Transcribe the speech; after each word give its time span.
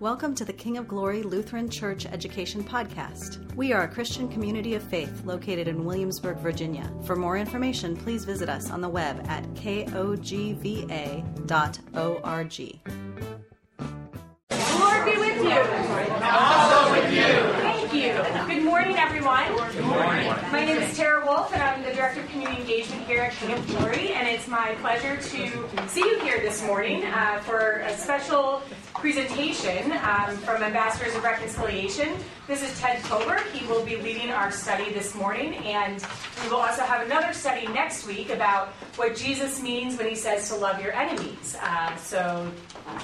Welcome 0.00 0.34
to 0.34 0.44
the 0.44 0.52
King 0.52 0.76
of 0.76 0.88
Glory 0.88 1.22
Lutheran 1.22 1.68
Church 1.68 2.04
Education 2.04 2.64
Podcast. 2.64 3.54
We 3.54 3.72
are 3.72 3.84
a 3.84 3.88
Christian 3.88 4.28
community 4.28 4.74
of 4.74 4.82
faith 4.82 5.24
located 5.24 5.68
in 5.68 5.84
Williamsburg, 5.84 6.38
Virginia. 6.38 6.92
For 7.04 7.14
more 7.14 7.38
information, 7.38 7.96
please 7.96 8.24
visit 8.24 8.48
us 8.48 8.72
on 8.72 8.80
the 8.80 8.88
web 8.88 9.24
at 9.28 9.44
kogva.org. 9.54 10.24
Lord 14.80 15.04
be 15.04 15.16
with 15.16 15.44
you. 15.44 15.60
Also 16.24 16.90
with 16.90 17.12
you. 17.12 17.22
Thank 17.62 17.94
you. 17.94 18.52
Good 18.52 18.64
morning, 18.64 18.96
everyone. 18.96 19.46
Good 19.72 19.84
morning. 19.84 20.26
My 20.50 20.64
name 20.64 20.78
is 20.78 20.96
Tara 20.96 21.24
Wolf, 21.24 21.54
and 21.54 21.62
I'm 21.62 21.84
the 21.84 21.92
Director 21.92 22.20
of 22.20 22.28
Community 22.30 22.62
Engagement 22.62 23.06
here 23.06 23.22
at 23.22 23.32
King 23.34 23.52
of 23.52 23.64
Glory. 23.68 24.08
And 24.08 24.26
it's 24.26 24.48
my 24.48 24.74
pleasure 24.80 25.16
to 25.16 25.88
see 25.88 26.00
you 26.00 26.18
here 26.18 26.40
this 26.40 26.64
morning 26.64 27.04
uh, 27.04 27.38
for 27.44 27.78
a 27.86 27.96
special 27.96 28.60
presentation 29.04 29.92
um, 30.02 30.34
from 30.38 30.62
Ambassadors 30.62 31.14
of 31.14 31.22
Reconciliation. 31.22 32.16
This 32.46 32.62
is 32.62 32.80
Ted 32.80 33.02
Kober. 33.02 33.38
He 33.52 33.66
will 33.66 33.84
be 33.84 33.96
leading 33.96 34.30
our 34.30 34.50
study 34.50 34.90
this 34.94 35.14
morning, 35.14 35.56
and 35.56 36.02
we 36.42 36.48
will 36.48 36.62
also 36.62 36.80
have 36.84 37.04
another 37.04 37.34
study 37.34 37.66
next 37.66 38.06
week 38.06 38.30
about 38.30 38.68
what 38.96 39.14
Jesus 39.14 39.60
means 39.60 39.98
when 39.98 40.08
he 40.08 40.14
says 40.14 40.48
to 40.48 40.54
love 40.56 40.82
your 40.82 40.94
enemies. 40.94 41.54
Uh, 41.60 41.94
so 41.96 42.50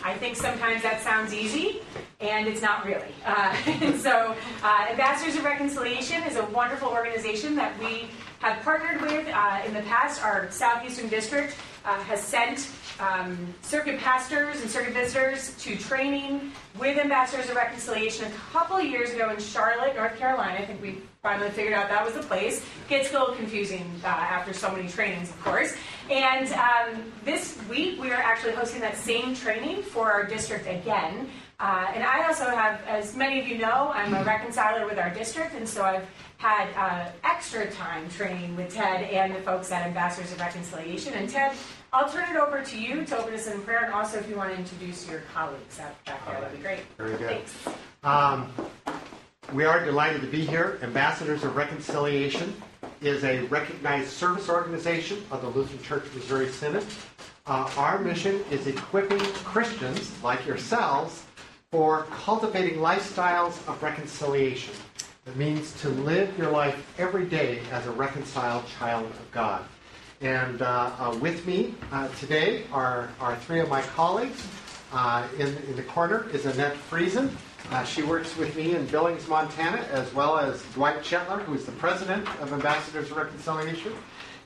I 0.03 0.15
think 0.15 0.37
sometimes 0.37 0.83
that 0.85 1.03
sounds 1.03 1.35
easy, 1.35 1.83
and 2.19 2.49
it's 2.49 2.63
not 2.63 2.87
really. 2.87 3.13
Uh, 3.23 3.55
so, 3.99 4.35
uh, 4.63 4.87
Ambassadors 4.89 5.37
of 5.37 5.45
Reconciliation 5.45 6.23
is 6.23 6.37
a 6.37 6.47
wonderful 6.47 6.89
organization 6.89 7.55
that 7.57 7.79
we 7.79 8.09
have 8.41 8.63
partnered 8.63 9.01
with 9.03 9.29
uh, 9.29 9.63
in 9.67 9.75
the 9.75 9.83
past. 9.83 10.23
Our 10.25 10.51
Southeastern 10.51 11.09
District 11.09 11.55
uh, 11.85 11.95
has 12.05 12.21
sent 12.23 12.71
um, 12.99 13.55
circuit 13.63 13.99
pastors 14.01 14.61
and 14.61 14.71
circuit 14.71 14.93
visitors 14.93 15.55
to 15.59 15.77
training 15.77 16.53
with 16.79 16.99
Ambassadors 16.99 17.49
of 17.49 17.57
Reconciliation 17.57 18.27
a 18.27 18.53
couple 18.53 18.77
of 18.77 18.85
years 18.85 19.11
ago 19.13 19.31
in 19.31 19.39
Charlotte, 19.39 19.95
North 19.97 20.19
Carolina. 20.19 20.59
I 20.59 20.65
think 20.67 20.83
we 20.83 20.99
finally 21.23 21.51
figured 21.51 21.75
out 21.75 21.89
that 21.89 22.05
was 22.05 22.15
the 22.15 22.23
place. 22.23 22.65
Gets 22.89 23.11
a 23.11 23.19
little 23.19 23.35
confusing 23.35 23.91
uh, 24.05 24.09
after 24.09 24.53
so 24.53 24.71
many 24.75 24.89
trainings, 24.89 25.31
of 25.31 25.41
course. 25.43 25.77
And 26.11 26.51
um, 26.53 27.13
this 27.25 27.59
week 27.69 28.01
we 28.01 28.11
are 28.11 28.23
actually 28.23 28.53
hosting 28.53 28.81
that 28.81 28.97
same 28.97 29.35
training 29.35 29.83
for 29.83 30.11
our 30.11 30.25
district 30.25 30.67
again. 30.67 31.29
Uh, 31.61 31.93
and 31.95 32.03
I 32.03 32.27
also 32.27 32.45
have, 32.45 32.81
as 32.87 33.15
many 33.15 33.39
of 33.39 33.47
you 33.47 33.59
know, 33.59 33.93
I'm 33.95 34.15
a 34.15 34.25
reconciler 34.25 34.87
with 34.87 34.99
our 34.99 35.11
district, 35.11 35.55
and 35.55 35.69
so 35.69 35.83
I've 35.83 36.07
had 36.39 36.69
uh, 36.75 37.11
extra 37.23 37.71
time 37.71 38.09
training 38.09 38.57
with 38.57 38.73
Ted 38.73 39.03
and 39.11 39.35
the 39.35 39.43
folks 39.43 39.71
at 39.71 39.87
Ambassadors 39.87 40.33
of 40.33 40.41
Reconciliation. 40.41 41.13
And 41.13 41.29
Ted, 41.29 41.53
I'll 41.93 42.09
turn 42.09 42.35
it 42.35 42.37
over 42.37 42.63
to 42.63 42.81
you 42.81 43.05
to 43.05 43.19
open 43.19 43.35
us 43.35 43.47
in 43.47 43.61
prayer, 43.61 43.85
and 43.85 43.93
also 43.93 44.19
if 44.19 44.27
you 44.27 44.37
want 44.37 44.53
to 44.53 44.59
introduce 44.59 45.07
your 45.07 45.21
colleagues 45.35 45.79
out 45.79 46.03
back 46.07 46.25
there, 46.27 46.41
that'd 46.41 46.57
be 46.57 46.63
great. 46.63 46.81
Very 46.97 47.19
good. 47.19 47.29
Thanks. 47.29 47.69
Um, 48.05 48.51
we 49.53 49.67
are 49.67 49.85
delighted 49.85 50.23
to 50.23 50.29
be 50.29 50.47
here. 50.47 50.79
Ambassadors 50.83 51.45
of 51.45 51.57
Reconciliation 51.57 52.55
is 53.03 53.23
a 53.25 53.43
recognized 53.49 54.09
service 54.09 54.49
organization 54.49 55.23
of 55.31 55.43
the 55.43 55.49
Lutheran 55.49 55.83
Church 55.83 56.05
Missouri 56.15 56.49
Synod. 56.49 56.87
Uh, 57.47 57.69
our 57.77 57.99
mission 57.99 58.43
is 58.51 58.67
equipping 58.67 59.19
Christians 59.19 60.11
like 60.23 60.47
yourselves 60.47 61.25
for 61.71 62.03
cultivating 62.11 62.81
lifestyles 62.81 63.53
of 63.69 63.81
reconciliation. 63.81 64.75
It 65.25 65.37
means 65.37 65.73
to 65.83 65.89
live 65.89 66.37
your 66.37 66.51
life 66.51 66.93
every 66.99 67.27
day 67.27 67.61
as 67.71 67.87
a 67.87 67.93
reconciled 67.93 68.67
child 68.67 69.07
of 69.07 69.31
God. 69.31 69.63
And 70.21 70.63
uh, 70.63 70.91
uh, 70.99 71.17
with 71.21 71.47
me 71.47 71.77
uh, 71.93 72.09
today 72.19 72.65
are, 72.73 73.09
are 73.21 73.37
three 73.37 73.61
of 73.61 73.69
my 73.69 73.83
colleagues. 73.83 74.45
Uh, 74.93 75.29
in, 75.39 75.57
in 75.69 75.77
the 75.77 75.85
corner 75.85 76.29
is 76.31 76.45
Annette 76.45 76.75
Friesen. 76.91 77.31
Uh, 77.71 77.85
she 77.85 78.03
works 78.03 78.37
with 78.37 78.57
me 78.57 78.75
in 78.75 78.85
Billings, 78.87 79.29
Montana, 79.29 79.87
as 79.93 80.13
well 80.13 80.39
as 80.39 80.65
Dwight 80.75 81.05
Chetler, 81.05 81.41
who 81.45 81.55
is 81.55 81.67
the 81.67 81.73
president 81.73 82.27
of 82.41 82.53
Ambassadors 82.53 83.13
of 83.13 83.17
Reconciliation. 83.17 83.93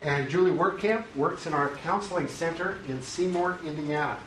And 0.03 0.29
Julie 0.29 0.51
Workcamp 0.51 1.05
works 1.17 1.47
in 1.47 1.55
our 1.55 1.71
counseling 1.77 2.29
center 2.29 2.81
in 2.87 3.01
Seymour, 3.01 3.61
Indiana. 3.65 4.19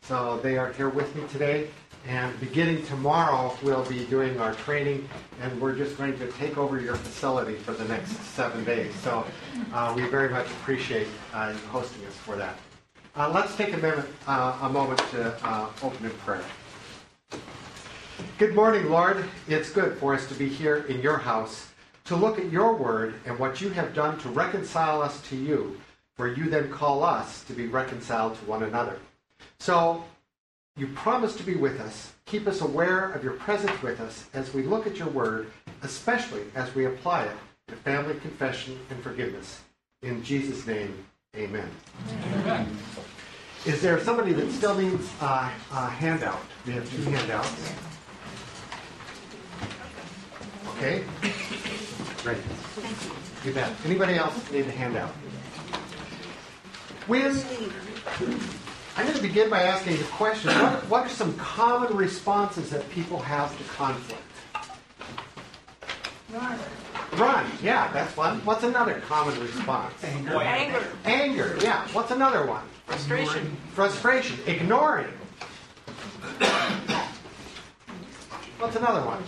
So 0.00 0.38
they 0.42 0.56
are 0.56 0.72
here 0.72 0.88
with 0.88 1.14
me 1.16 1.24
today. 1.28 1.68
And 2.06 2.38
beginning 2.38 2.86
tomorrow, 2.86 3.56
we'll 3.64 3.84
be 3.84 4.04
doing 4.04 4.38
our 4.38 4.54
training, 4.54 5.08
and 5.40 5.60
we're 5.60 5.74
just 5.74 5.98
going 5.98 6.16
to 6.18 6.30
take 6.32 6.56
over 6.56 6.80
your 6.80 6.94
facility 6.94 7.56
for 7.56 7.72
the 7.72 7.84
next 7.86 8.12
seven 8.12 8.64
days. 8.64 8.94
So 8.96 9.26
uh, 9.72 9.92
we 9.96 10.06
very 10.06 10.28
much 10.28 10.46
appreciate 10.46 11.08
uh, 11.34 11.52
you 11.52 11.68
hosting 11.68 12.06
us 12.06 12.14
for 12.14 12.36
that. 12.36 12.56
Uh, 13.16 13.32
let's 13.34 13.56
take 13.56 13.72
a 13.72 13.78
minute, 13.78 14.06
uh, 14.28 14.58
a 14.62 14.68
moment 14.68 15.00
to 15.10 15.34
uh, 15.44 15.68
open 15.82 16.04
in 16.04 16.12
prayer. 16.18 16.44
Good 18.38 18.54
morning, 18.54 18.88
Lord. 18.88 19.24
It's 19.48 19.70
good 19.70 19.98
for 19.98 20.14
us 20.14 20.28
to 20.28 20.34
be 20.34 20.48
here 20.48 20.84
in 20.88 21.00
your 21.00 21.18
house 21.18 21.70
to 22.04 22.14
look 22.14 22.38
at 22.38 22.52
your 22.52 22.76
word 22.76 23.14
and 23.24 23.36
what 23.36 23.60
you 23.60 23.70
have 23.70 23.94
done 23.94 24.16
to 24.20 24.28
reconcile 24.28 25.02
us 25.02 25.20
to 25.22 25.36
you, 25.36 25.80
for 26.14 26.32
you 26.32 26.48
then 26.48 26.70
call 26.70 27.02
us 27.02 27.42
to 27.44 27.52
be 27.52 27.66
reconciled 27.66 28.36
to 28.36 28.44
one 28.44 28.62
another. 28.62 28.98
So 29.58 30.04
you 30.76 30.86
promise 30.88 31.34
to 31.36 31.42
be 31.42 31.54
with 31.54 31.80
us. 31.80 32.12
Keep 32.26 32.46
us 32.46 32.60
aware 32.60 33.10
of 33.12 33.24
your 33.24 33.32
presence 33.34 33.82
with 33.82 34.00
us 34.00 34.26
as 34.34 34.52
we 34.52 34.62
look 34.62 34.86
at 34.86 34.98
your 34.98 35.08
word, 35.08 35.50
especially 35.82 36.42
as 36.54 36.74
we 36.74 36.84
apply 36.84 37.24
it 37.24 37.36
to 37.68 37.76
family 37.76 38.14
confession 38.20 38.78
and 38.90 39.02
forgiveness. 39.02 39.62
In 40.02 40.22
Jesus' 40.22 40.66
name, 40.66 41.04
amen. 41.34 41.68
Amen. 42.34 42.76
Is 43.64 43.80
there 43.80 43.98
somebody 44.00 44.32
that 44.34 44.50
still 44.52 44.76
needs 44.76 45.10
a 45.20 45.48
handout? 45.88 46.40
We 46.66 46.72
have 46.74 46.88
two 46.90 47.02
handouts. 47.10 47.72
Okay? 50.76 51.04
Great. 52.22 52.38
You 53.44 53.52
bet. 53.52 53.72
Anybody 53.84 54.14
else 54.14 54.50
need 54.52 54.66
a 54.66 54.70
handout? 54.70 55.10
When 57.06 57.32
I'm 58.96 59.04
going 59.04 59.16
to 59.16 59.22
begin 59.22 59.50
by 59.50 59.62
asking 59.62 60.00
a 60.00 60.04
question. 60.04 60.50
What, 60.50 60.88
what 60.88 61.06
are 61.06 61.08
some 61.10 61.36
common 61.36 61.94
responses 61.94 62.70
that 62.70 62.88
people 62.90 63.18
have 63.18 63.56
to 63.58 63.64
conflict? 63.64 64.22
Run. 66.32 66.58
Run. 67.12 67.46
Yeah, 67.62 67.92
that's 67.92 68.16
one. 68.16 68.44
What's 68.46 68.64
another 68.64 69.00
common 69.06 69.38
response? 69.40 69.92
Anger. 70.02 70.36
Anger. 70.40 70.86
Anger. 71.04 71.58
Yeah. 71.60 71.86
What's 71.92 72.10
another 72.10 72.46
one? 72.46 72.62
Frustration. 72.86 73.56
Frustration. 73.74 74.38
Ignoring. 74.46 75.12
What's 78.58 78.76
another 78.76 79.04
one? 79.06 79.22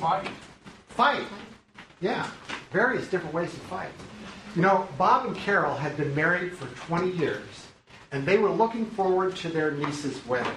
Fight. 0.00 0.28
Fight. 0.88 1.26
Yeah. 2.00 2.28
Various 2.72 3.06
different 3.06 3.34
ways 3.34 3.50
to 3.50 3.60
fight. 3.60 3.90
You 4.56 4.62
know, 4.62 4.88
Bob 4.98 5.26
and 5.26 5.36
Carol 5.36 5.76
had 5.76 5.96
been 5.96 6.14
married 6.14 6.56
for 6.56 6.66
20 6.86 7.10
years, 7.12 7.61
and 8.12 8.26
they 8.26 8.38
were 8.38 8.50
looking 8.50 8.86
forward 8.86 9.34
to 9.36 9.48
their 9.48 9.72
niece's 9.72 10.24
wedding. 10.26 10.52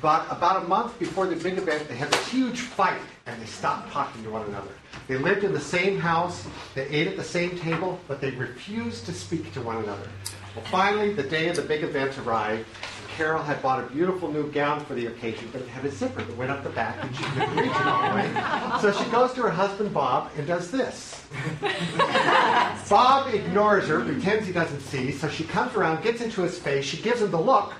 But 0.00 0.26
about 0.30 0.64
a 0.64 0.68
month 0.68 0.96
before 1.00 1.26
the 1.26 1.34
big 1.34 1.58
event, 1.58 1.88
they 1.88 1.96
had 1.96 2.10
this 2.12 2.28
huge 2.28 2.60
fight, 2.60 3.00
and 3.26 3.40
they 3.42 3.46
stopped 3.46 3.90
talking 3.90 4.22
to 4.22 4.30
one 4.30 4.46
another. 4.46 4.70
They 5.08 5.16
lived 5.16 5.42
in 5.42 5.52
the 5.52 5.60
same 5.60 5.98
house, 5.98 6.46
they 6.76 6.86
ate 6.86 7.08
at 7.08 7.16
the 7.16 7.24
same 7.24 7.58
table, 7.58 7.98
but 8.06 8.20
they 8.20 8.30
refused 8.30 9.06
to 9.06 9.12
speak 9.12 9.52
to 9.54 9.60
one 9.60 9.78
another. 9.78 10.08
Well, 10.54 10.64
finally, 10.66 11.12
the 11.12 11.24
day 11.24 11.48
of 11.48 11.56
the 11.56 11.62
big 11.62 11.82
event 11.82 12.16
arrived. 12.18 12.64
Carol 13.18 13.42
had 13.42 13.60
bought 13.60 13.82
a 13.82 13.86
beautiful 13.88 14.30
new 14.30 14.48
gown 14.52 14.84
for 14.84 14.94
the 14.94 15.06
occasion, 15.06 15.48
but 15.50 15.60
it 15.60 15.66
had 15.66 15.84
a 15.84 15.90
zipper 15.90 16.22
that 16.22 16.36
went 16.36 16.52
up 16.52 16.62
the 16.62 16.70
back, 16.70 17.02
and 17.02 17.16
she 17.16 17.24
couldn't 17.24 17.56
reach 17.56 17.68
it 17.68 17.76
all 17.84 18.10
the 18.10 18.14
way. 18.14 18.80
So 18.80 18.92
she 18.92 19.10
goes 19.10 19.32
to 19.32 19.42
her 19.42 19.50
husband 19.50 19.92
Bob 19.92 20.30
and 20.36 20.46
does 20.46 20.70
this. 20.70 21.26
Bob 22.88 23.34
ignores 23.34 23.88
her, 23.88 24.04
pretends 24.04 24.46
he 24.46 24.52
doesn't 24.52 24.82
see, 24.82 25.10
so 25.10 25.28
she 25.28 25.42
comes 25.42 25.74
around, 25.74 26.04
gets 26.04 26.20
into 26.20 26.42
his 26.42 26.60
face, 26.60 26.84
she 26.84 26.98
gives 26.98 27.20
him 27.20 27.32
the 27.32 27.40
look, 27.40 27.74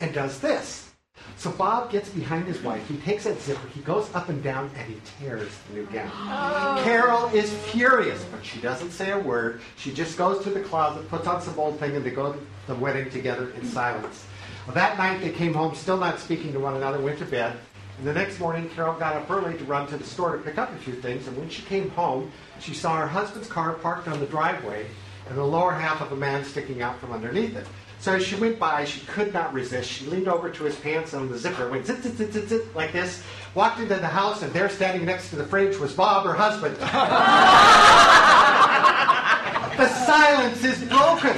and 0.00 0.14
does 0.14 0.40
this. 0.40 0.93
So 1.36 1.50
Bob 1.50 1.90
gets 1.90 2.08
behind 2.08 2.46
his 2.46 2.60
wife, 2.62 2.86
he 2.88 2.96
takes 2.98 3.24
that 3.24 3.40
zipper, 3.40 3.66
he 3.68 3.80
goes 3.80 4.12
up 4.14 4.28
and 4.28 4.42
down, 4.42 4.70
and 4.76 4.88
he 4.88 5.00
tears 5.18 5.50
the 5.68 5.74
new 5.74 5.86
gown. 5.86 6.10
Oh. 6.12 6.80
Carol 6.84 7.26
is 7.34 7.52
furious, 7.68 8.24
but 8.30 8.44
she 8.44 8.60
doesn't 8.60 8.90
say 8.90 9.10
a 9.10 9.18
word. 9.18 9.60
She 9.76 9.92
just 9.92 10.16
goes 10.16 10.42
to 10.44 10.50
the 10.50 10.60
closet, 10.60 11.08
puts 11.08 11.26
on 11.26 11.42
some 11.42 11.58
old 11.58 11.78
thing, 11.78 11.96
and 11.96 12.04
they 12.04 12.10
go 12.10 12.32
to 12.32 12.38
the 12.66 12.74
wedding 12.76 13.10
together 13.10 13.50
in 13.50 13.66
silence. 13.66 14.24
Well, 14.66 14.74
that 14.74 14.96
night 14.96 15.20
they 15.20 15.30
came 15.30 15.52
home, 15.52 15.74
still 15.74 15.98
not 15.98 16.18
speaking 16.18 16.52
to 16.52 16.60
one 16.60 16.76
another, 16.76 17.00
went 17.00 17.18
to 17.18 17.26
bed. 17.26 17.56
And 17.98 18.06
the 18.06 18.14
next 18.14 18.40
morning, 18.40 18.68
Carol 18.70 18.94
got 18.94 19.14
up 19.16 19.30
early 19.30 19.56
to 19.58 19.64
run 19.64 19.86
to 19.88 19.96
the 19.96 20.04
store 20.04 20.36
to 20.36 20.42
pick 20.42 20.58
up 20.58 20.72
a 20.72 20.76
few 20.78 20.94
things. 20.94 21.28
And 21.28 21.36
when 21.36 21.48
she 21.48 21.62
came 21.62 21.90
home, 21.90 22.32
she 22.58 22.74
saw 22.74 22.96
her 22.96 23.06
husband's 23.06 23.48
car 23.48 23.74
parked 23.74 24.08
on 24.08 24.18
the 24.18 24.26
driveway 24.26 24.86
and 25.28 25.38
the 25.38 25.44
lower 25.44 25.72
half 25.72 26.00
of 26.00 26.12
a 26.12 26.16
man 26.16 26.44
sticking 26.44 26.82
out 26.82 26.98
from 26.98 27.12
underneath 27.12 27.56
it. 27.56 27.66
So 28.04 28.14
as 28.16 28.22
she 28.22 28.36
went 28.36 28.58
by, 28.58 28.84
she 28.84 29.00
could 29.06 29.32
not 29.32 29.54
resist. 29.54 29.90
She 29.90 30.04
leaned 30.04 30.28
over 30.28 30.50
to 30.50 30.64
his 30.64 30.76
pants 30.76 31.14
and 31.14 31.30
the 31.30 31.38
zipper 31.38 31.70
went 31.70 31.86
zit, 31.86 32.02
zit, 32.02 32.18
zit, 32.18 32.34
zit, 32.34 32.50
zit, 32.50 32.76
like 32.76 32.92
this, 32.92 33.22
walked 33.54 33.80
into 33.80 33.94
the 33.94 34.06
house, 34.06 34.42
and 34.42 34.52
there 34.52 34.68
standing 34.68 35.06
next 35.06 35.30
to 35.30 35.36
the 35.36 35.44
fridge 35.44 35.78
was 35.78 35.94
Bob, 35.94 36.26
her 36.26 36.34
husband. 36.34 36.76
the 39.78 39.88
silence 40.04 40.62
is 40.62 40.84
broken. 40.84 41.34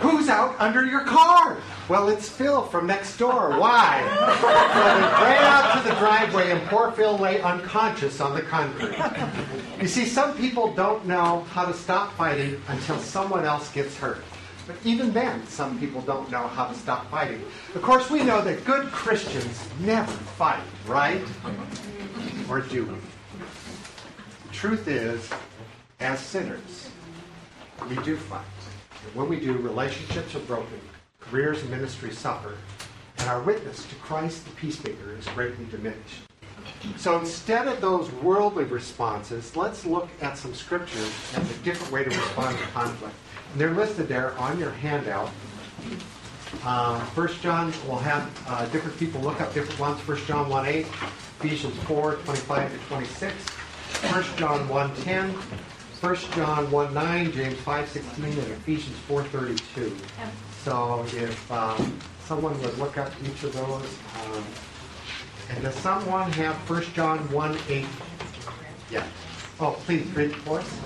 Who's 0.00 0.28
out 0.28 0.54
under 0.58 0.84
your 0.84 1.04
car? 1.04 1.56
Well, 1.88 2.10
it's 2.10 2.28
Phil 2.28 2.66
from 2.66 2.86
next 2.86 3.16
door. 3.16 3.58
Why? 3.58 4.02
so 4.42 4.46
they 4.46 5.24
ran 5.24 5.42
out 5.42 5.82
to 5.82 5.88
the 5.88 5.94
driveway 5.94 6.50
and 6.50 6.60
poor 6.68 6.92
Phil 6.92 7.16
lay 7.16 7.40
unconscious 7.40 8.20
on 8.20 8.34
the 8.34 8.42
concrete. 8.42 8.94
You 9.80 9.88
see, 9.88 10.04
some 10.04 10.36
people 10.36 10.74
don't 10.74 11.06
know 11.06 11.46
how 11.52 11.64
to 11.64 11.72
stop 11.72 12.12
fighting 12.12 12.60
until 12.68 12.98
someone 12.98 13.46
else 13.46 13.72
gets 13.72 13.96
hurt. 13.96 14.22
But 14.68 14.76
even 14.84 15.14
then, 15.14 15.46
some 15.46 15.78
people 15.80 16.02
don't 16.02 16.30
know 16.30 16.46
how 16.46 16.66
to 16.68 16.74
stop 16.74 17.10
fighting. 17.10 17.42
Of 17.74 17.80
course, 17.80 18.10
we 18.10 18.22
know 18.22 18.42
that 18.42 18.66
good 18.66 18.88
Christians 18.88 19.66
never 19.80 20.12
fight, 20.12 20.62
right? 20.86 21.26
Or 22.50 22.60
do 22.60 22.84
we? 22.84 22.94
The 24.46 24.52
truth 24.52 24.86
is, 24.86 25.30
as 26.00 26.20
sinners, 26.20 26.90
we 27.88 27.96
do 28.02 28.18
fight. 28.18 28.44
And 29.06 29.14
when 29.14 29.30
we 29.30 29.40
do, 29.40 29.54
relationships 29.54 30.34
are 30.34 30.40
broken, 30.40 30.80
careers 31.18 31.62
and 31.62 31.70
ministries 31.70 32.18
suffer, 32.18 32.54
and 33.16 33.28
our 33.30 33.40
witness 33.40 33.86
to 33.86 33.94
Christ 33.94 34.44
the 34.44 34.50
peacemaker 34.50 35.16
is 35.18 35.26
greatly 35.28 35.64
diminished. 35.70 36.27
So 36.96 37.18
instead 37.18 37.66
of 37.66 37.80
those 37.80 38.10
worldly 38.12 38.64
responses, 38.64 39.56
let's 39.56 39.84
look 39.84 40.08
at 40.20 40.38
some 40.38 40.54
scriptures 40.54 41.12
as 41.34 41.50
a 41.50 41.54
different 41.62 41.92
way 41.92 42.04
to 42.04 42.10
respond 42.10 42.56
to 42.56 42.64
conflict. 42.66 43.14
And 43.52 43.60
they're 43.60 43.74
listed 43.74 44.08
there 44.08 44.36
on 44.38 44.58
your 44.58 44.70
handout. 44.70 45.30
Uh, 46.64 47.04
First 47.06 47.42
John 47.42 47.72
will 47.86 47.98
have 47.98 48.30
uh, 48.48 48.66
different 48.66 48.98
people 48.98 49.20
look 49.20 49.40
up 49.40 49.52
different 49.54 49.78
ones. 49.78 50.00
First 50.00 50.26
John 50.26 50.48
1 50.48 50.66
8, 50.66 50.86
Ephesians 51.40 51.76
4 51.84 52.14
25 52.16 52.72
to 52.72 52.78
26, 52.86 53.34
First 53.34 54.36
John 54.36 54.68
1 54.68 54.96
10, 54.96 55.30
1 55.30 56.16
John 56.32 56.70
1 56.70 56.94
9, 56.94 57.32
James 57.32 57.58
5 57.58 57.88
16, 57.88 58.24
and 58.24 58.38
Ephesians 58.38 58.96
4 59.08 59.24
32. 59.24 59.96
So 60.64 61.04
if 61.08 61.52
um, 61.52 61.98
someone 62.20 62.60
would 62.62 62.78
look 62.78 62.98
up 62.98 63.12
each 63.24 63.42
of 63.42 63.52
those. 63.52 63.98
Um, 64.24 64.44
and 65.50 65.62
does 65.62 65.74
someone 65.76 66.30
have 66.32 66.56
1 66.68 66.82
John 66.94 67.18
1 67.32 67.58
8? 67.68 67.86
Yeah. 68.90 69.06
Oh, 69.60 69.72
please 69.84 70.06
read 70.12 70.34
for 70.36 70.60
us. 70.60 70.80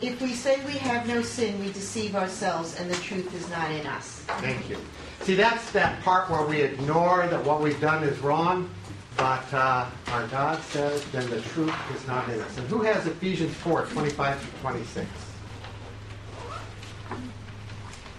If 0.00 0.20
we 0.22 0.32
say 0.32 0.64
we 0.64 0.72
have 0.78 1.08
no 1.08 1.22
sin, 1.22 1.58
we 1.58 1.72
deceive 1.72 2.14
ourselves, 2.14 2.78
and 2.78 2.88
the 2.88 2.96
truth 2.96 3.34
is 3.34 3.50
not 3.50 3.70
in 3.72 3.86
us. 3.86 4.20
Thank 4.40 4.70
you. 4.70 4.76
See, 5.22 5.34
that's 5.34 5.72
that 5.72 6.00
part 6.02 6.30
where 6.30 6.46
we 6.46 6.60
ignore 6.60 7.26
that 7.26 7.44
what 7.44 7.60
we've 7.60 7.80
done 7.80 8.04
is 8.04 8.16
wrong, 8.20 8.70
but 9.16 9.52
uh, 9.52 9.86
our 10.08 10.26
God 10.28 10.62
says 10.62 11.04
then 11.10 11.28
the 11.28 11.40
truth 11.40 11.74
is 11.96 12.06
not 12.06 12.28
in 12.28 12.40
us. 12.40 12.56
And 12.58 12.68
who 12.68 12.82
has 12.82 13.06
Ephesians 13.06 13.54
4 13.56 13.86
25 13.86 14.40
to 14.40 14.60
26? 14.60 15.08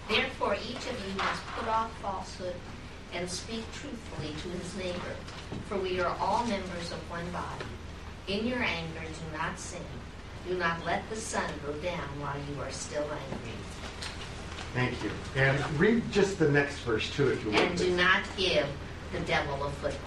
Therefore, 0.08 0.56
each 0.56 0.76
of 0.76 1.08
you 1.08 1.14
must 1.16 1.46
put 1.56 1.68
off 1.68 1.90
falsehood 2.02 2.56
and 3.14 3.28
speak 3.28 3.64
truthfully 3.72 4.34
to 4.42 4.48
his 4.58 4.76
neighbor, 4.76 5.16
for 5.68 5.78
we 5.78 6.00
are 6.00 6.16
all 6.20 6.44
members 6.46 6.92
of 6.92 6.98
one 7.10 7.28
body. 7.32 7.64
In 8.28 8.46
your 8.46 8.62
anger, 8.62 9.00
do 9.00 9.36
not 9.36 9.58
sin. 9.58 9.80
Do 10.48 10.56
not 10.56 10.84
let 10.86 11.08
the 11.10 11.16
sun 11.16 11.50
go 11.66 11.72
down 11.74 12.08
while 12.20 12.36
you 12.50 12.62
are 12.62 12.70
still 12.70 13.02
angry. 13.02 13.52
Thank 14.74 15.02
you. 15.02 15.10
And 15.36 15.78
read 15.78 16.10
just 16.12 16.38
the 16.38 16.48
next 16.48 16.78
verse, 16.78 17.10
too, 17.14 17.28
if 17.30 17.44
you 17.44 17.50
want. 17.50 17.62
And 17.62 17.78
do 17.78 17.96
not 17.96 18.22
give 18.36 18.66
the 19.12 19.20
devil 19.20 19.64
a 19.64 19.70
foothold. 19.70 20.00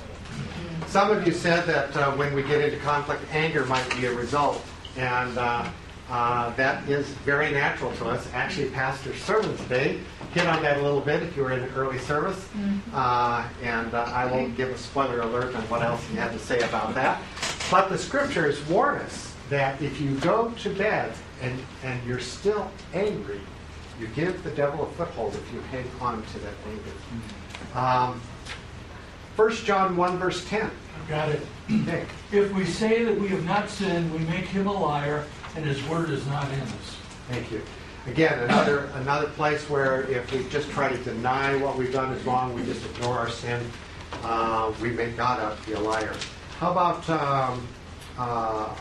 Some 0.87 1.11
of 1.11 1.27
you 1.27 1.33
said 1.33 1.65
that 1.65 1.95
uh, 1.95 2.11
when 2.15 2.33
we 2.33 2.43
get 2.43 2.61
into 2.61 2.77
conflict, 2.77 3.21
anger 3.31 3.65
might 3.65 3.87
be 3.97 4.05
a 4.05 4.13
result. 4.13 4.63
And 4.97 5.37
uh, 5.37 5.69
uh, 6.09 6.55
that 6.55 6.87
is 6.89 7.07
very 7.25 7.51
natural 7.51 7.91
to 7.95 8.05
us. 8.05 8.27
Actually, 8.33 8.69
Pastor 8.69 9.15
sermon 9.15 9.55
today 9.57 9.99
hit 10.33 10.47
on 10.47 10.61
that 10.63 10.77
a 10.77 10.81
little 10.81 10.99
bit 10.99 11.21
if 11.21 11.35
you 11.37 11.43
were 11.43 11.51
in 11.51 11.59
an 11.63 11.69
early 11.75 11.99
service. 11.99 12.47
Uh, 12.93 13.47
and 13.61 13.93
uh, 13.93 14.03
I 14.13 14.25
won't 14.25 14.57
give 14.57 14.69
a 14.69 14.77
spoiler 14.77 15.21
alert 15.21 15.55
on 15.55 15.61
what 15.63 15.81
else 15.81 16.03
he 16.07 16.15
had 16.15 16.31
to 16.31 16.39
say 16.39 16.59
about 16.61 16.95
that. 16.95 17.21
But 17.69 17.89
the 17.89 17.97
scriptures 17.97 18.65
warn 18.67 18.97
us 18.97 19.33
that 19.49 19.81
if 19.81 20.01
you 20.01 20.15
go 20.19 20.51
to 20.51 20.69
bed 20.75 21.13
and, 21.41 21.59
and 21.83 22.03
you're 22.07 22.19
still 22.19 22.69
angry, 22.93 23.41
you 23.99 24.07
give 24.07 24.43
the 24.43 24.51
devil 24.51 24.83
a 24.83 24.91
foothold 24.93 25.35
if 25.35 25.53
you 25.53 25.61
hang 25.71 25.85
on 26.01 26.23
to 26.23 26.39
that 26.39 26.53
anger. 26.67 27.77
Um, 28.13 28.21
1 29.35 29.51
John 29.65 29.95
1, 29.95 30.17
verse 30.17 30.47
10. 30.47 30.61
I've 30.63 31.09
Got 31.09 31.29
it. 31.29 31.41
Nick. 31.69 32.07
If 32.31 32.51
we 32.53 32.65
say 32.65 33.03
that 33.03 33.19
we 33.19 33.27
have 33.29 33.45
not 33.45 33.69
sinned, 33.69 34.11
we 34.13 34.19
make 34.19 34.45
him 34.45 34.67
a 34.67 34.71
liar, 34.71 35.25
and 35.55 35.65
his 35.65 35.83
word 35.87 36.09
is 36.09 36.25
not 36.27 36.45
in 36.51 36.59
us. 36.59 36.97
Thank 37.29 37.51
you. 37.51 37.61
Again, 38.05 38.37
another 38.39 38.89
another 38.95 39.27
place 39.29 39.69
where 39.69 40.01
if 40.09 40.29
we 40.33 40.43
just 40.49 40.69
try 40.71 40.89
to 40.91 40.97
deny 41.03 41.55
what 41.55 41.77
we've 41.77 41.93
done 41.93 42.11
is 42.13 42.23
wrong, 42.25 42.53
we 42.53 42.63
just 42.65 42.85
ignore 42.85 43.17
our 43.17 43.29
sin, 43.29 43.65
uh, 44.23 44.73
we 44.81 44.89
make 44.89 45.15
God 45.15 45.39
out 45.39 45.61
to 45.61 45.67
be 45.67 45.73
a 45.73 45.79
liar. 45.79 46.13
How 46.59 46.71
about 46.71 47.09
um, 47.09 47.65
uh, 48.17 48.75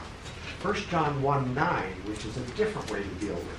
1 0.62 0.74
John 0.90 1.22
1 1.22 1.54
9, 1.54 1.82
which 2.06 2.24
is 2.24 2.36
a 2.36 2.40
different 2.56 2.90
way 2.90 3.02
to 3.02 3.08
deal 3.24 3.34
with 3.34 3.44
it? 3.44 3.58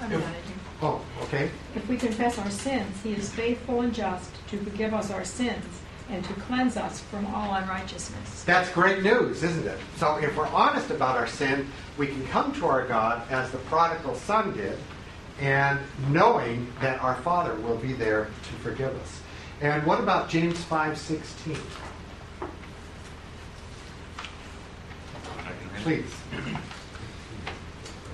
I've 0.00 0.12
If- 0.12 0.20
got 0.20 0.30
it 0.30 0.44
here. 0.44 0.54
Oh, 0.80 1.00
okay. 1.24 1.50
If 1.74 1.88
we 1.88 1.96
confess 1.96 2.38
our 2.38 2.50
sins, 2.50 2.96
he 3.02 3.12
is 3.12 3.32
faithful 3.32 3.80
and 3.80 3.92
just 3.92 4.30
to 4.50 4.56
forgive 4.58 4.94
us 4.94 5.10
our 5.10 5.24
sins 5.24 5.64
and 6.10 6.24
to 6.24 6.32
cleanse 6.34 6.76
us 6.76 7.00
from 7.00 7.26
all 7.26 7.54
unrighteousness. 7.54 8.44
That's 8.44 8.70
great 8.70 9.02
news, 9.02 9.42
isn't 9.42 9.66
it? 9.66 9.78
So 9.96 10.16
if 10.16 10.36
we're 10.36 10.46
honest 10.48 10.90
about 10.90 11.16
our 11.16 11.26
sin, 11.26 11.70
we 11.96 12.06
can 12.06 12.26
come 12.28 12.52
to 12.54 12.66
our 12.66 12.86
God 12.86 13.30
as 13.30 13.50
the 13.50 13.58
prodigal 13.58 14.14
son 14.14 14.56
did, 14.56 14.78
and 15.40 15.78
knowing 16.08 16.72
that 16.80 17.00
our 17.02 17.16
Father 17.16 17.54
will 17.56 17.76
be 17.76 17.92
there 17.92 18.24
to 18.24 18.52
forgive 18.62 18.94
us. 19.00 19.20
And 19.60 19.84
what 19.84 20.00
about 20.00 20.28
James 20.28 20.58
5:16? 20.64 21.58
Please. 25.82 26.14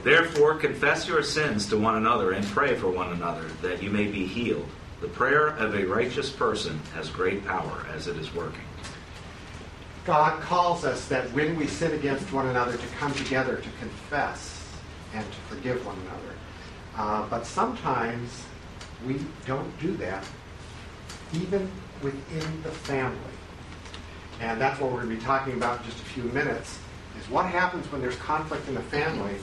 Therefore, 0.02 0.56
confess 0.56 1.08
your 1.08 1.22
sins 1.22 1.66
to 1.68 1.78
one 1.78 1.96
another 1.96 2.32
and 2.32 2.46
pray 2.48 2.74
for 2.74 2.88
one 2.88 3.12
another 3.12 3.44
that 3.62 3.82
you 3.82 3.88
may 3.88 4.06
be 4.06 4.26
healed. 4.26 4.68
The 5.04 5.10
prayer 5.10 5.48
of 5.48 5.74
a 5.74 5.84
righteous 5.84 6.30
person 6.30 6.80
has 6.94 7.10
great 7.10 7.44
power 7.44 7.84
as 7.92 8.08
it 8.08 8.16
is 8.16 8.34
working. 8.34 8.64
God 10.06 10.40
calls 10.40 10.86
us 10.86 11.08
that 11.08 11.30
when 11.34 11.56
we 11.56 11.66
sin 11.66 11.92
against 11.92 12.32
one 12.32 12.46
another 12.46 12.74
to 12.78 12.86
come 12.98 13.12
together 13.12 13.56
to 13.56 13.68
confess 13.80 14.66
and 15.12 15.22
to 15.22 15.54
forgive 15.54 15.84
one 15.84 15.98
another. 16.06 16.34
Uh, 16.96 17.28
but 17.28 17.44
sometimes 17.44 18.46
we 19.06 19.20
don't 19.44 19.78
do 19.78 19.94
that, 19.98 20.24
even 21.34 21.70
within 22.02 22.62
the 22.62 22.70
family. 22.70 23.18
And 24.40 24.58
that's 24.58 24.80
what 24.80 24.90
we're 24.90 25.02
going 25.02 25.10
to 25.10 25.16
be 25.16 25.22
talking 25.22 25.52
about 25.52 25.80
in 25.80 25.84
just 25.84 25.98
a 25.98 26.06
few 26.06 26.22
minutes, 26.22 26.78
is 27.20 27.28
what 27.28 27.44
happens 27.44 27.92
when 27.92 28.00
there's 28.00 28.16
conflict 28.16 28.66
in 28.68 28.74
the 28.74 28.82
family. 28.84 29.36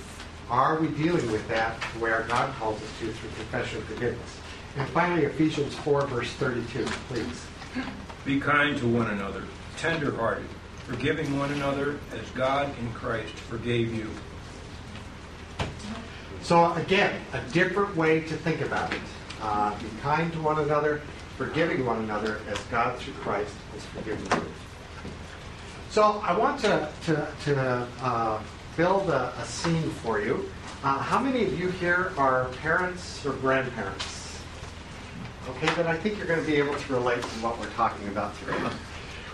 Are 0.49 0.79
we 0.79 0.87
dealing 0.87 1.31
with 1.31 1.47
that 1.49 1.75
where 1.99 2.25
God 2.27 2.51
calls 2.55 2.81
us 2.81 2.89
to 3.01 3.11
through 3.11 3.29
confession 3.37 3.77
and 3.77 3.85
forgiveness? 3.85 4.40
And 4.77 4.87
finally, 4.89 5.25
Ephesians 5.25 5.75
4, 5.75 6.07
verse 6.07 6.31
32, 6.33 6.85
please. 7.07 7.45
Be 8.23 8.39
kind 8.39 8.77
to 8.77 8.87
one 8.87 9.07
another, 9.07 9.43
tender-hearted, 9.77 10.45
forgiving 10.85 11.37
one 11.37 11.51
another 11.51 11.99
as 12.13 12.29
God 12.31 12.69
in 12.79 12.93
Christ 12.93 13.33
forgave 13.33 13.93
you. 13.93 14.09
So 16.43 16.73
again, 16.73 17.19
a 17.33 17.41
different 17.51 17.95
way 17.95 18.21
to 18.21 18.35
think 18.37 18.61
about 18.61 18.93
it. 18.93 19.01
Uh, 19.41 19.77
be 19.77 19.85
kind 20.01 20.31
to 20.33 20.41
one 20.41 20.59
another, 20.59 21.01
forgiving 21.37 21.85
one 21.85 21.99
another 22.03 22.39
as 22.49 22.59
God 22.65 22.97
through 22.97 23.13
Christ 23.13 23.53
has 23.73 23.85
forgiven 23.85 24.25
you. 24.39 24.47
So 25.89 26.21
I 26.23 26.37
want 26.37 26.59
to, 26.61 26.89
to, 27.05 27.27
to 27.45 27.87
uh, 28.01 28.41
build 28.77 29.09
a, 29.09 29.33
a 29.37 29.45
scene 29.45 29.89
for 29.89 30.21
you. 30.21 30.49
Uh, 30.83 30.97
how 30.99 31.19
many 31.19 31.43
of 31.43 31.59
you 31.59 31.69
here 31.69 32.13
are 32.17 32.45
parents 32.61 33.25
or 33.25 33.33
grandparents? 33.33 34.20
Okay, 35.49 35.73
then 35.73 35.87
I 35.87 35.97
think 35.97 36.17
you're 36.17 36.27
going 36.27 36.39
to 36.39 36.45
be 36.45 36.57
able 36.57 36.75
to 36.75 36.93
relate 36.93 37.21
to 37.21 37.27
what 37.41 37.59
we're 37.59 37.71
talking 37.71 38.07
about 38.09 38.37
today. 38.39 38.57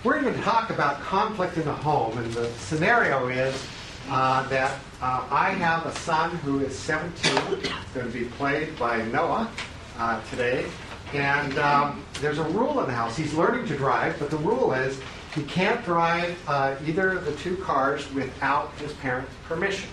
We're 0.06 0.22
going 0.22 0.34
to 0.34 0.42
talk 0.42 0.70
about 0.70 1.02
conflict 1.02 1.58
in 1.58 1.66
the 1.66 1.74
home, 1.74 2.18
and 2.18 2.32
the 2.32 2.50
scenario 2.52 3.28
is 3.28 3.68
uh, 4.10 4.48
that 4.48 4.80
uh, 5.02 5.28
I 5.30 5.50
have 5.50 5.86
a 5.86 5.94
son 5.96 6.30
who 6.38 6.60
is 6.62 6.78
17, 6.80 7.36
going 7.94 8.08
to 8.08 8.14
be 8.14 8.24
played 8.26 8.80
by 8.80 9.02
Noah 9.08 9.52
uh, 9.98 10.22
today, 10.30 10.66
and 11.14 11.58
um, 11.58 12.06
there's 12.22 12.38
a 12.38 12.44
rule 12.44 12.80
in 12.80 12.88
the 12.88 12.94
house. 12.94 13.18
He's 13.18 13.34
learning 13.34 13.68
to 13.68 13.76
drive, 13.76 14.18
but 14.18 14.30
the 14.30 14.38
rule 14.38 14.72
is 14.72 15.02
he 15.36 15.44
can't 15.44 15.84
drive 15.84 16.38
uh, 16.48 16.78
either 16.86 17.18
of 17.18 17.26
the 17.26 17.36
two 17.36 17.58
cars 17.58 18.10
without 18.14 18.72
his 18.76 18.94
parents' 18.94 19.34
permission. 19.44 19.90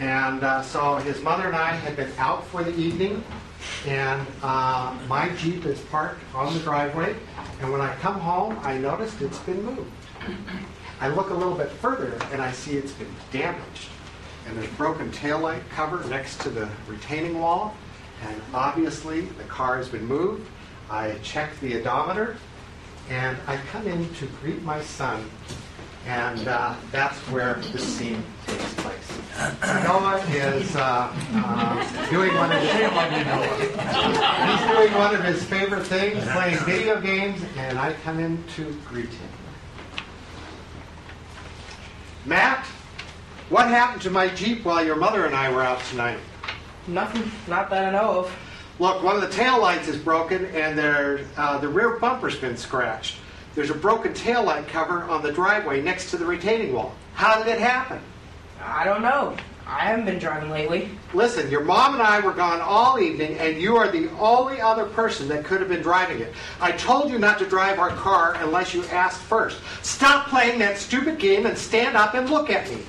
And 0.00 0.42
uh, 0.42 0.62
so 0.62 0.96
his 0.96 1.22
mother 1.22 1.46
and 1.46 1.56
I 1.56 1.72
had 1.72 1.94
been 1.94 2.10
out 2.18 2.44
for 2.48 2.64
the 2.64 2.74
evening, 2.76 3.22
and 3.86 4.26
uh, 4.42 4.96
my 5.08 5.28
Jeep 5.36 5.64
is 5.66 5.80
parked 5.80 6.22
on 6.34 6.54
the 6.54 6.60
driveway. 6.60 7.14
And 7.60 7.72
when 7.72 7.80
I 7.80 7.94
come 7.96 8.18
home, 8.20 8.58
I 8.62 8.78
noticed 8.78 9.20
it's 9.22 9.38
been 9.40 9.62
moved. 9.64 9.90
I 11.00 11.08
look 11.08 11.30
a 11.30 11.34
little 11.34 11.54
bit 11.54 11.70
further, 11.70 12.18
and 12.32 12.40
I 12.40 12.52
see 12.52 12.76
it's 12.76 12.92
been 12.92 13.14
damaged. 13.30 13.88
And 14.46 14.56
there's 14.56 14.70
broken 14.74 15.10
taillight 15.10 15.68
cover 15.70 16.08
next 16.08 16.40
to 16.42 16.50
the 16.50 16.68
retaining 16.86 17.38
wall. 17.38 17.74
and 18.22 18.40
obviously 18.54 19.22
the 19.22 19.44
car 19.44 19.76
has 19.76 19.88
been 19.88 20.06
moved. 20.06 20.48
I 20.88 21.18
check 21.22 21.58
the 21.60 21.78
odometer, 21.78 22.36
and 23.10 23.36
I 23.46 23.56
come 23.72 23.86
in 23.86 24.12
to 24.14 24.26
greet 24.40 24.62
my 24.62 24.80
son, 24.80 25.28
and 26.06 26.46
uh, 26.46 26.74
that's 26.92 27.18
where 27.30 27.54
the 27.72 27.78
scene 27.78 28.22
takes 28.46 28.74
place. 28.74 29.18
Noah 29.84 30.24
is 30.30 30.76
uh, 30.76 31.12
uh, 31.34 32.10
doing 32.10 32.34
one 32.34 32.52
of 32.52 32.60
his 32.62 32.72
he's 32.72 32.88
doing 34.70 34.94
one 34.94 35.14
of 35.14 35.24
his 35.24 35.44
favorite 35.44 35.84
things, 35.84 36.24
playing 36.28 36.58
video 36.64 37.00
games, 37.00 37.42
and 37.56 37.78
I 37.78 37.92
come 38.04 38.20
in 38.20 38.42
to 38.54 38.72
greet 38.86 39.08
him. 39.08 39.28
Matt, 42.24 42.64
what 43.48 43.68
happened 43.68 44.02
to 44.02 44.10
my 44.10 44.28
Jeep 44.28 44.64
while 44.64 44.84
your 44.84 44.96
mother 44.96 45.26
and 45.26 45.34
I 45.34 45.52
were 45.52 45.62
out 45.62 45.80
tonight? 45.90 46.18
Nothing, 46.86 47.30
not 47.48 47.68
that 47.70 47.84
I 47.84 47.90
know 47.90 48.20
of. 48.20 48.36
Look, 48.78 49.02
one 49.02 49.16
of 49.16 49.22
the 49.22 49.30
tail 49.30 49.60
lights 49.60 49.88
is 49.88 49.96
broken 49.96 50.46
and 50.46 50.78
there, 50.78 51.20
uh, 51.36 51.58
the 51.58 51.68
rear 51.68 51.98
bumper's 51.98 52.36
been 52.36 52.56
scratched. 52.56 53.16
There's 53.56 53.70
a 53.70 53.74
broken 53.74 54.12
tail 54.12 54.44
light 54.44 54.68
cover 54.68 55.04
on 55.04 55.22
the 55.22 55.32
driveway 55.32 55.80
next 55.80 56.10
to 56.10 56.18
the 56.18 56.26
retaining 56.26 56.74
wall. 56.74 56.94
How 57.14 57.42
did 57.42 57.50
it 57.50 57.58
happen? 57.58 57.98
I 58.62 58.84
don't 58.84 59.00
know. 59.00 59.34
I 59.66 59.80
haven't 59.80 60.04
been 60.04 60.18
driving 60.18 60.50
lately. 60.50 60.90
Listen, 61.14 61.50
your 61.50 61.64
mom 61.64 61.94
and 61.94 62.02
I 62.02 62.20
were 62.20 62.34
gone 62.34 62.60
all 62.60 63.00
evening, 63.00 63.38
and 63.38 63.60
you 63.60 63.78
are 63.78 63.90
the 63.90 64.10
only 64.18 64.60
other 64.60 64.84
person 64.84 65.26
that 65.28 65.44
could 65.44 65.60
have 65.60 65.70
been 65.70 65.80
driving 65.80 66.20
it. 66.20 66.34
I 66.60 66.72
told 66.72 67.10
you 67.10 67.18
not 67.18 67.38
to 67.38 67.46
drive 67.46 67.78
our 67.78 67.88
car 67.90 68.34
unless 68.40 68.74
you 68.74 68.84
asked 68.84 69.22
first. 69.22 69.58
Stop 69.82 70.28
playing 70.28 70.58
that 70.58 70.76
stupid 70.76 71.18
game 71.18 71.46
and 71.46 71.56
stand 71.56 71.96
up 71.96 72.12
and 72.12 72.28
look 72.28 72.50
at 72.50 72.70
me. 72.70 72.82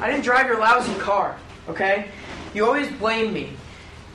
I 0.00 0.10
didn't 0.10 0.24
drive 0.24 0.46
your 0.46 0.58
lousy 0.58 0.94
car, 0.94 1.36
okay? 1.68 2.08
You 2.54 2.64
always 2.64 2.90
blame 2.92 3.34
me. 3.34 3.52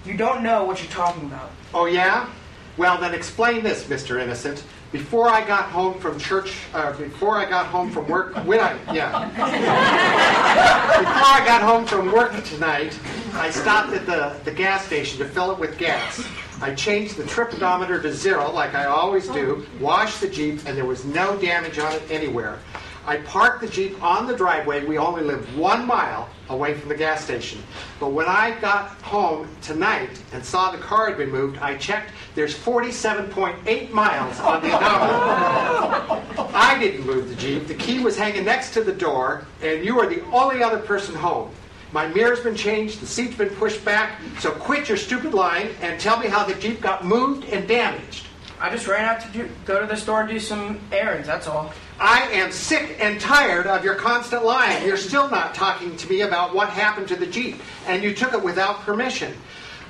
You 0.04 0.18
don't 0.18 0.42
know 0.42 0.64
what 0.64 0.82
you're 0.82 0.92
talking 0.92 1.26
about. 1.26 1.52
Oh, 1.76 1.86
yeah? 1.86 2.28
Well, 2.76 3.00
then 3.00 3.14
explain 3.14 3.64
this, 3.64 3.84
Mr. 3.84 4.20
Innocent. 4.20 4.64
Before 4.96 5.28
I 5.28 5.46
got 5.46 5.66
home 5.72 6.00
from 6.00 6.18
church, 6.18 6.54
uh, 6.74 6.94
before 6.94 7.38
I 7.38 7.50
got 7.50 7.66
home 7.66 7.92
from 7.92 8.08
work, 8.08 8.34
when 8.46 8.62
I, 8.62 8.78
yeah. 8.94 9.28
before 9.28 11.04
I 11.04 11.44
got 11.46 11.62
home 11.62 11.86
from 11.86 12.14
work 12.14 12.42
tonight, 12.46 12.98
I 13.34 13.50
stopped 13.50 13.92
at 13.92 14.06
the, 14.06 14.40
the 14.46 14.56
gas 14.56 14.86
station 14.86 15.20
to 15.20 15.26
fill 15.26 15.52
it 15.52 15.60
with 15.60 15.78
gas. 15.78 16.26
I 16.62 16.74
changed 16.76 17.18
the 17.18 17.26
trip 17.26 17.54
odometer 17.54 18.02
to 18.04 18.14
zero, 18.14 18.50
like 18.54 18.74
I 18.74 18.86
always 18.86 19.28
do, 19.28 19.66
washed 19.82 20.22
the 20.22 20.30
Jeep, 20.30 20.66
and 20.66 20.78
there 20.78 20.86
was 20.86 21.04
no 21.04 21.36
damage 21.42 21.78
on 21.78 21.92
it 21.92 22.04
anywhere. 22.10 22.60
I 23.08 23.18
parked 23.18 23.62
the 23.62 23.68
Jeep 23.68 24.02
on 24.02 24.26
the 24.26 24.36
driveway. 24.36 24.84
We 24.84 24.98
only 24.98 25.22
live 25.22 25.58
one 25.58 25.86
mile 25.86 26.28
away 26.50 26.74
from 26.74 26.90
the 26.90 26.96
gas 26.96 27.24
station. 27.24 27.62
But 28.00 28.10
when 28.10 28.26
I 28.26 28.60
got 28.60 28.90
home 29.02 29.48
tonight 29.62 30.22
and 30.34 30.44
saw 30.44 30.72
the 30.72 30.80
car 30.80 31.08
had 31.10 31.18
been 31.18 31.30
moved, 31.30 31.60
I 31.60 31.76
checked. 31.76 32.12
There's 32.34 32.58
47.8 32.58 33.92
miles 33.92 34.40
on 34.40 34.62
the 34.62 34.68
odometer. 34.76 36.50
I 36.56 36.78
didn't 36.80 37.06
move 37.06 37.30
the 37.30 37.36
Jeep. 37.36 37.68
The 37.68 37.76
key 37.76 38.00
was 38.00 38.18
hanging 38.18 38.46
next 38.46 38.74
to 38.74 38.84
the 38.84 38.94
door, 38.94 39.46
and 39.62 39.86
you 39.86 40.00
are 40.00 40.08
the 40.08 40.24
only 40.32 40.64
other 40.64 40.80
person 40.80 41.14
home. 41.14 41.52
My 41.92 42.08
mirror's 42.08 42.42
been 42.42 42.56
changed, 42.56 43.00
the 43.00 43.08
seat's 43.08 43.38
been 43.38 43.50
pushed 43.50 43.86
back, 43.86 44.20
so 44.40 44.52
quit 44.52 44.90
your 44.90 44.98
stupid 44.98 45.34
lying 45.34 45.70
and 45.82 46.00
tell 46.00 46.20
me 46.20 46.28
how 46.28 46.44
the 46.44 46.56
Jeep 46.56 46.82
got 46.82 47.06
moved 47.06 47.48
and 47.50 47.68
damaged. 47.68 48.26
I 48.60 48.70
just 48.70 48.88
ran 48.88 49.06
out 49.06 49.22
to 49.22 49.28
do, 49.30 49.50
go 49.66 49.80
to 49.80 49.86
the 49.86 49.96
store 49.96 50.22
and 50.22 50.30
do 50.30 50.40
some 50.40 50.80
errands, 50.92 51.28
that's 51.28 51.48
all. 51.48 51.72
I 52.00 52.24
am 52.34 52.52
sick 52.52 52.98
and 53.00 53.22
tired 53.22 53.68
of 53.68 53.86
your 53.86 53.96
constant 53.96 54.44
lying. 54.44 54.86
You're 54.86 54.98
still 54.98 55.30
not 55.30 55.56
talking 55.56 55.96
to 55.96 56.10
me 56.10 56.22
about 56.22 56.54
what 56.54 56.70
happened 56.70 57.08
to 57.08 57.16
the 57.16 57.26
Jeep, 57.26 57.62
and 57.88 58.04
you 58.04 58.14
took 58.14 58.34
it 58.34 58.44
without 58.44 58.82
permission. 58.82 59.34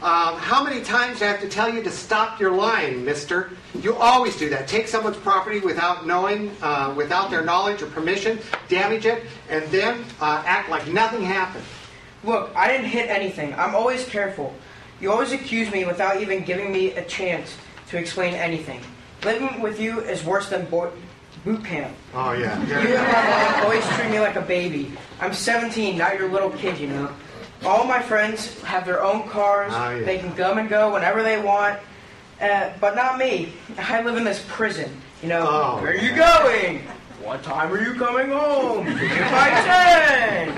Um, 0.03 0.37
how 0.37 0.63
many 0.63 0.83
times 0.83 1.19
do 1.19 1.25
I 1.25 1.29
have 1.29 1.41
to 1.41 1.49
tell 1.49 1.73
you 1.73 1.81
to 1.81 1.89
stop 1.89 2.39
your 2.39 2.51
lying, 2.51 3.03
mister? 3.03 3.49
You 3.81 3.95
always 3.95 4.37
do 4.37 4.49
that. 4.49 4.67
Take 4.67 4.87
someone's 4.87 5.17
property 5.17 5.61
without 5.61 6.05
knowing, 6.05 6.55
uh, 6.61 6.93
without 6.95 7.31
their 7.31 7.43
knowledge 7.43 7.81
or 7.81 7.87
permission, 7.87 8.37
damage 8.67 9.07
it, 9.07 9.23
and 9.49 9.65
then 9.71 10.05
uh, 10.21 10.43
act 10.45 10.69
like 10.69 10.87
nothing 10.87 11.23
happened. 11.23 11.63
Look, 12.23 12.51
I 12.55 12.67
didn't 12.67 12.87
hit 12.87 13.09
anything. 13.09 13.55
I'm 13.55 13.73
always 13.73 14.05
careful. 14.05 14.53
You 15.01 15.11
always 15.11 15.31
accuse 15.31 15.71
me 15.71 15.85
without 15.85 16.21
even 16.21 16.43
giving 16.43 16.71
me 16.71 16.91
a 16.91 17.05
chance 17.05 17.57
to 17.87 17.97
explain 17.97 18.35
anything. 18.35 18.81
Living 19.23 19.59
with 19.59 19.79
you 19.79 20.01
is 20.01 20.23
worse 20.23 20.49
than 20.49 20.65
boy, 20.65 20.91
boot 21.45 21.63
camp. 21.63 21.95
Oh, 22.13 22.33
yeah. 22.33 22.61
yeah. 22.65 22.81
You 22.81 22.95
and 22.95 23.07
my 23.07 23.53
mom 23.53 23.63
always 23.63 23.87
treat 23.95 24.09
me 24.09 24.19
like 24.19 24.35
a 24.35 24.41
baby. 24.41 24.91
I'm 25.21 25.33
17, 25.33 25.97
not 25.97 26.17
your 26.17 26.29
little 26.29 26.49
kid, 26.49 26.77
you 26.79 26.87
know. 26.87 27.09
All 27.63 27.85
my 27.85 28.01
friends 28.01 28.61
have 28.63 28.85
their 28.85 29.01
own 29.01 29.29
cars. 29.29 29.71
Oh, 29.73 29.91
yeah. 29.95 30.03
They 30.05 30.17
can 30.17 30.35
come 30.35 30.57
and 30.57 30.67
go 30.67 30.91
whenever 30.91 31.23
they 31.23 31.39
want. 31.41 31.79
Uh, 32.41 32.71
but 32.81 32.95
not 32.95 33.17
me. 33.17 33.53
I 33.77 34.01
live 34.01 34.17
in 34.17 34.23
this 34.25 34.43
prison. 34.49 34.91
You 35.21 35.29
know, 35.29 35.45
Oh, 35.47 35.81
where 35.81 35.91
are 35.91 35.95
you 35.95 36.13
going? 36.15 36.81
What 37.23 37.41
time 37.43 37.71
are 37.71 37.81
you 37.81 37.93
coming 37.95 38.29
home? 38.29 38.85
If 38.87 38.99
I 39.01 39.49
ten. 39.63 40.49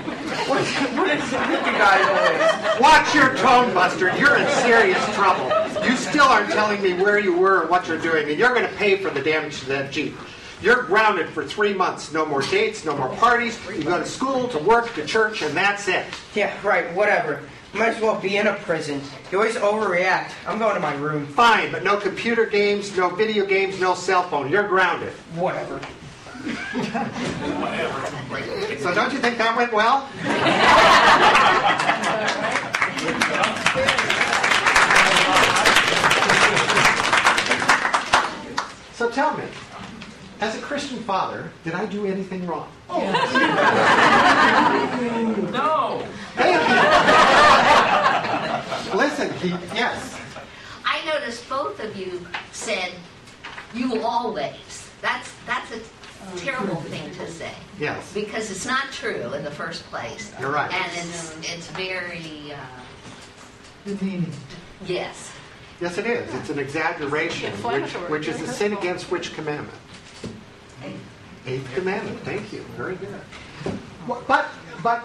What, 0.48 0.60
what 0.98 1.08
is 1.10 1.32
it 1.32 1.40
with 1.48 1.66
you 1.66 1.72
guys 1.78 2.04
always? 2.08 2.80
Watch 2.80 3.14
your 3.14 3.34
tone, 3.36 3.72
Buster. 3.72 4.14
You're 4.18 4.36
in 4.36 4.46
serious 4.62 5.02
trouble. 5.14 5.46
You 5.88 5.96
still 5.96 6.24
aren't 6.24 6.50
telling 6.50 6.82
me 6.82 6.94
where 6.94 7.18
you 7.18 7.38
were 7.38 7.62
and 7.62 7.70
what 7.70 7.86
you're 7.88 7.96
doing, 8.00 8.28
and 8.28 8.38
you're 8.38 8.52
going 8.52 8.66
to 8.68 8.74
pay 8.74 8.96
for 8.96 9.08
the 9.10 9.22
damage 9.22 9.60
to 9.60 9.66
that 9.66 9.90
Jeep. 9.92 10.14
You're 10.60 10.82
grounded 10.82 11.28
for 11.28 11.44
three 11.44 11.72
months. 11.72 12.12
No 12.12 12.26
more 12.26 12.42
dates, 12.42 12.84
no 12.84 12.96
more 12.96 13.08
parties. 13.16 13.58
You 13.68 13.84
go 13.84 13.98
to 13.98 14.06
school, 14.06 14.48
to 14.48 14.58
work, 14.58 14.92
to 14.94 15.06
church, 15.06 15.42
and 15.42 15.56
that's 15.56 15.86
it. 15.88 16.04
Yeah, 16.34 16.52
right, 16.66 16.92
whatever. 16.94 17.42
Might 17.74 17.90
as 17.90 18.00
well 18.00 18.18
be 18.18 18.38
in 18.38 18.46
a 18.46 18.54
prison. 18.54 19.00
You 19.30 19.38
always 19.38 19.56
overreact. 19.56 20.32
I'm 20.46 20.58
going 20.58 20.74
to 20.74 20.80
my 20.80 20.94
room. 20.94 21.26
Fine, 21.26 21.70
but 21.70 21.84
no 21.84 21.98
computer 21.98 22.46
games, 22.46 22.96
no 22.96 23.10
video 23.10 23.44
games, 23.44 23.78
no 23.78 23.94
cell 23.94 24.22
phone. 24.22 24.50
You're 24.50 24.66
grounded. 24.66 25.12
Whatever. 25.34 25.78
Whatever. 25.78 28.18
So 28.78 28.94
don't 28.94 29.12
you 29.12 29.18
think 29.18 29.38
that 29.38 29.56
went 29.56 29.72
well? 29.72 30.08
as 40.40 40.56
a 40.56 40.60
Christian 40.60 40.98
father, 40.98 41.50
did 41.64 41.74
I 41.74 41.86
do 41.86 42.06
anything 42.06 42.46
wrong? 42.46 42.70
No. 45.52 46.04
Thank 46.34 46.68
you. 46.68 46.74
Listen, 48.98 49.32
he, 49.38 49.48
yes. 49.74 50.18
I 50.84 51.04
noticed 51.04 51.48
both 51.48 51.80
of 51.80 51.96
you 51.96 52.26
said, 52.52 52.92
you 53.74 54.02
always. 54.02 54.90
That's, 55.02 55.32
that's 55.46 55.70
a 55.72 55.80
terrible 56.38 56.76
thing 56.82 57.10
to 57.14 57.26
say. 57.30 57.52
Yes. 57.78 58.12
Because 58.12 58.50
it's 58.50 58.66
not 58.66 58.90
true 58.92 59.32
in 59.34 59.44
the 59.44 59.50
first 59.50 59.84
place. 59.84 60.32
You're 60.40 60.50
right. 60.52 60.72
And 60.72 60.92
it's, 60.96 61.36
it's 61.40 61.68
very, 61.70 62.52
uh, 62.52 62.56
yes. 64.86 65.32
Yes, 65.80 65.96
it 65.98 66.06
is. 66.06 66.32
It's 66.34 66.50
an 66.50 66.58
exaggeration, 66.58 67.52
which, 67.52 67.92
which 67.92 68.28
is 68.28 68.40
a 68.40 68.46
sin 68.48 68.72
against 68.72 69.10
which 69.10 69.34
commandment? 69.34 69.76
Eighth 71.48 71.74
commandment. 71.74 72.20
Thank 72.20 72.52
you. 72.52 72.60
Very 72.76 72.96
good. 72.96 73.08
But, 74.06 74.48
but 74.82 75.04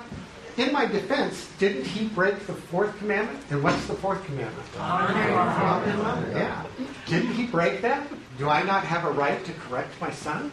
in 0.57 0.73
my 0.73 0.85
defense, 0.85 1.49
didn't 1.57 1.85
he 1.85 2.07
break 2.09 2.37
the 2.47 2.53
fourth 2.53 2.97
commandment? 2.97 3.39
And 3.49 3.63
what's 3.63 3.85
the 3.87 3.93
fourth 3.93 4.23
commandment? 4.25 4.67
Honor 4.77 5.23
your 5.23 5.97
mother. 6.03 6.31
Yeah. 6.31 6.65
Didn't 7.07 7.33
he 7.33 7.45
break 7.47 7.81
that? 7.81 8.05
Do 8.37 8.49
I 8.49 8.61
not 8.63 8.83
have 8.83 9.05
a 9.05 9.11
right 9.11 9.43
to 9.45 9.53
correct 9.53 9.99
my 10.01 10.11
son? 10.11 10.51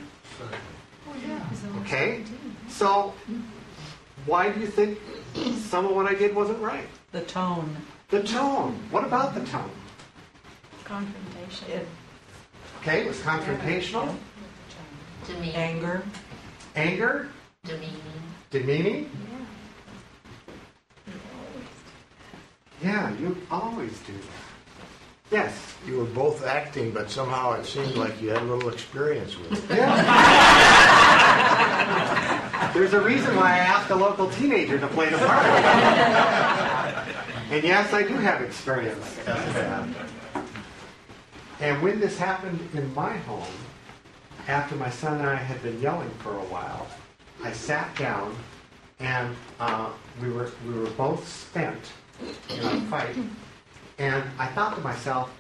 Okay. 1.81 2.23
So, 2.69 3.13
why 4.27 4.51
do 4.51 4.61
you 4.61 4.69
think 4.69 5.01
some 5.57 5.87
of 5.87 5.97
what 5.97 6.07
I 6.07 6.15
did 6.15 6.37
wasn't 6.37 6.61
right? 6.61 6.87
The 7.11 7.23
tone. 7.23 7.77
The 8.11 8.23
tone. 8.23 8.79
What 8.91 9.03
about 9.03 9.35
the 9.35 9.45
tone? 9.45 9.71
Confrontation. 10.85 11.87
Okay, 12.81 13.03
it 13.03 13.07
was 13.09 13.19
confrontational, 13.19 14.15
Demeaning. 15.27 15.55
Anger. 15.57 16.03
anger, 16.77 17.29
Demeaning. 17.65 18.01
demeaning. 18.51 19.11
Yeah, 22.83 23.11
Yeah, 23.11 23.19
you 23.19 23.37
always 23.51 23.99
do 24.01 24.13
that. 24.13 25.31
Yes. 25.31 25.55
You 25.87 25.97
were 25.99 26.05
both 26.05 26.45
acting, 26.45 26.91
but 26.91 27.11
somehow 27.11 27.53
it 27.53 27.65
seemed 27.65 27.95
like 27.97 28.21
you 28.21 28.29
had 28.31 28.43
a 28.43 28.45
little 28.45 28.69
experience 28.69 29.39
with 29.39 29.53
it. 29.53 29.69
There's 32.75 32.93
a 32.93 33.01
reason 33.01 33.35
why 33.37 33.53
I 33.55 33.59
asked 33.59 33.91
a 33.91 33.97
local 33.97 34.29
teenager 34.31 34.79
to 34.79 34.87
play 34.89 35.09
the 35.09 35.17
part. 35.19 35.47
and 37.51 37.65
yes, 37.65 37.93
I 37.95 38.03
do 38.03 38.15
have 38.15 38.43
experience 38.43 39.19
as 39.21 39.55
that. 39.55 39.89
And 41.61 41.81
when 41.83 41.99
this 42.01 42.19
happened 42.19 42.61
in 42.75 42.93
my 42.95 43.17
home, 43.19 43.47
after 44.51 44.75
my 44.75 44.91
son 44.91 45.19
and 45.19 45.29
I 45.29 45.37
had 45.37 45.63
been 45.63 45.81
yelling 45.81 46.11
for 46.19 46.37
a 46.37 46.45
while, 46.45 46.87
I 47.43 47.53
sat 47.53 47.97
down 47.97 48.35
and 48.99 49.35
uh, 49.61 49.91
we 50.21 50.31
were 50.31 50.51
we 50.67 50.75
were 50.75 50.91
both 50.91 51.27
spent 51.27 51.93
in 52.51 52.61
our 52.65 52.81
fight. 52.83 53.17
And 53.99 54.25
I 54.39 54.47
thought 54.49 54.75
to 54.77 54.81
myself, 54.83 55.31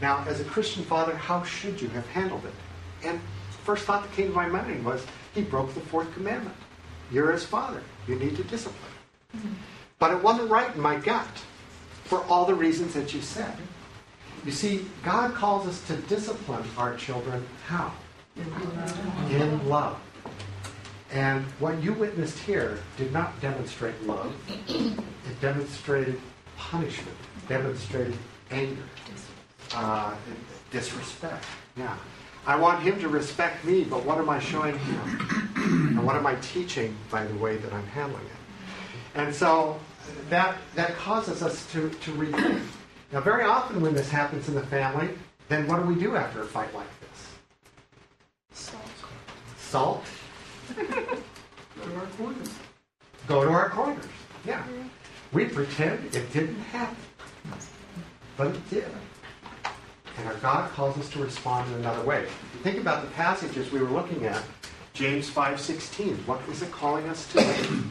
now, 0.00 0.24
as 0.26 0.40
a 0.40 0.44
Christian 0.44 0.84
father, 0.84 1.14
how 1.14 1.42
should 1.44 1.80
you 1.80 1.88
have 1.88 2.06
handled 2.08 2.44
it? 2.44 3.06
And 3.06 3.20
first 3.64 3.84
thought 3.84 4.02
that 4.02 4.12
came 4.12 4.28
to 4.28 4.34
my 4.34 4.46
mind 4.46 4.84
was, 4.84 5.04
he 5.34 5.42
broke 5.42 5.72
the 5.74 5.80
fourth 5.80 6.12
commandment. 6.12 6.56
You're 7.10 7.32
his 7.32 7.44
father. 7.44 7.82
You 8.08 8.16
need 8.16 8.36
to 8.36 8.44
discipline. 8.44 9.56
But 9.98 10.12
it 10.12 10.22
wasn't 10.22 10.50
right 10.50 10.74
in 10.74 10.80
my 10.80 10.96
gut 10.96 11.28
for 12.04 12.22
all 12.24 12.44
the 12.44 12.54
reasons 12.54 12.94
that 12.94 13.14
you 13.14 13.20
said. 13.22 13.54
You 14.44 14.52
see, 14.52 14.86
God 15.02 15.34
calls 15.34 15.66
us 15.66 15.86
to 15.86 15.96
discipline 16.08 16.64
our 16.76 16.96
children 16.96 17.44
how? 17.66 17.92
In 18.36 19.68
love. 19.68 19.98
And 21.12 21.44
what 21.58 21.82
you 21.82 21.92
witnessed 21.94 22.38
here 22.40 22.78
did 22.96 23.12
not 23.12 23.40
demonstrate 23.40 24.00
love. 24.02 24.34
It 24.68 25.40
demonstrated 25.40 26.20
punishment, 26.56 27.16
demonstrated 27.48 28.16
anger, 28.50 28.82
uh, 29.74 30.14
disrespect. 30.70 31.44
Yeah. 31.76 31.96
I 32.46 32.56
want 32.56 32.82
him 32.82 33.00
to 33.00 33.08
respect 33.08 33.64
me, 33.64 33.84
but 33.84 34.04
what 34.04 34.18
am 34.18 34.28
I 34.28 34.38
showing 34.38 34.78
him? 34.78 35.46
and 35.56 36.06
what 36.06 36.16
am 36.16 36.26
I 36.26 36.36
teaching 36.36 36.96
by 37.10 37.24
the 37.24 37.34
way 37.36 37.56
that 37.56 37.72
I'm 37.72 37.86
handling 37.86 38.24
it? 38.24 39.18
And 39.18 39.34
so 39.34 39.80
that, 40.28 40.58
that 40.74 40.96
causes 40.96 41.42
us 41.42 41.70
to, 41.72 41.88
to 41.90 42.12
rethink. 42.12 42.62
Now, 43.12 43.20
very 43.20 43.44
often 43.44 43.80
when 43.80 43.94
this 43.94 44.10
happens 44.10 44.48
in 44.48 44.54
the 44.54 44.66
family, 44.66 45.08
then 45.48 45.66
what 45.66 45.80
do 45.80 45.86
we 45.86 45.94
do 45.94 46.16
after 46.16 46.42
a 46.42 46.46
fight 46.46 46.72
like 46.74 46.86
this? 46.86 46.95
Salt. 49.58 50.04
Go 50.74 50.82
to 50.82 51.96
our 51.96 52.06
corners. 52.16 52.54
Go 53.26 53.44
to 53.44 53.50
our 53.50 53.68
corners. 53.68 54.04
Yeah. 54.46 54.64
We 55.32 55.44
pretend 55.46 56.14
it 56.14 56.32
didn't 56.32 56.58
happen. 56.60 56.96
But 58.36 58.48
it 58.48 58.70
did. 58.70 58.86
And 60.18 60.28
our 60.28 60.34
God 60.34 60.70
calls 60.70 60.96
us 60.98 61.10
to 61.10 61.22
respond 61.22 61.70
in 61.72 61.80
another 61.80 62.02
way. 62.04 62.26
Think 62.62 62.78
about 62.78 63.02
the 63.02 63.10
passages 63.10 63.70
we 63.70 63.80
were 63.80 63.90
looking 63.90 64.24
at, 64.24 64.42
James 64.94 65.28
5.16, 65.28 66.26
what 66.26 66.40
is 66.50 66.62
it 66.62 66.72
calling 66.72 67.06
us 67.08 67.30
to 67.32 67.40
do? 67.40 67.82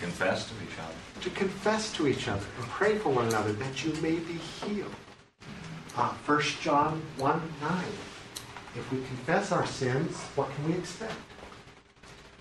Confess 0.00 0.48
to 0.48 0.54
each 0.62 0.78
other. 0.78 1.22
To 1.22 1.30
confess 1.30 1.92
to 1.94 2.06
each 2.06 2.28
other 2.28 2.46
and 2.56 2.66
pray 2.68 2.96
for 2.96 3.10
one 3.10 3.26
another 3.26 3.52
that 3.54 3.84
you 3.84 3.92
may 3.94 4.14
be 4.14 4.34
healed. 4.34 4.94
Uh, 5.96 6.10
1 6.24 6.40
John 6.62 7.02
1 7.18 7.42
9. 7.60 7.84
If 8.76 8.90
we 8.92 8.98
confess 8.98 9.52
our 9.52 9.66
sins, 9.66 10.16
what 10.36 10.48
can 10.54 10.68
we 10.68 10.74
expect? 10.74 11.14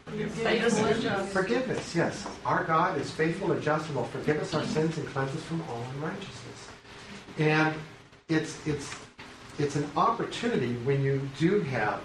Forgiveness. 0.05 1.33
Forgiveness, 1.33 1.95
yes. 1.95 2.27
Our 2.45 2.63
God 2.63 3.00
is 3.00 3.12
faithful 3.12 3.51
and 3.51 3.62
just 3.62 3.88
and 3.88 3.95
will 3.95 4.05
forgive 4.05 4.39
us 4.41 4.53
our 4.53 4.65
sins 4.65 4.98
and 4.98 5.07
cleanse 5.07 5.36
us 5.36 5.43
from 5.43 5.62
all 5.69 5.83
unrighteousness. 5.95 6.67
And 7.38 7.75
it's, 8.27 8.65
it's, 8.67 8.95
it's 9.57 9.75
an 9.75 9.89
opportunity 9.95 10.74
when 10.83 11.03
you 11.03 11.21
do 11.38 11.62
have 11.62 12.01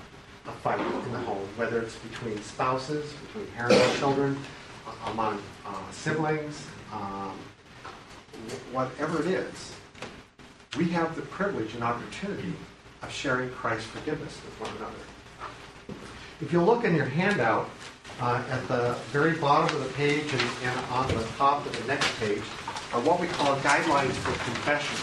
a 0.46 0.52
fight 0.52 0.80
in 0.80 1.12
the 1.12 1.18
home, 1.20 1.48
whether 1.56 1.80
it's 1.80 1.96
between 1.96 2.40
spouses, 2.42 3.12
between 3.26 3.46
parents 3.52 3.76
and 3.76 3.98
children, 3.98 4.38
uh, 4.86 5.10
among 5.10 5.40
uh, 5.66 5.90
siblings, 5.90 6.66
um, 6.92 7.38
whatever 8.72 9.20
it 9.20 9.28
is, 9.28 9.72
we 10.76 10.86
have 10.88 11.16
the 11.16 11.22
privilege 11.22 11.74
and 11.74 11.82
opportunity 11.82 12.52
of 13.04 13.12
sharing 13.12 13.50
Christ's 13.50 13.86
forgiveness 13.86 14.38
with 14.44 14.60
one 14.60 14.76
another. 14.78 15.98
If 16.40 16.52
you 16.52 16.62
look 16.62 16.84
in 16.84 16.94
your 16.94 17.06
handout, 17.06 17.68
uh, 18.20 18.42
at 18.48 18.66
the 18.68 18.94
very 19.10 19.32
bottom 19.32 19.74
of 19.76 19.82
the 19.82 19.92
page 19.94 20.32
and, 20.32 20.42
and 20.62 20.78
on 20.86 21.08
the 21.08 21.22
top 21.36 21.66
of 21.66 21.76
the 21.76 21.86
next 21.88 22.08
page 22.20 22.42
are 22.92 23.00
what 23.00 23.20
we 23.20 23.26
call 23.26 23.56
guidelines 23.56 24.12
for 24.12 24.32
confession. 24.44 24.96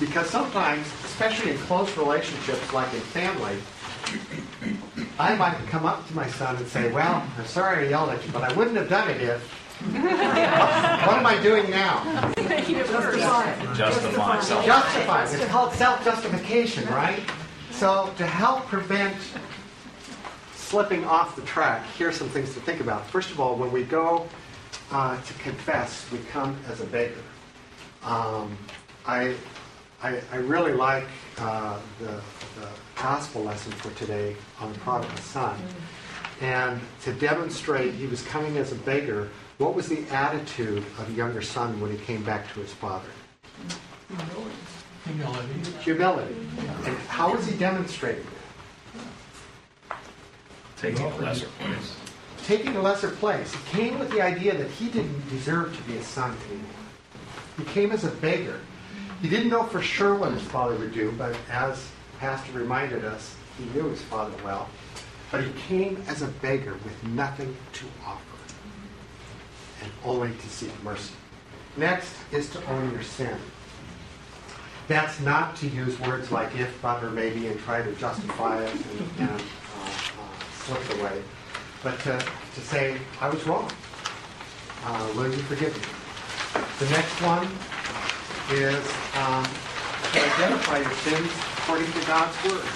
Because 0.00 0.30
sometimes, 0.30 0.86
especially 1.04 1.52
in 1.52 1.58
close 1.58 1.94
relationships 1.96 2.72
like 2.72 2.92
in 2.94 3.00
family, 3.00 3.56
I 5.18 5.36
might 5.36 5.56
come 5.68 5.84
up 5.84 6.06
to 6.08 6.14
my 6.14 6.26
son 6.28 6.56
and 6.56 6.66
say, 6.66 6.90
Well, 6.90 7.22
I'm 7.38 7.46
sorry 7.46 7.86
I 7.86 7.90
yelled 7.90 8.10
at 8.10 8.24
you, 8.24 8.32
but 8.32 8.42
I 8.42 8.52
wouldn't 8.54 8.76
have 8.76 8.88
done 8.88 9.10
it 9.10 9.20
if. 9.20 9.61
What 9.90 11.16
am 11.16 11.26
I 11.26 11.40
doing 11.42 11.70
now? 11.70 12.32
Justify 13.74 14.40
self. 14.40 14.64
Justify. 14.64 15.24
It's 15.24 15.44
called 15.46 15.72
self-justification, 15.72 16.86
right? 16.88 17.20
So 17.70 18.12
to 18.16 18.26
help 18.26 18.66
prevent 18.66 19.16
slipping 20.54 21.04
off 21.04 21.36
the 21.36 21.42
track, 21.42 21.84
here's 21.98 22.16
some 22.16 22.28
things 22.28 22.54
to 22.54 22.60
think 22.60 22.80
about. 22.80 23.06
First 23.06 23.30
of 23.30 23.40
all, 23.40 23.56
when 23.56 23.72
we 23.72 23.82
go 23.82 24.26
uh, 24.90 25.20
to 25.20 25.34
confess, 25.34 26.10
we 26.10 26.18
come 26.30 26.56
as 26.68 26.80
a 26.80 26.86
beggar. 26.86 27.22
Um, 28.04 28.56
I, 29.06 29.34
I, 30.02 30.20
I 30.32 30.36
really 30.36 30.72
like 30.72 31.06
uh, 31.38 31.78
the, 31.98 32.20
the 32.60 32.68
gospel 32.96 33.42
lesson 33.42 33.72
for 33.72 33.90
today 33.98 34.36
on 34.60 34.72
the 34.72 34.78
prodigal 34.80 35.16
son. 35.18 35.56
And 36.40 36.80
to 37.02 37.12
demonstrate 37.12 37.94
he 37.94 38.06
was 38.06 38.22
coming 38.22 38.56
as 38.56 38.72
a 38.72 38.76
beggar, 38.76 39.28
what 39.62 39.74
was 39.74 39.88
the 39.88 40.04
attitude 40.10 40.78
of 40.98 41.06
the 41.06 41.12
younger 41.12 41.40
son 41.40 41.80
when 41.80 41.92
he 41.92 41.98
came 41.98 42.24
back 42.24 42.52
to 42.52 42.58
his 42.58 42.72
father? 42.72 43.08
Humility. 45.04 45.70
Humility. 45.80 46.34
And 46.84 46.96
how 47.06 47.36
was 47.36 47.46
he 47.46 47.56
demonstrating 47.56 48.26
that? 49.88 49.98
Taking 50.76 51.06
a 51.06 51.16
lesser 51.16 51.46
place. 51.60 51.96
Taking 52.44 52.74
a 52.74 52.82
lesser 52.82 53.10
place. 53.10 53.54
He 53.54 53.78
came 53.78 54.00
with 54.00 54.10
the 54.10 54.20
idea 54.20 54.56
that 54.56 54.68
he 54.68 54.88
didn't 54.88 55.28
deserve 55.28 55.76
to 55.76 55.82
be 55.84 55.96
a 55.96 56.02
son 56.02 56.36
anymore. 56.48 56.66
He 57.56 57.64
came 57.66 57.92
as 57.92 58.02
a 58.02 58.10
beggar. 58.10 58.58
He 59.20 59.28
didn't 59.28 59.48
know 59.48 59.62
for 59.62 59.80
sure 59.80 60.16
what 60.16 60.32
his 60.32 60.42
father 60.42 60.74
would 60.74 60.92
do, 60.92 61.14
but 61.16 61.36
as 61.48 61.88
Pastor 62.18 62.50
reminded 62.52 63.04
us, 63.04 63.36
he 63.58 63.64
knew 63.66 63.88
his 63.90 64.02
father 64.02 64.34
well. 64.44 64.68
But 65.30 65.44
he 65.44 65.52
came 65.52 66.02
as 66.08 66.22
a 66.22 66.28
beggar 66.28 66.72
with 66.72 67.04
nothing 67.04 67.56
to 67.74 67.84
offer 68.04 68.31
and 69.82 69.92
only 70.04 70.32
to 70.32 70.48
seek 70.48 70.70
mercy. 70.82 71.14
Next 71.76 72.14
is 72.32 72.50
to 72.50 72.64
own 72.70 72.92
your 72.92 73.02
sin. 73.02 73.36
That's 74.88 75.20
not 75.20 75.56
to 75.56 75.68
use 75.68 75.98
words 76.00 76.30
like 76.30 76.54
if, 76.56 76.80
but, 76.82 77.02
or 77.02 77.10
maybe 77.10 77.46
and 77.46 77.58
try 77.60 77.82
to 77.82 77.92
justify 77.92 78.62
it 78.62 78.72
and, 78.72 79.20
and 79.20 79.30
uh, 79.30 79.34
uh, 79.34 80.28
slip 80.64 81.00
away, 81.00 81.22
but 81.82 81.98
to, 82.00 82.18
to 82.54 82.60
say, 82.60 82.98
I 83.20 83.28
was 83.28 83.46
wrong. 83.46 83.70
Uh, 84.84 85.12
will 85.16 85.26
you 85.30 85.42
forgive 85.44 85.74
me? 85.74 85.82
The 86.78 86.90
next 86.90 87.22
one 87.22 87.46
is 88.50 88.84
um, 89.16 89.44
to 90.12 90.20
identify 90.34 90.78
your 90.78 90.92
sins 90.92 91.30
according 91.58 91.90
to 91.92 92.06
God's 92.06 92.36
Word. 92.44 92.66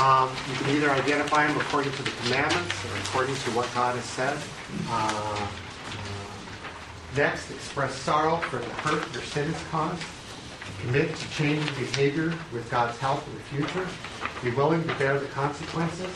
Um, 0.00 0.34
you 0.48 0.56
can 0.56 0.76
either 0.76 0.90
identify 0.90 1.46
them 1.46 1.60
according 1.60 1.92
to 1.92 2.02
the 2.02 2.10
commandments 2.22 2.74
or 2.86 2.98
according 3.04 3.34
to 3.36 3.50
what 3.50 3.68
God 3.74 3.94
has 3.94 4.04
said. 4.06 4.38
Uh, 4.88 5.46
next, 7.16 7.50
express 7.50 7.94
sorrow 7.94 8.36
for 8.36 8.58
the 8.58 8.64
hurt 8.66 9.12
your 9.12 9.22
sin 9.22 9.52
has 9.52 9.62
caused. 9.70 10.02
Commit 10.80 11.14
to 11.14 11.30
changing 11.30 11.74
behavior 11.74 12.34
with 12.52 12.68
God's 12.70 12.98
help 12.98 13.26
in 13.28 13.34
the 13.34 13.40
future. 13.40 13.86
Be 14.42 14.50
willing 14.50 14.82
to 14.82 14.94
bear 14.94 15.18
the 15.18 15.26
consequences. 15.26 16.10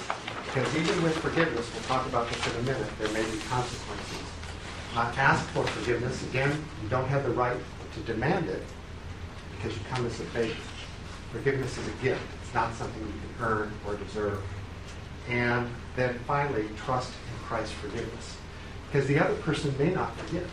Because 0.47 0.75
even 0.77 1.03
with 1.03 1.17
forgiveness, 1.19 1.71
we'll 1.73 1.83
talk 1.85 2.07
about 2.07 2.29
this 2.29 2.47
in 2.47 2.61
a 2.61 2.63
minute, 2.63 2.89
there 2.99 3.09
may 3.09 3.23
be 3.31 3.39
consequences. 3.49 4.19
Uh, 4.95 5.13
ask 5.19 5.45
for 5.51 5.65
forgiveness. 5.67 6.23
Again, 6.31 6.51
you 6.83 6.89
don't 6.89 7.07
have 7.09 7.25
the 7.25 7.31
right 7.31 7.59
to 7.95 8.01
demand 8.01 8.49
it 8.49 8.63
because 9.57 9.77
you 9.77 9.85
come 9.91 10.07
as 10.07 10.19
a 10.21 10.25
favor. 10.25 10.61
Forgiveness 11.33 11.77
is 11.77 11.89
a 11.89 12.03
gift. 12.03 12.23
It's 12.43 12.55
not 12.55 12.73
something 12.75 13.03
you 13.03 13.13
can 13.13 13.47
earn 13.47 13.73
or 13.87 13.97
deserve. 13.97 14.43
And 15.29 15.69
then 15.97 16.19
finally, 16.27 16.69
trust 16.77 17.11
in 17.11 17.45
Christ's 17.45 17.75
forgiveness. 17.75 18.37
Because 18.87 19.07
the 19.09 19.19
other 19.19 19.35
person 19.37 19.75
may 19.79 19.91
not 19.91 20.17
forgive. 20.17 20.51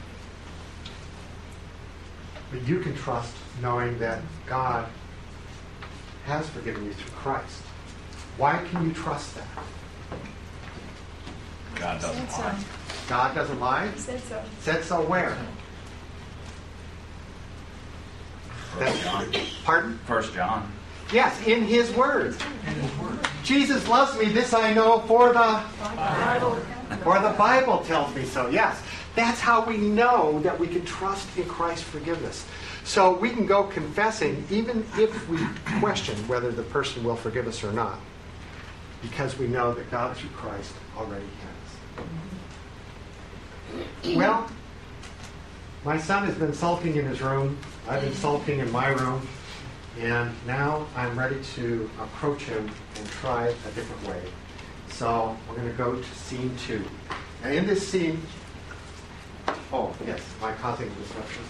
But 2.54 2.68
you 2.68 2.80
can 2.80 2.96
trust 2.96 3.34
knowing 3.64 3.98
that 3.98 4.22
God 4.46 4.88
has 6.26 6.48
forgiven 6.50 6.86
you 6.86 6.94
through 6.94 7.12
Christ. 7.14 7.62
Why 8.38 8.64
can 8.70 8.86
you 8.86 8.94
trust 8.94 9.36
that? 9.36 9.48
God 11.76 12.00
doesn't 12.00 12.30
lie. 12.30 12.60
God 13.10 13.36
doesn't 13.36 13.60
lie? 13.60 13.92
Said 13.96 14.22
so. 14.22 14.44
Said 14.60 14.84
so 14.84 15.02
where? 15.02 15.36
First 18.78 19.04
John. 19.04 19.34
Pardon? 19.64 20.00
First 20.06 20.34
John. 20.36 20.72
Yes, 21.12 21.48
in 21.48 21.64
his 21.64 21.92
word. 21.94 22.36
Jesus 23.44 23.88
loves 23.88 24.18
me, 24.20 24.26
this 24.26 24.54
I 24.54 24.74
know, 24.74 25.00
for 25.00 25.34
the 25.34 25.60
for 27.04 27.20
the 27.20 27.34
Bible 27.38 27.80
tells 27.80 28.16
me 28.16 28.26
so. 28.26 28.48
Yes. 28.50 28.80
That's 29.16 29.40
how 29.40 29.64
we 29.64 29.78
know 29.78 30.40
that 30.40 30.60
we 30.60 30.68
can 30.68 30.84
trust 30.86 31.38
in 31.38 31.46
Christ's 31.46 31.84
forgiveness. 31.84 32.46
So 32.84 33.16
we 33.16 33.30
can 33.30 33.46
go 33.46 33.64
confessing 33.66 34.46
even 34.50 34.86
if 34.98 35.30
we 35.30 35.40
question 35.80 36.16
whether 36.28 36.52
the 36.52 36.64
person 36.64 37.04
will 37.04 37.16
forgive 37.16 37.48
us 37.48 37.64
or 37.64 37.72
not. 37.72 38.00
Because 39.02 39.38
we 39.38 39.48
know 39.48 39.74
that 39.74 39.92
God 39.92 40.18
through 40.18 40.32
Christ 40.32 40.74
already 40.98 41.26
has. 44.04 44.16
Well, 44.16 44.50
My 45.86 45.98
son 45.98 46.26
has 46.26 46.36
been 46.36 46.54
sulking 46.54 46.96
in 46.96 47.06
his 47.06 47.22
room. 47.22 47.58
I've 47.90 48.02
been 48.02 48.14
sulking 48.14 48.60
in 48.60 48.72
my 48.72 48.90
room. 48.90 49.28
And 50.00 50.34
now 50.48 50.88
I'm 50.96 51.20
ready 51.20 51.40
to 51.56 51.90
approach 52.02 52.44
him 52.44 52.72
and 52.96 53.08
try 53.10 53.48
a 53.48 53.72
different 53.76 54.08
way. 54.08 54.22
So 54.90 55.38
we're 55.48 55.58
going 55.58 55.70
to 55.70 55.78
go 55.78 55.96
to 55.96 56.16
scene 56.16 56.56
two. 56.66 56.84
And 57.44 57.54
in 57.54 57.68
this 57.68 57.86
scene, 57.86 58.22
oh, 59.72 59.94
yes, 60.06 60.22
my 60.42 60.52
causing 60.54 60.90
disruption. 60.96 61.44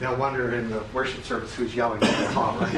They'll 0.00 0.16
wonder 0.16 0.54
in 0.54 0.70
the 0.70 0.82
worship 0.94 1.24
service 1.24 1.54
who's 1.54 1.74
yelling 1.74 2.02
at 2.02 2.26
the 2.26 2.32
top, 2.32 2.58
right? 2.58 2.72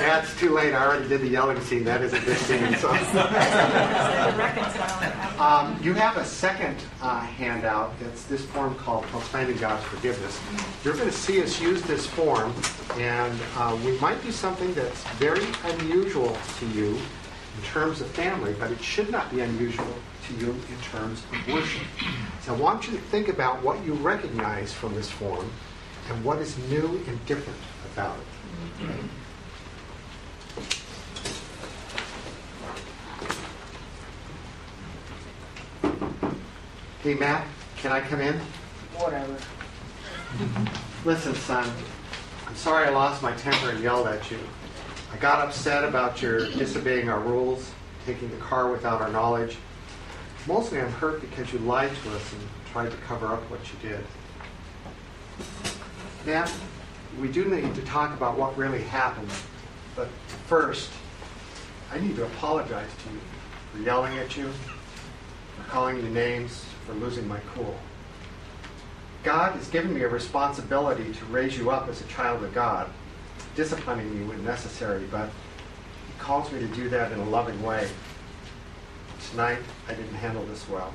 That's 0.00 0.36
too 0.40 0.52
late. 0.52 0.74
I 0.74 0.84
already 0.84 1.06
did 1.06 1.20
the 1.20 1.28
yelling 1.28 1.60
scene. 1.60 1.84
That 1.84 2.02
isn't 2.02 2.24
this 2.24 2.40
scene. 2.40 2.74
So. 2.74 2.90
Um, 5.40 5.78
you 5.80 5.94
have 5.94 6.16
a 6.16 6.24
second 6.24 6.76
uh, 7.00 7.20
handout. 7.20 7.94
It's 8.00 8.24
this 8.24 8.44
form 8.44 8.74
called 8.74 9.04
Proclaiming 9.04 9.56
God's 9.58 9.84
Forgiveness. 9.84 10.38
You're 10.84 10.94
going 10.94 11.08
to 11.08 11.14
see 11.16 11.40
us 11.42 11.60
use 11.60 11.80
this 11.82 12.06
form, 12.06 12.52
and 12.98 13.38
uh, 13.56 13.78
we 13.84 13.96
might 14.00 14.20
do 14.22 14.32
something 14.32 14.74
that's 14.74 15.02
very 15.14 15.46
unusual 15.64 16.36
to 16.58 16.66
you 16.70 16.98
in 17.56 17.64
terms 17.64 18.00
of 18.00 18.08
family, 18.08 18.54
but 18.58 18.70
it 18.70 18.80
should 18.80 19.10
not 19.10 19.30
be 19.30 19.40
unusual 19.40 19.94
to 20.26 20.34
you 20.34 20.50
in 20.50 20.80
terms 20.90 21.22
of 21.32 21.52
worship. 21.52 21.82
So 22.42 22.54
I 22.54 22.56
want 22.56 22.86
you 22.86 22.92
to 22.92 23.00
think 23.04 23.28
about 23.28 23.62
what 23.62 23.84
you 23.84 23.94
recognize 23.94 24.72
from 24.72 24.94
this 24.94 25.10
form 25.10 25.50
and 26.08 26.24
what 26.24 26.38
is 26.38 26.56
new 26.68 27.02
and 27.06 27.26
different 27.26 27.58
about 27.92 28.16
it. 28.16 28.24
Hey, 37.02 37.14
Matt, 37.14 37.46
can 37.78 37.92
I 37.92 38.00
come 38.00 38.20
in? 38.20 38.38
Whatever. 38.98 39.34
Listen, 41.04 41.34
son, 41.34 41.66
I'm 42.46 42.54
sorry 42.54 42.88
I 42.88 42.90
lost 42.90 43.22
my 43.22 43.32
temper 43.32 43.70
and 43.70 43.82
yelled 43.82 44.06
at 44.06 44.30
you. 44.30 44.38
I 45.12 45.16
got 45.16 45.46
upset 45.46 45.84
about 45.84 46.22
your 46.22 46.50
disobeying 46.52 47.08
our 47.08 47.20
rules, 47.20 47.70
taking 48.06 48.30
the 48.30 48.36
car 48.36 48.70
without 48.70 49.00
our 49.00 49.10
knowledge. 49.10 49.56
Mostly 50.46 50.80
I'm 50.80 50.90
hurt 50.92 51.20
because 51.20 51.52
you 51.52 51.58
lied 51.60 51.90
to 52.04 52.14
us 52.14 52.32
and 52.32 52.42
tried 52.72 52.90
to 52.90 52.96
cover 52.98 53.26
up 53.26 53.42
what 53.50 53.60
you 53.72 53.88
did. 53.90 54.04
Now, 56.26 56.46
we 57.20 57.28
do 57.28 57.44
need 57.44 57.74
to 57.74 57.82
talk 57.82 58.14
about 58.14 58.38
what 58.38 58.56
really 58.56 58.82
happened, 58.82 59.30
but 59.96 60.08
first, 60.46 60.90
I 61.92 61.98
need 61.98 62.14
to 62.16 62.24
apologize 62.24 62.90
to 63.04 63.12
you 63.12 63.20
for 63.72 63.78
yelling 63.78 64.16
at 64.18 64.36
you, 64.36 64.50
for 65.56 65.70
calling 65.70 65.96
you 65.96 66.08
names, 66.10 66.64
for 66.86 66.92
losing 66.94 67.26
my 67.26 67.40
cool. 67.54 67.76
God 69.24 69.52
has 69.52 69.68
given 69.68 69.92
me 69.92 70.02
a 70.02 70.08
responsibility 70.08 71.12
to 71.12 71.24
raise 71.26 71.58
you 71.58 71.70
up 71.70 71.88
as 71.88 72.00
a 72.00 72.04
child 72.04 72.44
of 72.44 72.54
God, 72.54 72.88
disciplining 73.54 74.16
you 74.16 74.26
when 74.26 74.44
necessary, 74.44 75.04
but 75.10 75.28
He 76.06 76.18
calls 76.18 76.50
me 76.52 76.60
to 76.60 76.66
do 76.68 76.88
that 76.90 77.12
in 77.12 77.18
a 77.18 77.28
loving 77.28 77.62
way. 77.62 77.88
Tonight, 79.30 79.58
I 79.88 79.94
didn't 79.94 80.14
handle 80.14 80.44
this 80.46 80.68
well. 80.68 80.92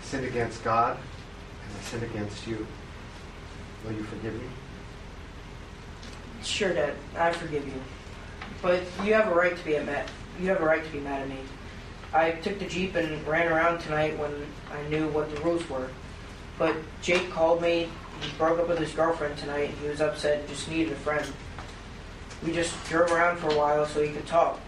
I 0.00 0.04
sinned 0.04 0.26
against 0.26 0.62
God, 0.64 0.96
and 0.96 1.78
I 1.78 1.82
sinned 1.82 2.02
against 2.04 2.46
you. 2.46 2.66
Will 3.84 3.92
you 3.92 4.04
forgive 4.04 4.34
me? 4.34 4.48
Sure, 6.42 6.72
Dad. 6.72 6.94
I 7.18 7.32
forgive 7.32 7.66
you. 7.66 7.80
But 8.62 8.82
you 9.04 9.14
have 9.14 9.28
a 9.28 9.34
right 9.34 9.56
to 9.56 9.64
be 9.64 9.78
mad. 9.78 10.08
You 10.40 10.48
have 10.48 10.60
a 10.60 10.64
right 10.64 10.84
to 10.84 10.90
be 10.90 11.00
mad 11.00 11.22
at 11.22 11.28
me. 11.28 11.38
I 12.12 12.32
took 12.32 12.58
the 12.58 12.66
jeep 12.66 12.94
and 12.94 13.26
ran 13.26 13.52
around 13.52 13.80
tonight 13.80 14.18
when 14.18 14.32
I 14.72 14.88
knew 14.88 15.08
what 15.08 15.34
the 15.34 15.40
rules 15.42 15.68
were. 15.68 15.88
But 16.58 16.76
Jake 17.02 17.30
called 17.30 17.60
me. 17.60 17.88
He 18.20 18.38
broke 18.38 18.58
up 18.58 18.68
with 18.68 18.78
his 18.78 18.92
girlfriend 18.92 19.36
tonight. 19.36 19.70
He 19.82 19.88
was 19.88 20.00
upset 20.00 20.48
just 20.48 20.70
needed 20.70 20.92
a 20.92 20.96
friend. 20.96 21.26
We 22.44 22.52
just 22.52 22.72
drove 22.88 23.10
around 23.10 23.38
for 23.38 23.48
a 23.50 23.56
while 23.56 23.86
so 23.86 24.02
he 24.02 24.12
could 24.12 24.26
talk. 24.26 24.60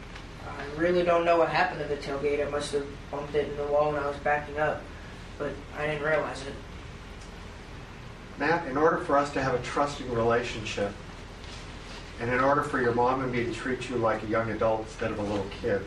I 0.46 0.81
really 0.81 1.02
don't 1.02 1.24
know 1.24 1.38
what 1.38 1.48
happened 1.50 1.81
to 1.81 1.87
the 1.87 1.96
tailgate. 1.96 2.44
I 2.44 2.50
must 2.50 2.72
have 2.72 2.87
bumped 3.11 3.35
it 3.35 3.50
in 3.50 3.57
the 3.57 3.64
wall 3.64 3.92
when 3.92 4.02
I 4.02 4.07
was 4.07 4.16
backing 4.18 4.59
up, 4.59 4.83
but 5.38 5.52
I 5.76 5.87
didn't 5.87 6.02
realize 6.02 6.42
it. 6.42 6.54
Matt, 8.38 8.66
in 8.68 8.76
order 8.76 8.98
for 8.98 9.18
us 9.18 9.33
to 9.33 9.42
have 9.42 9.54
a 9.54 9.62
trusting 9.62 10.12
relationship, 10.12 10.92
and 12.20 12.31
in 12.31 12.40
order 12.40 12.62
for 12.62 12.81
your 12.81 12.94
mom 12.94 13.22
and 13.22 13.33
me 13.33 13.44
to 13.44 13.52
treat 13.52 13.88
you 13.90 13.96
like 13.96 14.22
a 14.22 14.26
young 14.26 14.50
adult 14.50 14.83
instead 14.83 15.11
of 15.11 15.18
a 15.18 15.22
little 15.22 15.46
kid, 15.61 15.85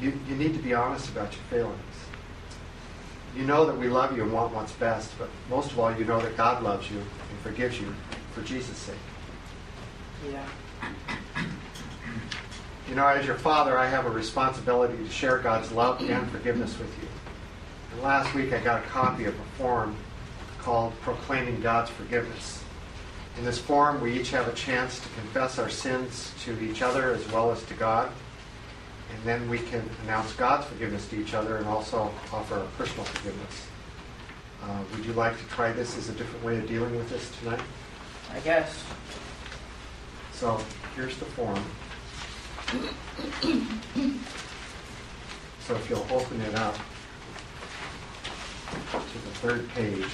you, 0.00 0.18
you 0.28 0.36
need 0.36 0.54
to 0.54 0.62
be 0.62 0.74
honest 0.74 1.08
about 1.08 1.32
your 1.32 1.42
feelings. 1.44 1.80
You 3.34 3.44
know 3.44 3.66
that 3.66 3.76
we 3.76 3.88
love 3.88 4.16
you 4.16 4.22
and 4.22 4.32
want 4.32 4.54
what's 4.54 4.72
best, 4.72 5.18
but 5.18 5.28
most 5.50 5.70
of 5.72 5.78
all, 5.78 5.94
you 5.94 6.04
know 6.04 6.20
that 6.20 6.36
God 6.36 6.62
loves 6.62 6.90
you 6.90 6.98
and 6.98 7.38
forgives 7.42 7.80
you 7.80 7.94
for 8.32 8.42
Jesus' 8.42 8.76
sake. 8.76 8.96
Yeah. 10.24 10.46
You 12.88 12.94
know, 12.94 13.06
as 13.06 13.26
your 13.26 13.36
father, 13.36 13.76
I 13.76 13.86
have 13.88 14.06
a 14.06 14.10
responsibility 14.10 14.96
to 14.96 15.10
share 15.10 15.38
God's 15.38 15.72
love 15.72 16.00
and 16.00 16.30
forgiveness 16.30 16.78
with 16.78 16.88
you. 17.02 17.08
And 17.92 18.02
last 18.02 18.32
week, 18.34 18.52
I 18.52 18.60
got 18.60 18.84
a 18.84 18.86
copy 18.88 19.24
of 19.24 19.34
a 19.34 19.44
form 19.58 19.96
called 20.60 20.92
Proclaiming 21.00 21.60
God's 21.60 21.90
Forgiveness. 21.90 22.62
In 23.38 23.44
this 23.44 23.58
form, 23.58 24.00
we 24.00 24.18
each 24.18 24.30
have 24.30 24.48
a 24.48 24.52
chance 24.52 25.00
to 25.00 25.08
confess 25.20 25.58
our 25.58 25.68
sins 25.68 26.32
to 26.44 26.58
each 26.60 26.80
other 26.80 27.12
as 27.12 27.26
well 27.32 27.50
as 27.50 27.62
to 27.64 27.74
God. 27.74 28.10
And 29.12 29.24
then 29.24 29.48
we 29.48 29.58
can 29.58 29.88
announce 30.04 30.32
God's 30.32 30.66
forgiveness 30.66 31.08
to 31.08 31.20
each 31.20 31.34
other 31.34 31.56
and 31.56 31.66
also 31.66 32.10
offer 32.32 32.54
our 32.54 32.66
personal 32.78 33.04
forgiveness. 33.04 33.66
Uh, 34.62 34.82
would 34.92 35.04
you 35.04 35.12
like 35.12 35.36
to 35.38 35.44
try 35.46 35.72
this 35.72 35.98
as 35.98 36.08
a 36.08 36.12
different 36.12 36.44
way 36.44 36.58
of 36.58 36.66
dealing 36.66 36.96
with 36.96 37.08
this 37.10 37.30
tonight? 37.40 37.60
I 38.32 38.40
guess. 38.40 38.82
So 40.36 40.60
here's 40.94 41.16
the 41.16 41.24
form. 41.24 41.64
So 45.60 45.74
if 45.74 45.88
you'll 45.88 46.06
open 46.10 46.42
it 46.42 46.54
up 46.54 46.76
to 48.92 48.98
the 48.98 49.30
third 49.40 49.66
page, 49.70 50.04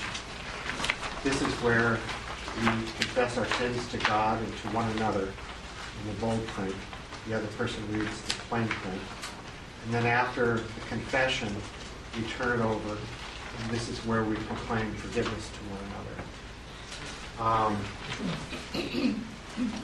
this 1.24 1.42
is 1.42 1.52
where 1.54 1.98
we 2.60 2.66
confess 3.00 3.36
our 3.36 3.46
sins 3.46 3.88
to 3.88 3.98
God 3.98 4.40
and 4.40 4.56
to 4.58 4.68
one 4.68 4.88
another 4.92 5.22
in 5.24 6.14
the 6.14 6.20
bold 6.20 6.46
print. 6.48 6.76
The 7.26 7.38
other 7.38 7.48
person 7.58 7.82
reads 7.90 8.22
the 8.22 8.34
plain 8.48 8.68
print. 8.68 9.02
And 9.86 9.94
then 9.94 10.06
after 10.06 10.58
the 10.58 10.80
confession, 10.88 11.52
we 12.16 12.22
turn 12.28 12.60
it 12.60 12.64
over, 12.64 12.90
and 12.90 13.70
this 13.72 13.88
is 13.88 13.98
where 14.06 14.22
we 14.22 14.36
proclaim 14.36 14.94
forgiveness 14.94 15.50
to 15.50 15.58
one 15.68 15.80
another. 15.90 16.16
Um, 17.40 17.76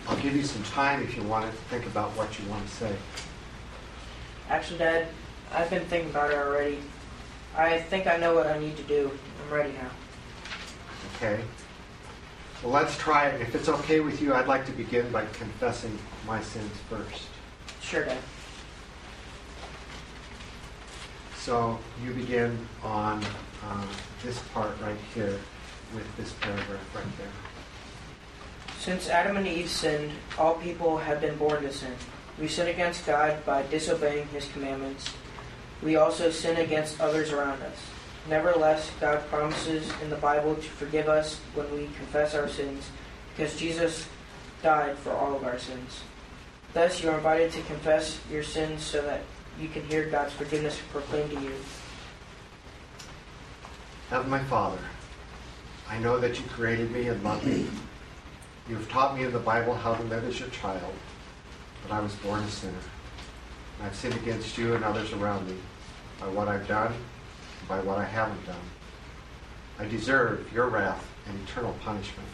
I'll 0.07 0.17
give 0.19 0.35
you 0.35 0.45
some 0.45 0.63
time 0.65 1.03
if 1.03 1.17
you 1.17 1.23
want 1.23 1.45
to 1.45 1.53
think 1.53 1.87
about 1.87 2.11
what 2.17 2.39
you 2.39 2.49
want 2.49 2.67
to 2.67 2.75
say. 2.75 2.97
Actually, 4.49 4.79
Dad, 4.79 5.09
I've 5.53 5.69
been 5.69 5.85
thinking 5.85 6.11
about 6.11 6.31
it 6.31 6.39
already. 6.39 6.79
I 7.57 7.79
think 7.79 8.07
I 8.07 8.17
know 8.17 8.35
what 8.35 8.47
I 8.47 8.59
need 8.59 8.77
to 8.77 8.83
do. 8.85 9.11
I'm 9.45 9.55
ready 9.55 9.73
now. 9.73 9.91
Okay? 11.17 11.43
Well, 12.63 12.73
let's 12.73 12.97
try 12.97 13.29
it. 13.29 13.41
If 13.41 13.55
it's 13.55 13.69
okay 13.69 14.01
with 14.01 14.23
you, 14.23 14.35
I'd 14.35 14.49
like 14.49 14.65
to 14.67 14.73
begin 14.73 15.11
by 15.13 15.27
confessing 15.27 15.97
my 16.27 16.41
sins 16.41 16.73
first. 16.89 17.25
Sure, 17.83 18.05
Dad. 18.05 18.19
So 21.37 21.79
you 22.05 22.13
begin 22.13 22.59
on 22.83 23.23
uh, 23.65 23.87
this 24.23 24.39
part 24.55 24.81
right 24.81 24.97
here 25.15 25.39
with 25.95 26.17
this 26.17 26.33
paragraph 26.41 26.95
right 26.95 27.19
there. 27.19 27.48
Since 28.79 29.09
Adam 29.09 29.37
and 29.37 29.47
Eve 29.47 29.69
sinned, 29.69 30.13
all 30.39 30.55
people 30.55 30.99
have 30.99 31.21
been 31.21 31.37
born 31.37 31.63
to 31.63 31.73
sin. 31.73 31.95
We 32.41 32.47
sin 32.47 32.69
against 32.69 33.05
God 33.05 33.45
by 33.45 33.65
disobeying 33.65 34.29
his 34.29 34.49
commandments. 34.53 35.11
We 35.83 35.97
also 35.97 36.31
sin 36.31 36.57
against 36.57 37.01
others 37.01 37.33
around 37.33 37.61
us. 37.63 37.77
Nevertheless, 38.29 38.91
God 39.01 39.21
promises 39.29 39.91
in 40.03 40.11
the 40.11 40.17
Bible 40.17 40.55
to 40.55 40.63
forgive 40.63 41.09
us 41.09 41.41
when 41.55 41.71
we 41.73 41.89
confess 41.97 42.35
our 42.35 42.49
sins, 42.49 42.89
because 43.37 43.57
Jesus 43.57 44.07
died 44.63 44.97
for 44.99 45.13
all 45.13 45.35
of 45.35 45.45
our 45.45 45.59
sins. 45.59 46.03
Thus, 46.73 47.03
you 47.03 47.11
are 47.11 47.17
invited 47.17 47.51
to 47.53 47.63
confess 47.63 48.21
your 48.31 48.43
sins 48.43 48.85
so 48.85 49.03
that 49.03 49.23
you 49.61 49.69
can 49.69 49.85
hear 49.87 50.09
God's 50.09 50.33
forgiveness 50.35 50.79
proclaimed 50.93 51.31
to 51.31 51.41
you. 51.41 51.55
Heavenly 54.11 54.41
Father, 54.45 54.79
I 55.89 55.99
know 55.99 56.21
that 56.21 56.39
you 56.39 56.47
created 56.47 56.93
me 56.93 57.09
and 57.09 57.23
loved 57.25 57.45
me. 57.45 57.67
You 58.69 58.77
have 58.77 58.89
taught 58.91 59.17
me 59.17 59.25
in 59.25 59.33
the 59.33 59.39
Bible 59.39 59.73
how 59.75 59.95
to 59.95 60.03
live 60.03 60.25
as 60.25 60.39
your 60.39 60.51
child, 60.51 60.93
but 61.83 61.91
I 61.91 62.01
was 62.01 62.15
born 62.17 62.43
a 62.43 62.51
sinner. 62.51 62.75
And 63.79 63.87
I've 63.87 63.97
sinned 63.97 64.15
against 64.17 64.59
you 64.59 64.75
and 64.75 64.85
others 64.85 65.11
around 65.15 65.49
me 65.49 65.57
by 66.21 66.29
what 66.29 66.49
I've 66.49 66.69
done 66.69 66.93
and 66.93 67.69
by 67.69 67.81
what 67.81 67.97
I 67.97 68.05
haven't 68.05 68.45
done. 68.45 68.57
I 69.79 69.87
deserve 69.87 70.53
your 70.53 70.69
wrath 70.69 71.03
and 71.27 71.41
eternal 71.49 71.75
punishment. 71.83 72.29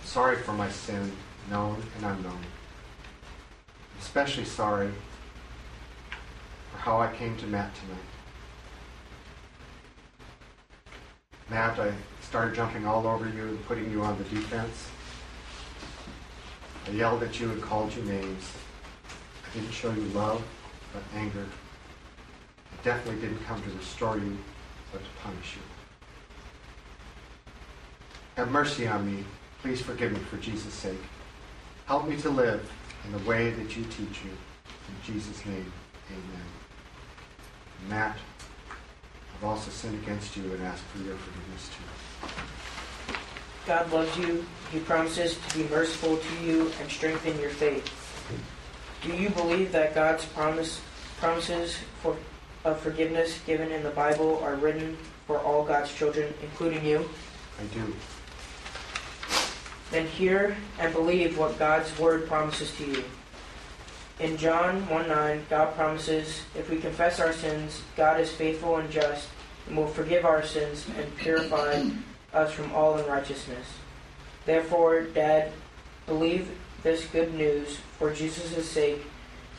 I'm 0.00 0.06
sorry 0.06 0.36
for 0.36 0.54
my 0.54 0.70
sin, 0.70 1.12
known 1.50 1.82
and 1.96 2.06
unknown. 2.06 2.32
I'm 2.32 4.00
especially 4.00 4.46
sorry 4.46 4.90
for 6.72 6.78
how 6.78 7.02
I 7.02 7.12
came 7.12 7.36
to 7.36 7.46
Matt 7.48 7.70
tonight. 7.74 7.98
Matt, 11.50 11.78
I 11.78 11.92
started 12.22 12.54
jumping 12.54 12.86
all 12.86 13.06
over 13.06 13.28
you 13.28 13.42
and 13.42 13.66
putting 13.66 13.90
you 13.90 14.00
on 14.00 14.16
the 14.16 14.24
defense. 14.24 14.88
I 16.86 16.90
yelled 16.90 17.22
at 17.22 17.40
you 17.40 17.50
and 17.50 17.62
called 17.62 17.94
you 17.94 18.02
names. 18.02 18.52
I 19.08 19.58
didn't 19.58 19.72
show 19.72 19.90
you 19.90 20.02
love, 20.08 20.42
but 20.92 21.02
anger. 21.14 21.46
I 22.72 22.84
definitely 22.84 23.20
didn't 23.20 23.42
come 23.44 23.62
to 23.62 23.70
restore 23.70 24.18
you, 24.18 24.36
but 24.92 24.98
to 24.98 25.10
punish 25.22 25.56
you. 25.56 25.62
Have 28.36 28.50
mercy 28.50 28.86
on 28.86 29.06
me. 29.06 29.24
Please 29.62 29.80
forgive 29.80 30.12
me 30.12 30.18
for 30.18 30.36
Jesus' 30.36 30.74
sake. 30.74 31.00
Help 31.86 32.06
me 32.06 32.16
to 32.18 32.28
live 32.28 32.70
in 33.04 33.12
the 33.12 33.30
way 33.30 33.50
that 33.50 33.76
you 33.76 33.84
teach 33.84 34.24
you. 34.24 34.30
In 34.30 35.12
Jesus' 35.14 35.44
name, 35.46 35.72
amen. 36.10 36.44
Matt, 37.88 38.16
I've 39.36 39.44
also 39.44 39.70
sinned 39.70 40.02
against 40.02 40.36
you 40.36 40.44
and 40.52 40.62
asked 40.64 40.82
for 40.84 40.98
your 40.98 41.16
forgiveness 41.16 41.70
too. 41.70 42.28
God 43.66 43.90
loves 43.92 44.16
you. 44.18 44.44
He 44.70 44.78
promises 44.80 45.38
to 45.48 45.58
be 45.58 45.68
merciful 45.68 46.16
to 46.16 46.44
you 46.44 46.70
and 46.80 46.90
strengthen 46.90 47.38
your 47.40 47.50
faith. 47.50 47.90
Do 49.02 49.14
you 49.14 49.30
believe 49.30 49.72
that 49.72 49.94
God's 49.94 50.24
promise, 50.24 50.80
promises 51.18 51.76
for, 52.02 52.16
of 52.64 52.80
forgiveness 52.80 53.38
given 53.46 53.70
in 53.70 53.82
the 53.82 53.90
Bible 53.90 54.40
are 54.42 54.56
written 54.56 54.96
for 55.26 55.38
all 55.38 55.64
God's 55.64 55.94
children, 55.94 56.32
including 56.42 56.84
you? 56.84 57.08
I 57.60 57.64
do. 57.74 57.94
Then 59.90 60.06
hear 60.06 60.56
and 60.78 60.92
believe 60.92 61.38
what 61.38 61.58
God's 61.58 61.96
word 61.98 62.26
promises 62.26 62.74
to 62.76 62.84
you. 62.86 63.04
In 64.20 64.36
John 64.36 64.88
1 64.88 65.08
9, 65.08 65.46
God 65.50 65.74
promises, 65.74 66.42
if 66.54 66.70
we 66.70 66.78
confess 66.78 67.20
our 67.20 67.32
sins, 67.32 67.82
God 67.96 68.20
is 68.20 68.30
faithful 68.30 68.76
and 68.76 68.90
just 68.90 69.28
and 69.66 69.76
will 69.76 69.86
forgive 69.86 70.24
our 70.24 70.44
sins 70.44 70.86
and 70.98 71.16
purify 71.16 71.84
us 72.34 72.52
from 72.52 72.72
all 72.72 72.94
unrighteousness. 72.94 73.66
Therefore, 74.44 75.02
Dad, 75.02 75.52
believe 76.06 76.50
this 76.82 77.06
good 77.06 77.34
news 77.34 77.78
for 77.98 78.12
Jesus' 78.12 78.68
sake. 78.68 79.02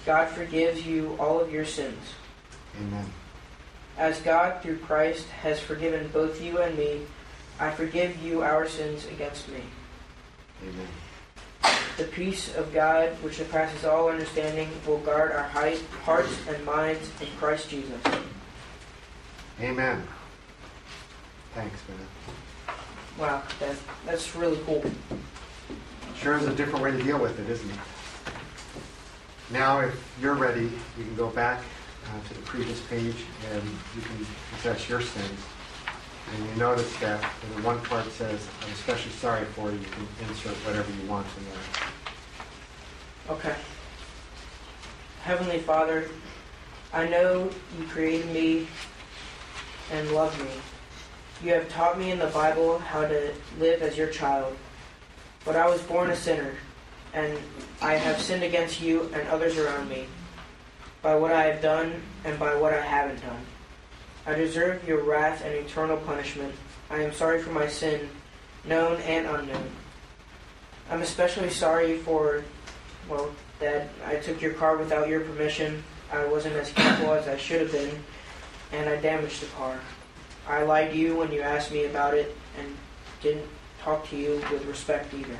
God 0.05 0.27
forgives 0.27 0.85
you 0.85 1.15
all 1.19 1.39
of 1.39 1.51
your 1.51 1.65
sins. 1.65 2.13
Amen. 2.79 3.05
As 3.97 4.19
God, 4.19 4.61
through 4.61 4.77
Christ, 4.79 5.27
has 5.29 5.59
forgiven 5.59 6.09
both 6.09 6.41
you 6.41 6.61
and 6.61 6.77
me, 6.77 7.01
I 7.59 7.71
forgive 7.71 8.21
you 8.21 8.43
our 8.43 8.67
sins 8.67 9.07
against 9.07 9.47
me. 9.49 9.61
Amen. 10.61 10.87
The 11.97 12.03
peace 12.03 12.53
of 12.55 12.73
God, 12.73 13.09
which 13.23 13.35
surpasses 13.35 13.85
all 13.85 14.09
understanding, 14.09 14.67
will 14.85 14.97
guard 14.99 15.31
our 15.31 15.43
hearts 16.03 16.37
and 16.49 16.65
minds 16.65 17.09
in 17.21 17.27
Christ 17.37 17.69
Jesus. 17.69 18.01
Amen. 19.61 20.05
Thanks, 21.53 21.79
man. 21.87 22.35
Wow, 23.17 23.43
that, 23.59 23.75
that's 24.05 24.35
really 24.35 24.59
cool. 24.65 24.83
Sure 26.17 26.37
is 26.37 26.47
a 26.47 26.53
different 26.53 26.83
way 26.83 26.91
to 26.91 27.01
deal 27.01 27.17
with 27.17 27.39
it, 27.39 27.49
isn't 27.49 27.69
it? 27.69 27.77
Now, 29.51 29.79
if 29.79 30.17
you're 30.19 30.33
ready, 30.33 30.63
you 30.97 31.03
can 31.03 31.15
go 31.15 31.29
back 31.29 31.61
uh, 32.07 32.27
to 32.27 32.33
the 32.33 32.41
previous 32.41 32.81
page 32.81 33.15
and 33.53 33.63
you 33.95 34.01
can 34.01 34.17
confess 34.49 34.89
your 34.89 35.01
sins. 35.01 35.39
And 36.33 36.45
you 36.49 36.55
notice 36.55 36.93
that 36.97 37.23
in 37.43 37.55
the 37.55 37.67
one 37.67 37.79
part 37.81 38.11
says, 38.11 38.47
I'm 38.63 38.71
especially 38.73 39.11
sorry 39.11 39.45
for 39.45 39.71
you. 39.71 39.77
You 39.77 39.85
can 40.19 40.27
insert 40.27 40.55
whatever 40.65 40.91
you 40.91 41.07
want 41.07 41.27
in 41.37 41.45
there. 41.45 41.53
Okay. 43.29 43.55
Heavenly 45.21 45.59
Father, 45.59 46.09
I 46.91 47.07
know 47.07 47.49
you 47.79 47.87
created 47.87 48.29
me 48.31 48.67
and 49.91 50.11
love 50.11 50.37
me. 50.43 50.49
You 51.43 51.53
have 51.53 51.69
taught 51.69 51.99
me 51.99 52.11
in 52.11 52.19
the 52.19 52.27
Bible 52.27 52.79
how 52.79 53.01
to 53.01 53.33
live 53.59 53.81
as 53.81 53.97
your 53.97 54.07
child. 54.07 54.55
But 55.43 55.55
I 55.55 55.67
was 55.67 55.81
born 55.81 56.09
a 56.09 56.15
sinner, 56.15 56.53
and 57.13 57.37
I 57.81 57.93
have 57.93 58.19
sinned 58.19 58.43
against 58.43 58.81
you 58.81 59.11
and 59.13 59.27
others 59.27 59.57
around 59.57 59.89
me 59.89 60.07
by 61.01 61.15
what 61.15 61.31
I 61.31 61.43
have 61.43 61.61
done 61.61 62.01
and 62.23 62.39
by 62.39 62.55
what 62.55 62.73
I 62.73 62.81
haven't 62.81 63.21
done. 63.21 63.45
I 64.25 64.33
deserve 64.33 64.87
your 64.87 65.03
wrath 65.03 65.43
and 65.45 65.53
eternal 65.53 65.97
punishment. 65.97 66.53
I 66.89 67.01
am 67.01 67.13
sorry 67.13 67.41
for 67.41 67.51
my 67.51 67.67
sin, 67.67 68.09
known 68.63 68.99
and 69.01 69.27
unknown. 69.27 69.69
I'm 70.89 71.01
especially 71.01 71.51
sorry 71.51 71.97
for, 71.97 72.43
well, 73.07 73.29
that 73.59 73.89
I 74.05 74.15
took 74.15 74.41
your 74.41 74.53
car 74.53 74.77
without 74.77 75.07
your 75.07 75.21
permission. 75.21 75.83
I 76.11 76.25
wasn't 76.25 76.55
as 76.55 76.71
careful 76.71 77.13
as 77.13 77.27
I 77.27 77.37
should 77.37 77.61
have 77.61 77.71
been, 77.71 78.03
and 78.71 78.89
I 78.89 78.95
damaged 78.97 79.41
the 79.41 79.47
car. 79.47 79.79
I 80.47 80.63
lied 80.63 80.91
to 80.91 80.97
you 80.97 81.15
when 81.15 81.31
you 81.31 81.41
asked 81.41 81.71
me 81.71 81.85
about 81.85 82.13
it 82.13 82.35
and 82.59 82.67
didn't 83.21 83.47
talk 83.81 84.07
to 84.09 84.15
you 84.15 84.41
with 84.51 84.65
respect 84.65 85.13
either. 85.13 85.37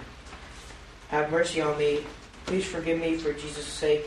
Have 1.10 1.32
mercy 1.32 1.62
on 1.62 1.78
me. 1.78 2.06
Please 2.46 2.66
forgive 2.66 3.00
me 3.00 3.16
for 3.18 3.34
Jesus' 3.34 3.68
sake. 3.68 4.06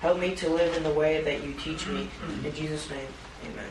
Help 0.00 0.18
me 0.18 0.34
to 0.36 0.48
live 0.48 0.76
in 0.76 0.82
the 0.82 0.92
way 0.92 1.22
that 1.22 1.44
you 1.44 1.54
teach 1.54 1.86
me. 1.86 2.08
In 2.44 2.54
Jesus' 2.54 2.90
name, 2.90 3.06
amen. 3.44 3.70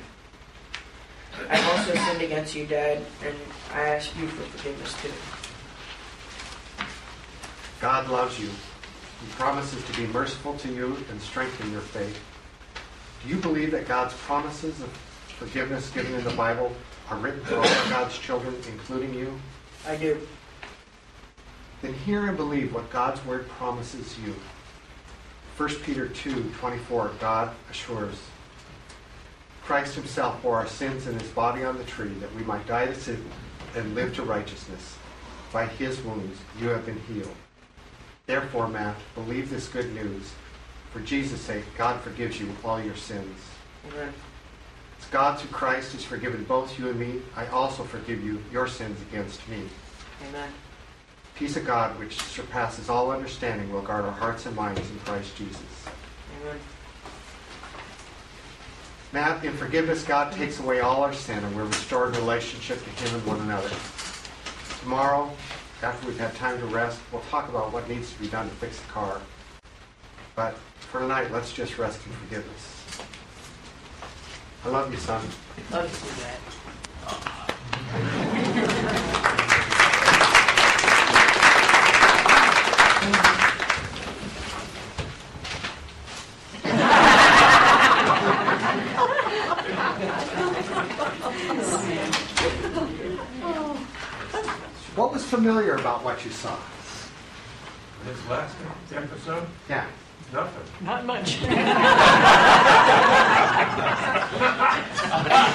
I've 1.50 1.70
also 1.70 1.94
sinned 1.94 2.22
against 2.22 2.56
you, 2.56 2.66
Dad, 2.66 3.02
and 3.26 3.36
I 3.74 3.82
ask 3.82 4.16
you 4.18 4.28
for 4.28 4.44
forgiveness 4.58 4.96
too. 5.02 5.12
God 7.80 8.10
loves 8.10 8.40
you. 8.40 8.48
He 8.48 9.28
promises 9.32 9.84
to 9.86 9.98
be 9.98 10.08
merciful 10.08 10.56
to 10.60 10.72
you 10.72 10.98
and 11.10 11.22
strengthen 11.22 11.72
your 11.72 11.82
faith. 11.82 12.20
Do 13.24 13.30
you 13.30 13.38
believe 13.38 13.72
that 13.72 13.88
God's 13.88 14.14
promises 14.14 14.80
of 14.82 14.90
forgiveness 15.42 15.90
given 15.90 16.14
in 16.14 16.24
the 16.24 16.36
Bible 16.36 16.72
are 17.10 17.18
written 17.18 17.44
for 17.44 17.56
all 17.56 17.66
of 17.66 17.90
God's 17.90 18.16
children, 18.16 18.54
including 18.72 19.12
you? 19.16 19.34
I 19.88 19.96
do. 19.96 20.22
Then 21.82 21.96
hear 21.96 22.28
and 22.28 22.38
believe 22.38 22.72
what 22.76 22.92
God's 22.92 23.26
word 23.26 23.50
promises 23.50 24.20
you. 24.24 24.36
1 25.58 25.70
Peter 25.82 26.08
2 26.08 26.52
24, 26.60 27.14
God 27.20 27.56
assures 27.72 28.22
Christ 29.64 29.96
himself 29.96 30.40
bore 30.44 30.58
our 30.58 30.68
sins 30.68 31.08
in 31.08 31.18
his 31.18 31.30
body 31.30 31.64
on 31.64 31.76
the 31.76 31.84
tree 31.86 32.14
that 32.20 32.34
we 32.36 32.44
might 32.44 32.68
die 32.68 32.86
to 32.86 32.94
sin 32.94 33.24
and 33.76 33.96
live 33.96 34.14
to 34.18 34.24
righteousness. 34.24 34.96
By 35.52 35.66
his 35.66 36.00
wounds 36.02 36.38
you 36.60 36.68
have 36.68 36.86
been 36.86 37.02
healed. 37.08 37.36
Therefore, 38.28 38.68
Matt, 38.68 38.96
believe 39.16 39.50
this 39.50 39.68
good 39.68 39.92
news. 39.96 40.34
For 40.94 41.00
Jesus' 41.00 41.42
sake, 41.42 41.64
God 41.78 42.00
forgives 42.02 42.40
you 42.40 42.48
all 42.64 42.80
your 42.80 42.96
sins. 42.96 43.40
Amen. 43.92 44.14
God 45.10 45.40
through 45.40 45.52
Christ 45.52 45.94
has 45.94 46.04
forgiven 46.04 46.44
both 46.44 46.78
you 46.78 46.90
and 46.90 47.00
me, 47.00 47.22
I 47.36 47.48
also 47.48 47.84
forgive 47.84 48.24
you 48.24 48.42
your 48.52 48.68
sins 48.68 49.02
against 49.02 49.48
me. 49.50 49.64
Amen. 50.30 50.50
Peace 51.36 51.58
of 51.58 51.66
God, 51.66 51.98
which 51.98 52.20
surpasses 52.20 52.90
all 52.90 53.12
understanding, 53.12 53.72
will 53.72 53.82
guard 53.82 54.06
our 54.06 54.12
hearts 54.12 54.46
and 54.46 54.56
minds 54.56 54.80
in 54.80 55.00
Christ 55.00 55.36
Jesus. 55.36 55.62
Amen. 56.42 56.60
Matt, 59.14 59.44
in 59.44 59.52
forgiveness, 59.54 60.04
God 60.04 60.32
takes 60.32 60.60
away 60.60 60.80
all 60.80 61.04
our 61.04 61.14
sin 61.14 61.44
and 61.44 61.56
we're 61.56 61.66
restored 61.66 62.16
in 62.16 62.22
relationship 62.22 62.82
to 62.84 62.90
Him 63.04 63.16
and 63.16 63.26
one 63.26 63.42
another. 63.42 63.70
Tomorrow, 64.82 65.30
after 65.84 66.08
we've 66.08 66.20
had 66.20 66.34
time 66.36 66.58
to 66.60 66.66
rest, 66.68 67.00
we'll 67.12 67.22
talk 67.24 67.50
about 67.50 67.74
what 67.74 67.90
needs 67.90 68.14
to 68.14 68.20
be 68.20 68.28
done 68.28 68.48
to 68.48 68.56
fix 68.56 68.80
the 68.80 68.88
car. 68.88 69.20
But 70.36 70.56
for 70.80 71.02
tonight, 71.02 71.32
let's 71.32 71.52
just 71.52 71.78
rest 71.78 72.00
in 72.06 72.12
forgiveness. 72.14 72.81
I 74.64 74.70
love 74.70 74.92
you, 74.92 75.00
son. 75.00 75.22
Love 75.72 76.06
you, 76.06 76.24
Dad. 76.24 77.52
What 94.96 95.14
was 95.14 95.24
familiar 95.26 95.76
about 95.76 96.04
what 96.04 96.24
you 96.26 96.32
saw? 96.32 96.58
This 98.06 98.30
last 98.30 98.56
episode, 98.94 99.48
Yeah. 99.70 99.86
Nothing. 100.34 100.86
Not 100.86 101.06
much. 101.06 101.36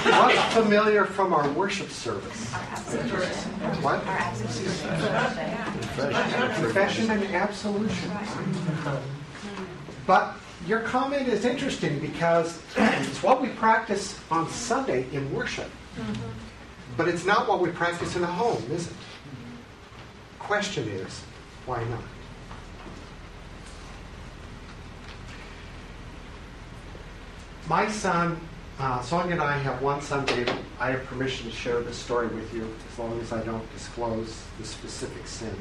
What's 0.06 0.54
familiar 0.54 1.04
from 1.04 1.32
our 1.32 1.48
worship 1.50 1.90
service? 1.90 2.52
What? 3.82 4.02
Confession 6.56 7.10
and 7.10 7.24
absolution. 7.34 8.10
But 10.06 10.36
your 10.66 10.80
comment 10.80 11.28
is 11.28 11.44
interesting 11.44 11.98
because 11.98 12.60
it's 12.76 13.22
what 13.22 13.40
we 13.40 13.48
practice 13.48 14.18
on 14.30 14.48
Sunday 14.50 15.06
in 15.12 15.32
worship. 15.32 15.70
But 16.96 17.08
it's 17.08 17.24
not 17.24 17.48
what 17.48 17.60
we 17.60 17.70
practice 17.70 18.16
in 18.16 18.22
a 18.22 18.26
home, 18.26 18.62
is 18.70 18.88
it? 18.88 18.92
Question 20.38 20.88
is, 20.88 21.22
why 21.66 21.82
not? 21.84 22.00
My 27.68 27.88
son, 27.90 28.38
uh, 28.78 29.00
Sonia 29.00 29.32
and 29.32 29.42
I 29.42 29.56
have 29.58 29.82
one 29.82 30.00
son, 30.00 30.24
David. 30.26 30.54
I 30.78 30.90
have 30.90 31.04
permission 31.06 31.50
to 31.50 31.56
share 31.56 31.80
this 31.80 31.96
story 31.96 32.28
with 32.28 32.52
you 32.54 32.72
as 32.92 32.98
long 32.98 33.18
as 33.20 33.32
I 33.32 33.42
don't 33.42 33.72
disclose 33.72 34.42
the 34.58 34.64
specific 34.64 35.26
sin 35.26 35.54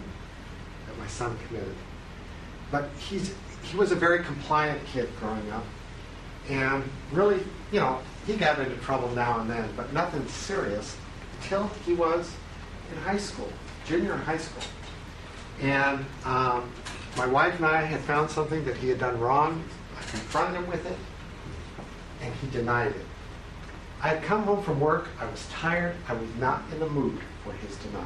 that 0.87 0.97
my 0.99 1.07
son 1.07 1.37
committed. 1.47 1.75
But 2.71 2.89
he's, 2.97 3.33
he 3.63 3.77
was 3.77 3.91
a 3.91 3.95
very 3.95 4.23
compliant 4.23 4.83
kid 4.85 5.09
growing 5.19 5.49
up. 5.51 5.63
And 6.49 6.83
really, 7.11 7.39
you 7.71 7.79
know, 7.79 7.99
he 8.27 8.35
got 8.35 8.59
into 8.59 8.75
trouble 8.77 9.09
now 9.09 9.39
and 9.39 9.49
then, 9.49 9.67
but 9.75 9.91
nothing 9.93 10.27
serious 10.27 10.95
until 11.41 11.67
he 11.85 11.93
was 11.93 12.31
in 12.91 12.97
high 13.01 13.17
school, 13.17 13.51
junior 13.87 14.15
high 14.15 14.37
school. 14.37 14.63
And 15.61 16.05
um, 16.23 16.69
my 17.17 17.25
wife 17.25 17.55
and 17.55 17.65
I 17.65 17.81
had 17.81 18.01
found 18.01 18.29
something 18.29 18.63
that 18.65 18.77
he 18.77 18.89
had 18.89 18.99
done 18.99 19.19
wrong. 19.19 19.63
I 19.97 20.01
confronted 20.01 20.61
him 20.61 20.67
with 20.67 20.85
it, 20.85 20.97
and 22.25 22.33
he 22.35 22.47
denied 22.47 22.91
it. 22.91 23.05
I 24.01 24.09
had 24.09 24.23
come 24.23 24.43
home 24.43 24.63
from 24.63 24.79
work. 24.79 25.07
I 25.19 25.25
was 25.25 25.47
tired. 25.49 25.95
I 26.07 26.13
was 26.13 26.29
not 26.39 26.63
in 26.71 26.79
the 26.79 26.89
mood 26.89 27.19
for 27.43 27.53
his 27.53 27.75
denial. 27.77 28.05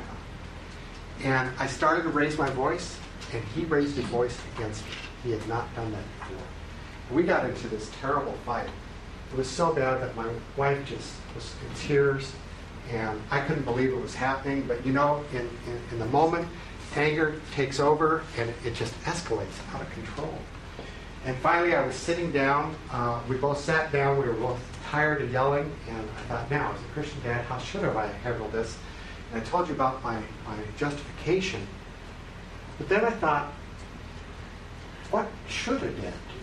And 1.24 1.50
I 1.58 1.68
started 1.68 2.04
to 2.04 2.10
raise 2.10 2.38
my 2.38 2.50
voice, 2.52 2.98
and 3.34 3.44
he 3.56 3.66
raised 3.66 3.96
his 3.96 4.06
voice 4.06 4.38
against 4.56 4.84
me. 4.86 4.92
He 5.24 5.32
had 5.32 5.46
not 5.48 5.74
done 5.76 5.92
that 5.92 6.04
before. 6.20 6.46
We 7.12 7.24
got 7.24 7.50
into 7.50 7.68
this 7.68 7.92
terrible 8.00 8.34
fight. 8.46 8.70
It 9.32 9.38
was 9.38 9.50
so 9.50 9.74
bad 9.74 10.02
that 10.02 10.16
my 10.16 10.28
wife 10.58 10.86
just 10.86 11.14
was 11.36 11.54
in 11.68 11.76
tears, 11.76 12.32
and 12.92 13.22
I 13.32 13.42
couldn't 13.42 13.64
believe 13.64 13.92
it 13.92 14.02
was 14.02 14.16
happening. 14.16 14.64
But 14.68 14.86
you 14.86 14.94
know, 14.94 15.24
in, 15.34 15.42
in, 15.42 15.82
in 15.92 16.00
the 16.00 16.06
moment, 16.06 16.48
anger 16.96 17.42
takes 17.54 17.80
over, 17.80 18.24
and 18.38 18.54
it 18.64 18.74
just 18.74 18.94
escalates 19.02 19.74
out 19.74 19.82
of 19.82 19.92
control. 19.92 20.34
And 21.26 21.36
finally, 21.38 21.76
I 21.76 21.86
was 21.86 21.96
sitting 21.96 22.32
down. 22.32 22.76
Uh, 22.92 23.20
we 23.28 23.36
both 23.38 23.60
sat 23.60 23.92
down. 23.92 24.18
We 24.18 24.26
were 24.26 24.34
both 24.34 24.60
tired 24.90 25.22
of 25.22 25.32
yelling, 25.32 25.72
and 25.88 26.00
I 26.00 26.22
thought, 26.28 26.52
now, 26.52 26.72
as 26.74 26.82
a 26.82 26.94
Christian 26.94 27.22
dad, 27.24 27.46
how 27.46 27.60
should 27.60 27.82
have 27.82 27.96
I 27.96 28.08
handled 28.08 28.52
this? 28.52 28.78
And 29.32 29.42
I 29.42 29.46
told 29.46 29.68
you 29.68 29.76
about 29.76 30.04
my, 30.04 30.16
my 30.16 30.58
justification. 30.78 31.62
But 32.78 32.90
then 32.90 33.06
I 33.06 33.12
thought, 33.12 33.54
what 35.12 35.28
should 35.48 35.84
a 35.84 35.92
dad 35.92 36.14
do? 36.14 36.40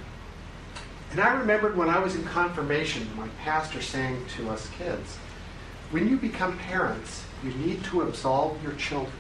And 1.12 1.21
I 1.21 1.35
remembered 1.35 1.77
when 1.77 1.89
I 1.89 1.99
was 1.99 2.15
in 2.15 2.25
confirmation, 2.25 3.09
my 3.17 3.29
pastor 3.43 3.81
saying 3.81 4.25
to 4.37 4.51
us 4.51 4.69
kids, 4.79 5.17
when 5.91 6.09
you 6.09 6.17
become 6.17 6.59
parents, 6.59 7.25
you 7.43 7.51
need 7.53 7.83
to 7.85 8.03
absolve 8.03 8.62
your 8.62 8.73
children. 8.75 9.12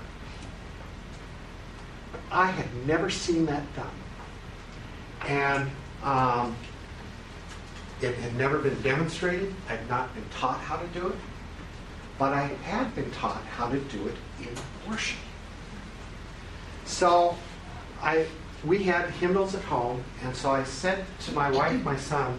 I 2.30 2.46
had 2.46 2.66
never 2.86 3.08
seen 3.08 3.46
that 3.46 3.62
done. 3.74 3.86
And 5.24 5.70
um, 6.02 6.56
it 8.00 8.14
had 8.16 8.36
never 8.36 8.58
been 8.58 8.80
demonstrated. 8.82 9.54
I 9.68 9.76
had 9.76 9.88
not 9.88 10.14
been 10.14 10.28
taught 10.30 10.60
how 10.60 10.76
to 10.76 10.86
do 10.88 11.08
it. 11.08 11.16
But 12.18 12.32
I 12.32 12.46
had 12.64 12.94
been 12.94 13.10
taught 13.10 13.42
how 13.44 13.68
to 13.68 13.78
do 13.78 14.08
it 14.08 14.16
in 14.40 14.48
worship. 14.88 15.18
So 16.84 17.36
I, 18.00 18.26
we 18.64 18.84
had 18.84 19.10
hymnals 19.10 19.54
at 19.54 19.62
home, 19.64 20.02
and 20.22 20.34
so 20.34 20.50
I 20.50 20.64
said 20.64 21.04
to 21.20 21.32
my 21.32 21.50
wife, 21.50 21.82
my 21.82 21.96
son, 21.96 22.38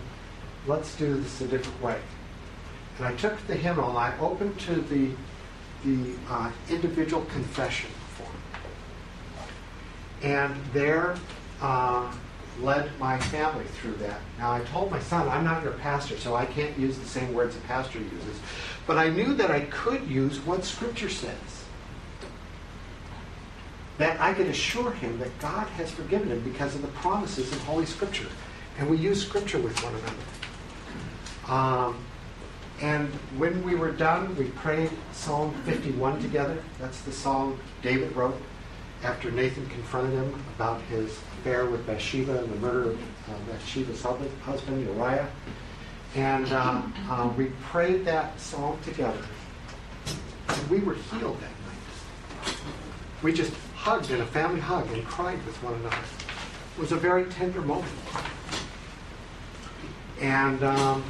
let's 0.65 0.95
do 0.95 1.15
this 1.15 1.41
a 1.41 1.47
different 1.47 1.81
way. 1.81 1.99
And 2.97 3.05
I 3.05 3.13
took 3.15 3.45
the 3.47 3.55
hymnal 3.55 3.89
and 3.89 3.97
I 3.97 4.17
opened 4.19 4.59
to 4.61 4.75
the, 4.75 5.11
the 5.85 6.13
uh, 6.29 6.51
individual 6.69 7.23
confession 7.25 7.89
form. 8.15 8.31
And 10.23 10.55
there 10.73 11.15
uh, 11.61 12.11
led 12.62 12.89
my 13.00 13.20
family 13.20 13.65
through 13.65 13.96
that. 13.96 14.20
Now, 14.38 14.52
I 14.52 14.62
told 14.62 14.91
my 14.91 15.00
son, 15.00 15.28
I'm 15.30 15.43
not 15.43 15.63
your 15.63 15.74
pastor, 15.74 16.17
so 16.17 16.36
I 16.36 16.46
can't 16.46 16.78
use 16.78 16.98
the 16.98 17.08
same 17.08 17.34
words 17.34 17.56
a 17.56 17.60
pastor 17.62 18.00
uses. 18.00 18.39
But 18.86 18.98
I 18.98 19.10
knew 19.10 19.34
that 19.36 19.52
I 19.52 19.62
could 19.62 20.08
use 20.08 20.39
what 20.39 20.63
Scripture 20.63 21.10
says. 21.10 21.36
That 23.98 24.20
I 24.22 24.34
could 24.34 24.48
assure 24.48 24.91
him 24.91 25.20
that 25.20 25.38
God 25.39 25.67
has 25.70 25.91
forgiven 25.91 26.30
him 26.30 26.41
because 26.41 26.76
of 26.76 26.82
the 26.82 26.88
promises 26.89 27.52
in 27.52 27.60
Holy 27.60 27.86
Scripture. 27.86 28.28
And 28.78 28.89
we 28.89 28.98
use 28.98 29.26
Scripture 29.26 29.60
with 29.60 29.78
one 29.84 29.93
another. 29.96 30.13
Um, 31.48 31.98
and 32.82 33.10
when 33.38 33.63
we 33.63 33.76
were 33.76 33.91
done, 33.91 34.36
we 34.36 34.46
prayed 34.50 34.91
Psalm 35.12 35.54
51 35.65 36.22
together. 36.22 36.63
That's 36.80 37.02
the 37.02 37.12
song 37.12 37.60
David 37.82 38.15
wrote 38.15 38.39
after 39.03 39.31
Nathan 39.31 39.67
confronted 39.69 40.13
him 40.13 40.43
about 40.55 40.81
his 40.83 41.12
affair 41.39 41.65
with 41.65 41.86
Bathsheba 41.86 42.43
and 42.43 42.51
the 42.51 42.57
murder 42.57 42.91
of 42.91 42.99
uh, 43.29 43.51
Bathsheba's 43.51 44.01
husband, 44.01 44.86
Uriah. 44.86 45.27
And 46.15 46.51
uh, 46.51 46.81
uh, 47.10 47.31
we 47.38 47.45
prayed 47.63 48.05
that 48.05 48.39
song 48.39 48.79
together. 48.83 49.23
And 50.49 50.69
we 50.69 50.79
were 50.79 50.95
healed 50.95 51.38
that 51.41 52.51
night. 52.51 52.57
We 53.21 53.33
just 53.33 53.53
hugged 53.75 54.10
in 54.12 54.21
a 54.21 54.25
family 54.25 54.60
hug 54.60 54.91
and 54.91 55.05
cried 55.05 55.43
with 55.45 55.62
one 55.63 55.75
another. 55.75 55.95
It 56.75 56.79
was 56.79 56.91
a 56.91 56.97
very 56.97 57.25
tender 57.25 57.62
moment. 57.62 57.91
And 60.19 60.63
um, 60.63 61.03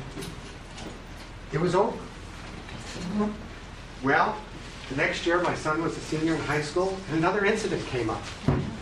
it 1.53 1.59
was 1.59 1.75
over. 1.75 1.97
Well, 4.03 4.37
the 4.89 4.95
next 4.95 5.25
year, 5.25 5.41
my 5.41 5.55
son 5.55 5.81
was 5.81 5.97
a 5.97 5.99
senior 5.99 6.35
in 6.35 6.41
high 6.41 6.61
school, 6.61 6.97
and 7.09 7.17
another 7.17 7.45
incident 7.45 7.85
came 7.87 8.09
up. 8.09 8.21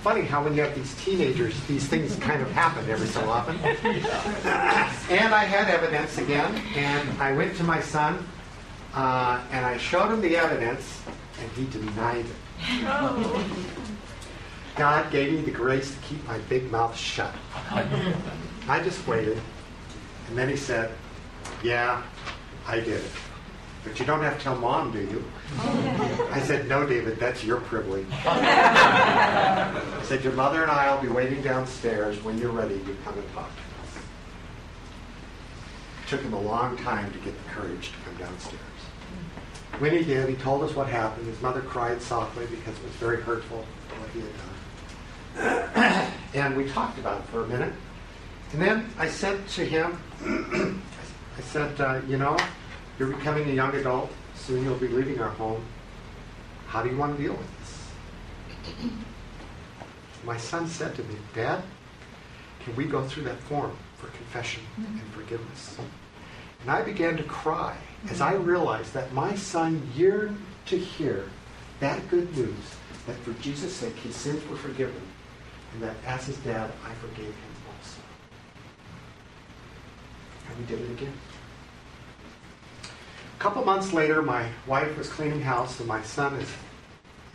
Funny 0.03 0.21
how 0.21 0.43
when 0.43 0.55
you 0.55 0.61
have 0.61 0.75
these 0.75 0.95
teenagers, 1.03 1.59
these 1.67 1.87
things 1.87 2.15
kind 2.17 2.41
of 2.41 2.51
happen 2.51 2.87
every 2.89 3.07
so 3.07 3.27
often. 3.27 3.55
and 3.63 5.33
I 5.33 5.45
had 5.45 5.67
evidence 5.67 6.19
again, 6.19 6.61
and 6.75 7.09
I 7.19 7.31
went 7.31 7.55
to 7.57 7.63
my 7.63 7.81
son, 7.81 8.23
uh, 8.93 9.41
and 9.51 9.65
I 9.65 9.77
showed 9.77 10.11
him 10.11 10.21
the 10.21 10.37
evidence, 10.37 11.01
and 11.41 11.51
he 11.53 11.65
denied 11.65 12.25
it. 12.25 12.35
God 14.75 15.11
gave 15.11 15.33
me 15.33 15.41
the 15.41 15.51
grace 15.51 15.91
to 15.91 15.97
keep 16.01 16.23
my 16.27 16.37
big 16.49 16.69
mouth 16.69 16.95
shut. 16.95 17.33
I 18.67 18.79
just 18.83 19.07
waited, 19.07 19.39
and 20.27 20.37
then 20.37 20.49
he 20.49 20.55
said, 20.55 20.91
Yeah, 21.63 22.03
I 22.67 22.75
did 22.75 22.89
it. 23.03 23.11
But 23.83 23.99
you 23.99 24.05
don't 24.05 24.21
have 24.21 24.37
to 24.37 24.43
tell 24.43 24.55
mom, 24.55 24.91
do 24.91 24.99
you? 24.99 25.23
I 25.59 26.41
said, 26.43 26.67
No, 26.67 26.85
David, 26.85 27.19
that's 27.19 27.43
your 27.43 27.61
privilege. 27.61 28.07
I 28.25 30.01
said, 30.03 30.23
Your 30.23 30.33
mother 30.33 30.61
and 30.61 30.71
I 30.71 30.93
will 30.93 31.01
be 31.01 31.07
waiting 31.07 31.41
downstairs. 31.41 32.21
When 32.23 32.37
you're 32.37 32.51
ready, 32.51 32.75
you 32.75 32.97
come 33.03 33.17
and 33.17 33.33
talk 33.33 33.49
to 33.49 33.61
us. 33.61 34.03
It 36.03 36.09
took 36.09 36.21
him 36.21 36.33
a 36.33 36.41
long 36.41 36.77
time 36.77 37.11
to 37.11 37.19
get 37.19 37.37
the 37.43 37.49
courage 37.49 37.91
to 37.91 37.97
come 38.05 38.17
downstairs. 38.17 38.61
When 39.79 39.91
he 39.91 40.03
did, 40.03 40.29
he 40.29 40.35
told 40.35 40.63
us 40.63 40.73
what 40.73 40.87
happened. 40.87 41.27
His 41.27 41.41
mother 41.41 41.61
cried 41.61 42.01
softly 42.01 42.45
because 42.45 42.77
it 42.77 42.83
was 42.83 42.93
very 42.93 43.21
hurtful 43.21 43.65
what 43.99 44.09
he 44.11 44.21
had 44.21 44.29
done. 44.37 46.11
and 46.33 46.55
we 46.55 46.69
talked 46.69 46.97
about 46.97 47.19
it 47.21 47.27
for 47.27 47.43
a 47.43 47.47
minute. 47.47 47.73
And 48.53 48.61
then 48.61 48.89
I 48.97 49.09
said 49.09 49.45
to 49.49 49.65
him, 49.65 49.99
I 51.37 51.41
said, 51.41 51.79
uh, 51.81 51.99
you 52.07 52.17
know, 52.17 52.37
you're 52.97 53.09
becoming 53.09 53.49
a 53.49 53.53
young 53.53 53.75
adult. 53.75 54.09
Soon 54.45 54.63
you'll 54.63 54.77
be 54.77 54.87
leaving 54.87 55.19
our 55.19 55.29
home. 55.29 55.65
How 56.67 56.83
do 56.83 56.89
you 56.89 56.97
want 56.97 57.17
to 57.17 57.23
deal 57.23 57.33
with 57.33 57.59
this? 57.59 57.89
My 60.23 60.37
son 60.37 60.67
said 60.67 60.93
to 60.95 61.03
me, 61.05 61.15
Dad, 61.33 61.63
can 62.63 62.75
we 62.75 62.85
go 62.85 63.03
through 63.07 63.23
that 63.23 63.39
form 63.39 63.75
for 63.97 64.05
confession 64.07 64.61
mm-hmm. 64.79 64.99
and 64.99 65.13
forgiveness? 65.13 65.77
And 66.61 66.69
I 66.69 66.83
began 66.83 67.17
to 67.17 67.23
cry 67.23 67.75
as 68.09 68.21
I 68.21 68.33
mm-hmm. 68.33 68.45
realized 68.45 68.93
that 68.93 69.11
my 69.13 69.33
son 69.35 69.81
yearned 69.95 70.37
to 70.67 70.77
hear 70.77 71.27
that 71.79 72.07
good 72.07 72.35
news 72.37 72.75
that 73.07 73.17
for 73.17 73.33
Jesus' 73.41 73.75
sake 73.75 73.95
his 73.95 74.15
sins 74.15 74.47
were 74.47 74.57
forgiven, 74.57 75.01
and 75.73 75.81
that 75.81 75.95
as 76.05 76.25
his 76.27 76.37
dad, 76.37 76.71
I 76.85 76.93
forgave 76.95 77.25
him 77.25 77.55
also. 77.77 77.99
And 80.49 80.57
we 80.59 80.65
did 80.65 80.81
it 80.81 80.91
again. 80.91 81.13
A 83.45 83.47
couple 83.47 83.63
months 83.63 83.93
later, 83.93 84.23
my 84.23 84.49
wife 84.65 84.97
was 84.97 85.07
cleaning 85.07 85.39
house, 85.39 85.79
and 85.79 85.87
my 85.87 86.01
son 86.01 86.33
has 86.33 86.49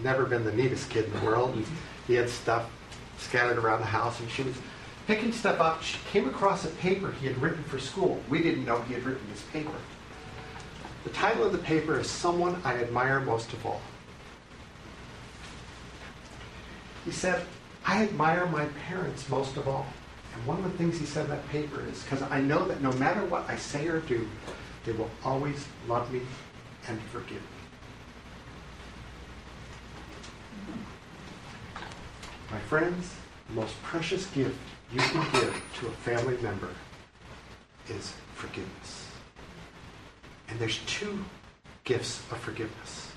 never 0.00 0.26
been 0.26 0.42
the 0.42 0.50
neatest 0.50 0.90
kid 0.90 1.04
in 1.04 1.12
the 1.12 1.24
world. 1.24 1.54
And 1.54 1.64
he 2.08 2.14
had 2.14 2.28
stuff 2.28 2.68
scattered 3.18 3.58
around 3.58 3.78
the 3.78 3.86
house, 3.86 4.18
and 4.18 4.28
she 4.28 4.42
was 4.42 4.56
picking 5.06 5.30
stuff 5.30 5.60
up. 5.60 5.84
She 5.84 5.98
came 6.10 6.28
across 6.28 6.64
a 6.64 6.68
paper 6.68 7.12
he 7.12 7.28
had 7.28 7.40
written 7.40 7.62
for 7.62 7.78
school. 7.78 8.20
We 8.28 8.42
didn't 8.42 8.64
know 8.64 8.82
he 8.82 8.94
had 8.94 9.04
written 9.04 9.22
this 9.30 9.44
paper. 9.52 9.70
The 11.04 11.10
title 11.10 11.44
of 11.44 11.52
the 11.52 11.58
paper 11.58 12.00
is 12.00 12.10
Someone 12.10 12.60
I 12.64 12.74
Admire 12.82 13.20
Most 13.20 13.52
of 13.52 13.64
All. 13.64 13.80
He 17.04 17.12
said, 17.12 17.46
I 17.86 18.02
admire 18.02 18.46
my 18.46 18.64
parents 18.88 19.28
most 19.28 19.56
of 19.56 19.68
all. 19.68 19.86
And 20.34 20.44
one 20.44 20.58
of 20.58 20.64
the 20.64 20.76
things 20.76 20.98
he 20.98 21.06
said 21.06 21.26
in 21.26 21.30
that 21.30 21.48
paper 21.50 21.84
is 21.88 22.02
because 22.02 22.22
I 22.22 22.40
know 22.40 22.66
that 22.66 22.82
no 22.82 22.90
matter 22.94 23.24
what 23.26 23.48
I 23.48 23.54
say 23.54 23.86
or 23.86 24.00
do, 24.00 24.28
they 24.84 24.92
will 24.92 25.10
always 25.24 25.66
love 25.86 26.12
me 26.12 26.20
and 26.88 27.00
forgive 27.02 27.32
me. 27.32 27.60
My 32.50 32.58
friends, 32.60 33.14
the 33.48 33.54
most 33.54 33.80
precious 33.82 34.26
gift 34.26 34.56
you 34.92 34.98
can 34.98 35.32
give 35.32 35.62
to 35.80 35.86
a 35.86 35.90
family 35.90 36.36
member 36.38 36.70
is 37.88 38.12
forgiveness. 38.34 39.06
And 40.48 40.58
there's 40.58 40.78
two 40.86 41.24
gifts 41.84 42.20
of 42.32 42.38
forgiveness. 42.38 43.12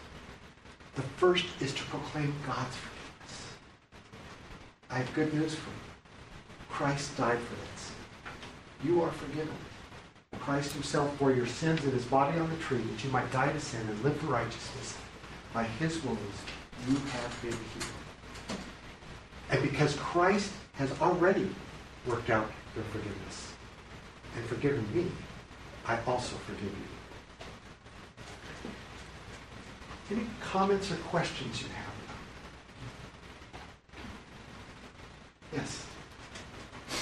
The 0.96 1.02
first 1.02 1.46
is 1.60 1.74
to 1.74 1.84
proclaim 1.86 2.34
God's 2.46 2.76
forgiveness. 2.76 3.48
I 4.92 4.98
have 4.98 5.14
good 5.16 5.34
news 5.34 5.56
for 5.56 5.70
you. 5.70 5.76
Christ 6.70 7.18
died 7.18 7.40
for 7.40 7.56
this. 7.56 7.92
You 8.84 9.02
are 9.02 9.12
forgiven. 9.12 9.56
Christ 10.40 10.74
himself 10.74 11.18
bore 11.20 11.32
your 11.32 11.48
sins 11.48 11.84
in 11.84 11.92
his 11.92 12.06
body 12.06 12.40
on 12.40 12.50
the 12.50 12.56
tree 12.58 12.82
that 12.82 13.04
you 13.04 13.10
might 13.10 13.32
die 13.32 13.52
to 13.52 13.60
sin 13.60 13.82
and 13.88 14.04
live 14.04 14.16
for 14.18 14.28
righteousness. 14.28 14.98
By 15.54 15.64
his 15.64 16.04
wounds 16.04 16.22
you 16.88 16.96
have 16.96 17.42
been 17.42 17.52
healed. 17.52 18.60
And 19.50 19.62
because 19.62 19.96
Christ 19.96 20.52
has 20.74 20.92
already 21.02 21.50
worked 22.08 22.30
out 22.30 22.50
your 22.76 22.84
forgiveness 22.86 23.54
and 24.36 24.46
forgiven 24.46 24.86
me, 24.94 25.12
I 25.86 26.00
also 26.08 26.36
forgive 26.38 26.64
you. 26.64 26.70
Any 30.18 30.28
comments 30.42 30.92
or 30.92 30.96
questions 30.96 31.62
you 31.62 31.68
have? 31.70 31.94
Yes. 35.54 35.86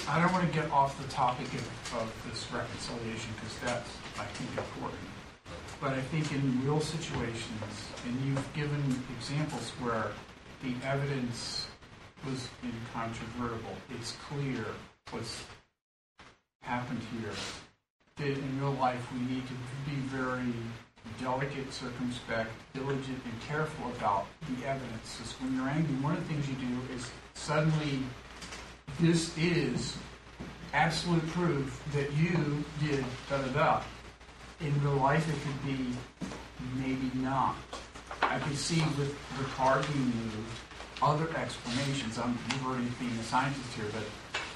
I 0.07 0.19
don't 0.21 0.31
want 0.31 0.45
to 0.45 0.53
get 0.53 0.69
off 0.71 0.97
the 1.01 1.07
topic 1.13 1.47
of, 1.47 1.93
of 1.95 2.29
this 2.29 2.51
reconciliation 2.51 3.31
because 3.35 3.57
that's, 3.59 3.89
I 4.19 4.25
think, 4.25 4.49
important. 4.57 4.99
But 5.79 5.93
I 5.93 6.01
think 6.01 6.31
in 6.31 6.63
real 6.65 6.79
situations, 6.79 7.87
and 8.05 8.19
you've 8.25 8.53
given 8.53 9.03
examples 9.17 9.69
where 9.79 10.11
the 10.61 10.73
evidence 10.85 11.67
was 12.25 12.47
incontrovertible, 12.63 13.75
it's 13.89 14.15
clear 14.29 14.65
what's 15.11 15.43
happened 16.61 17.01
here. 17.19 17.33
That 18.17 18.37
in 18.37 18.59
real 18.59 18.73
life, 18.73 19.01
we 19.13 19.19
need 19.21 19.43
to 19.47 19.53
be 19.89 19.95
very 20.07 20.53
delicate, 21.19 21.73
circumspect, 21.73 22.49
diligent, 22.73 23.21
and 23.25 23.41
careful 23.47 23.89
about 23.97 24.27
the 24.49 24.67
evidence. 24.67 25.17
Because 25.17 25.33
when 25.41 25.55
you're 25.55 25.67
angry, 25.67 25.95
one 25.95 26.13
of 26.13 26.27
the 26.27 26.33
things 26.33 26.47
you 26.47 26.55
do 26.55 26.93
is 26.93 27.09
suddenly 27.33 27.99
this 28.99 29.35
is 29.37 29.97
absolute 30.73 31.25
proof 31.29 31.83
that 31.93 32.11
you 32.13 32.63
did 32.79 33.03
da 33.29 33.41
da 33.41 33.47
da. 33.47 33.81
In 34.59 34.83
real 34.83 34.93
life, 34.93 35.27
it 35.27 35.35
could 35.41 35.65
be 35.65 35.93
maybe 36.75 37.11
not. 37.15 37.55
I 38.21 38.39
could 38.39 38.57
see 38.57 38.81
with 38.97 39.15
the 39.37 39.43
car 39.55 39.81
being 39.91 40.05
moved, 40.05 40.59
other 41.01 41.27
explanations. 41.35 42.19
I'm 42.19 42.37
to 42.49 42.99
being 42.99 43.17
a 43.19 43.23
scientist 43.23 43.73
here, 43.75 43.85
but 43.91 44.03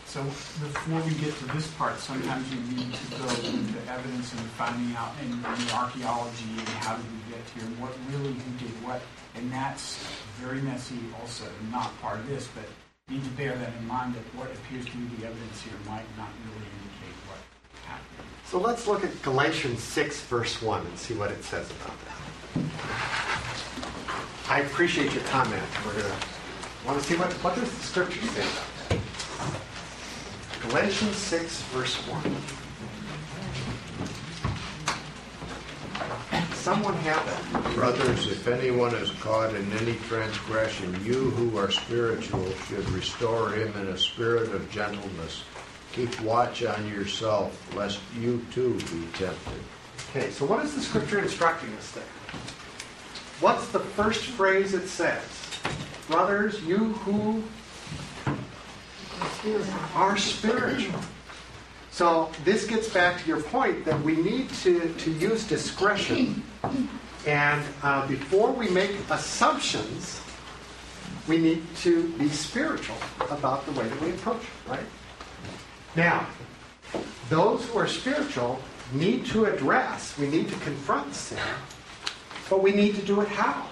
so 0.05 0.23
before 0.23 1.01
we 1.01 1.13
get 1.15 1.35
to 1.39 1.45
this 1.47 1.67
part, 1.73 1.99
sometimes 1.99 2.47
you 2.53 2.61
need 2.73 2.93
to 2.93 3.11
go 3.17 3.27
into 3.49 3.91
evidence 3.91 4.31
and 4.31 4.41
finding 4.55 4.95
out 4.95 5.11
and 5.19 5.43
the 5.43 5.73
archaeology 5.73 6.45
and 6.57 6.69
how 6.69 6.95
did 6.95 7.05
we 7.05 7.33
get 7.33 7.43
here 7.49 7.65
and 7.65 7.77
what 7.81 7.91
really 8.11 8.31
who 8.31 8.51
did 8.57 8.71
what. 8.85 9.01
And 9.35 9.51
that's 9.51 9.97
very 10.39 10.61
messy 10.61 10.95
also, 11.19 11.45
not 11.71 11.91
part 12.01 12.19
of 12.19 12.27
this, 12.27 12.47
but 12.55 12.63
need 13.07 13.23
to 13.23 13.29
bear 13.31 13.55
that 13.55 13.71
in 13.79 13.87
mind 13.87 14.15
that 14.15 14.23
what 14.35 14.51
appears 14.51 14.83
to 14.83 14.97
be 14.97 15.15
the 15.17 15.27
evidence 15.27 15.61
here 15.61 15.73
might 15.85 16.05
not 16.17 16.29
really 16.41 16.65
indicate 16.65 17.13
what 17.29 17.37
happened. 17.85 18.27
So 18.47 18.57
let's 18.59 18.87
look 18.87 19.03
at 19.03 19.21
Galatians 19.21 19.79
6, 19.83 20.21
verse 20.21 20.59
1, 20.59 20.83
and 20.87 20.97
see 20.97 21.13
what 21.13 21.29
it 21.29 21.43
says 21.43 21.69
about 21.69 21.93
that. 22.05 22.63
I 24.49 24.61
appreciate 24.61 25.13
your 25.13 25.23
comment. 25.25 25.61
We're 25.85 25.93
going 25.93 26.05
to 26.05 26.87
want 26.87 26.99
to 26.99 27.05
see 27.05 27.15
what, 27.15 27.31
what 27.43 27.53
does 27.53 27.69
the 27.69 27.83
scripture 27.83 28.25
say 28.25 28.41
about 28.41 28.63
that. 28.89 28.99
Galatians 30.67 31.15
6, 31.15 31.61
verse 31.61 31.95
1. 32.07 32.64
Someone 36.65 36.95
have. 36.95 37.75
Brothers, 37.75 38.25
if 38.25 38.47
anyone 38.47 38.95
is 38.95 39.11
caught 39.21 39.53
in 39.53 39.71
any 39.73 39.97
transgression, 40.07 40.99
you 41.05 41.29
who 41.29 41.59
are 41.59 41.69
spiritual 41.69 42.51
should 42.67 42.89
restore 42.89 43.51
him 43.51 43.71
in 43.79 43.89
a 43.89 43.97
spirit 43.99 44.51
of 44.51 44.67
gentleness. 44.71 45.43
Keep 45.93 46.19
watch 46.21 46.63
on 46.63 46.89
yourself, 46.89 47.55
lest 47.75 47.99
you 48.19 48.43
too 48.51 48.79
be 48.79 49.05
tempted. 49.13 49.61
Okay, 50.09 50.31
so 50.31 50.43
what 50.43 50.65
is 50.65 50.73
the 50.73 50.81
scripture 50.81 51.19
instructing 51.19 51.71
us 51.75 51.91
there? 51.91 52.03
What's 53.41 53.67
the 53.67 53.81
first 53.81 54.25
phrase 54.25 54.73
it 54.73 54.87
says? 54.87 55.21
Brothers, 56.07 56.63
you 56.63 56.93
who 56.93 57.43
are 59.93 60.17
spiritual. 60.17 60.99
So 61.95 62.29
this 62.43 62.67
gets 62.67 62.89
back 62.89 63.21
to 63.21 63.25
your 63.25 63.41
point 63.41 63.85
that 63.85 64.01
we 64.01 64.17
need 64.17 64.49
to, 64.63 64.93
to 64.95 65.11
use 65.11 65.47
discretion. 65.47 66.43
And 67.25 67.63
uh, 67.81 68.05
before 68.05 68.51
we 68.51 68.67
make 68.67 68.91
assumptions, 69.09 70.19
we 71.25 71.37
need 71.37 71.63
to 71.77 72.09
be 72.17 72.27
spiritual 72.27 72.97
about 73.31 73.65
the 73.65 73.71
way 73.71 73.87
that 73.87 74.01
we 74.01 74.09
approach 74.09 74.41
it, 74.41 74.69
right? 74.69 74.85
Now, 75.95 76.27
those 77.29 77.63
who 77.67 77.79
are 77.79 77.87
spiritual 77.87 78.59
need 78.91 79.25
to 79.27 79.45
address, 79.45 80.17
we 80.17 80.27
need 80.27 80.49
to 80.49 80.55
confront 80.55 81.15
sin, 81.15 81.39
but 82.49 82.61
we 82.61 82.73
need 82.73 82.95
to 82.95 83.01
do 83.03 83.21
it 83.21 83.29
how? 83.29 83.69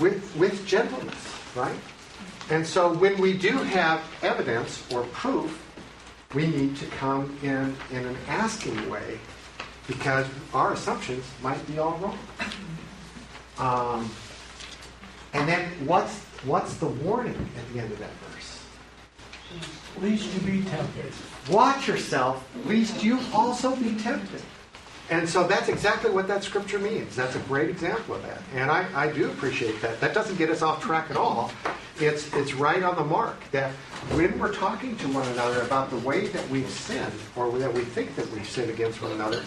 With, 0.00 0.34
with 0.34 0.66
gentleness, 0.66 1.34
right? 1.54 1.76
And 2.50 2.66
so 2.66 2.92
when 2.92 3.18
we 3.18 3.32
do 3.32 3.50
have 3.58 4.02
evidence 4.22 4.82
or 4.92 5.02
proof, 5.04 5.62
we 6.34 6.46
need 6.46 6.76
to 6.76 6.86
come 6.86 7.36
in 7.42 7.76
in 7.90 8.06
an 8.06 8.16
asking 8.28 8.88
way 8.88 9.18
because 9.86 10.26
our 10.54 10.72
assumptions 10.72 11.24
might 11.42 11.64
be 11.66 11.78
all 11.78 11.96
wrong. 11.98 12.18
Um, 13.58 14.10
and 15.32 15.48
then 15.48 15.70
what's 15.86 16.20
what's 16.44 16.74
the 16.76 16.86
warning 16.86 17.48
at 17.56 17.72
the 17.72 17.80
end 17.80 17.92
of 17.92 17.98
that 17.98 18.10
verse? 18.30 18.62
Least 20.00 20.32
you 20.34 20.40
be 20.40 20.68
tempted. 20.68 21.12
Watch 21.50 21.88
yourself, 21.88 22.46
lest 22.66 23.02
you 23.02 23.18
also 23.32 23.74
be 23.76 23.94
tempted. 23.96 24.42
And 25.08 25.28
so 25.28 25.46
that's 25.46 25.68
exactly 25.68 26.10
what 26.10 26.26
that 26.28 26.42
scripture 26.42 26.80
means. 26.80 27.14
That's 27.14 27.36
a 27.36 27.40
great 27.40 27.70
example 27.70 28.16
of 28.16 28.22
that. 28.22 28.42
And 28.54 28.70
I, 28.70 28.86
I 28.94 29.12
do 29.12 29.30
appreciate 29.30 29.80
that. 29.80 30.00
That 30.00 30.14
doesn't 30.14 30.36
get 30.36 30.50
us 30.50 30.62
off 30.62 30.82
track 30.82 31.10
at 31.10 31.16
all. 31.16 31.52
It's, 32.00 32.32
it's 32.34 32.54
right 32.54 32.82
on 32.82 32.96
the 32.96 33.04
mark 33.04 33.38
that 33.52 33.70
when 34.14 34.36
we're 34.38 34.52
talking 34.52 34.96
to 34.96 35.08
one 35.08 35.26
another 35.28 35.62
about 35.62 35.90
the 35.90 35.98
way 35.98 36.26
that 36.28 36.48
we've 36.50 36.68
sinned 36.68 37.12
or 37.36 37.56
that 37.58 37.72
we 37.72 37.82
think 37.82 38.16
that 38.16 38.28
we've 38.32 38.48
sinned 38.48 38.70
against 38.70 39.00
one 39.00 39.12
another, 39.12 39.42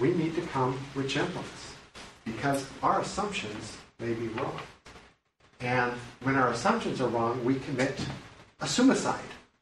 we 0.00 0.12
need 0.14 0.34
to 0.36 0.42
come 0.42 0.78
with 0.94 1.08
gentleness 1.08 1.74
because 2.24 2.66
our 2.82 3.00
assumptions 3.00 3.76
may 3.98 4.14
be 4.14 4.28
wrong. 4.28 4.58
And 5.60 5.92
when 6.22 6.36
our 6.36 6.50
assumptions 6.50 7.00
are 7.00 7.08
wrong, 7.08 7.44
we 7.44 7.56
commit 7.56 7.94
a 8.60 8.66
suicide. 8.66 9.20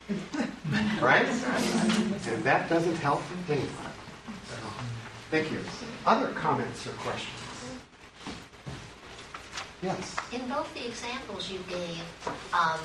right? 1.00 1.26
And 1.26 2.42
that 2.44 2.68
doesn't 2.68 2.96
help 2.96 3.22
anyone. 3.48 3.91
Thank 5.32 5.50
you. 5.50 5.60
Other 6.04 6.28
comments 6.32 6.86
or 6.86 6.90
questions? 6.90 7.32
Yes. 9.82 10.14
In 10.30 10.46
both 10.46 10.72
the 10.74 10.86
examples 10.86 11.50
you 11.50 11.58
gave, 11.70 12.04
um, 12.52 12.78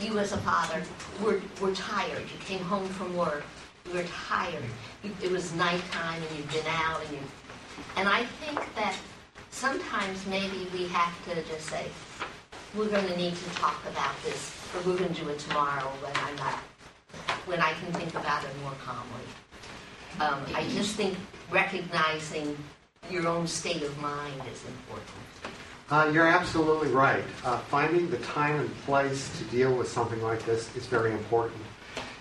you 0.00 0.18
as 0.18 0.32
a 0.32 0.38
father 0.38 0.82
were, 1.22 1.40
were 1.60 1.72
tired. 1.76 2.22
You 2.22 2.40
came 2.44 2.58
home 2.58 2.88
from 2.88 3.16
work. 3.16 3.44
You 3.86 3.92
were 3.94 4.02
tired. 4.26 4.64
It 5.22 5.30
was 5.30 5.54
nighttime 5.54 6.20
and 6.20 6.36
you'd 6.36 6.50
been 6.50 6.66
out 6.66 7.00
and 7.04 7.12
you. 7.12 7.22
And 7.96 8.08
I 8.08 8.24
think 8.24 8.58
that 8.74 8.96
sometimes 9.50 10.26
maybe 10.26 10.66
we 10.72 10.88
have 10.88 11.14
to 11.26 11.40
just 11.44 11.68
say, 11.68 11.86
we're 12.74 12.88
going 12.88 13.06
to 13.06 13.16
need 13.16 13.36
to 13.36 13.50
talk 13.50 13.80
about 13.86 14.20
this, 14.24 14.58
or 14.74 14.90
we're 14.90 14.98
going 14.98 15.14
to 15.14 15.22
do 15.22 15.28
it 15.28 15.38
tomorrow 15.38 15.86
when 16.02 16.12
I'm 16.16 16.34
not, 16.34 16.58
when 17.46 17.60
I 17.60 17.74
can 17.74 17.92
think 17.92 18.12
about 18.16 18.42
it 18.42 18.50
more 18.64 18.74
calmly. 18.84 19.22
Um, 20.18 20.40
I 20.54 20.66
just 20.68 20.96
think 20.96 21.16
recognizing 21.50 22.56
your 23.10 23.28
own 23.28 23.46
state 23.46 23.82
of 23.82 23.96
mind 24.00 24.40
is 24.50 24.64
important. 24.64 25.10
Uh, 25.90 26.10
you're 26.12 26.26
absolutely 26.26 26.88
right. 26.88 27.22
Uh, 27.44 27.58
finding 27.58 28.10
the 28.10 28.16
time 28.18 28.58
and 28.58 28.74
place 28.78 29.30
to 29.38 29.44
deal 29.44 29.74
with 29.74 29.88
something 29.88 30.20
like 30.22 30.44
this 30.46 30.74
is 30.74 30.86
very 30.86 31.12
important. 31.12 31.60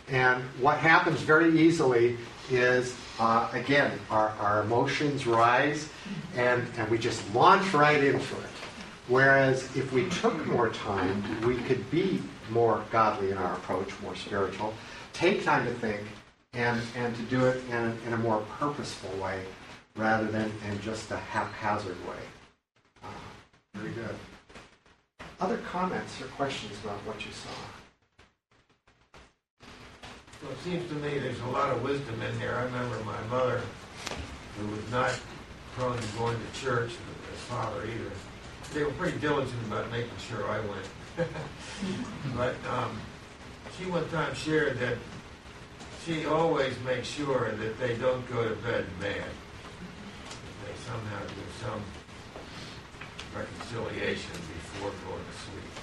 And 0.10 0.44
what 0.60 0.78
happens 0.78 1.22
very 1.22 1.58
easily 1.58 2.18
is, 2.52 2.96
uh, 3.18 3.50
again, 3.54 3.98
our, 4.12 4.30
our 4.40 4.62
emotions 4.62 5.26
rise 5.26 5.90
and, 6.36 6.68
and 6.78 6.90
we 6.92 6.98
just 6.98 7.24
launch 7.34 7.74
right 7.74 8.04
into 8.04 8.18
it. 8.18 8.50
Whereas 9.08 9.64
if 9.76 9.92
we 9.94 10.10
took 10.10 10.46
more 10.46 10.70
time, 10.70 11.24
we 11.48 11.56
could 11.56 11.90
be 11.90 12.22
more 12.50 12.84
godly 12.92 13.32
in 13.32 13.38
our 13.38 13.54
approach, 13.54 13.90
more 14.02 14.16
spiritual, 14.16 14.74
take 15.14 15.44
time 15.44 15.66
to 15.66 15.74
think, 15.74 16.02
and, 16.56 16.82
and 16.96 17.16
to 17.16 17.22
do 17.24 17.46
it 17.46 17.62
in, 17.70 17.98
in 18.08 18.14
a 18.14 18.18
more 18.18 18.44
purposeful 18.58 19.12
way 19.22 19.42
rather 19.96 20.28
than 20.28 20.52
in 20.70 20.82
just 20.82 21.12
a 21.12 21.18
haphazard 21.18 21.98
way. 22.08 22.16
Uh, 23.04 23.08
very 23.74 23.92
good. 23.92 24.16
Other 25.40 25.58
comments 25.58 26.22
or 26.22 26.26
questions 26.28 26.74
about 26.84 26.98
what 27.00 27.26
you 27.26 27.32
saw? 27.32 27.50
Well, 30.42 30.52
it 30.52 30.60
seems 30.64 30.88
to 30.90 30.96
me 30.96 31.20
there's 31.20 31.40
a 31.42 31.48
lot 31.48 31.72
of 31.72 31.84
wisdom 31.84 32.22
in 32.22 32.40
there. 32.40 32.56
I 32.56 32.64
remember 32.64 32.98
my 33.04 33.22
mother, 33.30 33.62
who 34.58 34.68
was 34.68 34.92
not 34.92 35.20
prone 35.76 35.98
to 35.98 36.08
going 36.18 36.38
to 36.38 36.60
church, 36.60 36.92
as 37.34 37.40
father 37.42 37.86
either. 37.86 38.12
They 38.74 38.84
were 38.84 38.92
pretty 38.92 39.18
diligent 39.20 39.62
about 39.68 39.92
making 39.92 40.18
sure 40.30 40.50
I 40.50 40.60
went. 40.60 40.88
but 42.36 42.56
um, 42.70 42.98
she 43.78 43.86
one 43.90 44.08
time 44.10 44.34
shared 44.36 44.80
that 44.80 44.98
she 46.06 46.26
always 46.26 46.74
makes 46.86 47.08
sure 47.08 47.52
that 47.52 47.80
they 47.80 47.96
don't 47.96 48.30
go 48.30 48.48
to 48.48 48.56
bed 48.58 48.86
mad. 49.02 49.30
They 50.64 50.76
somehow 50.86 51.20
do 51.26 51.46
some 51.62 51.82
reconciliation 53.36 54.32
before 54.32 54.92
going 55.08 55.26
to 55.26 55.36
sleep. 55.50 55.74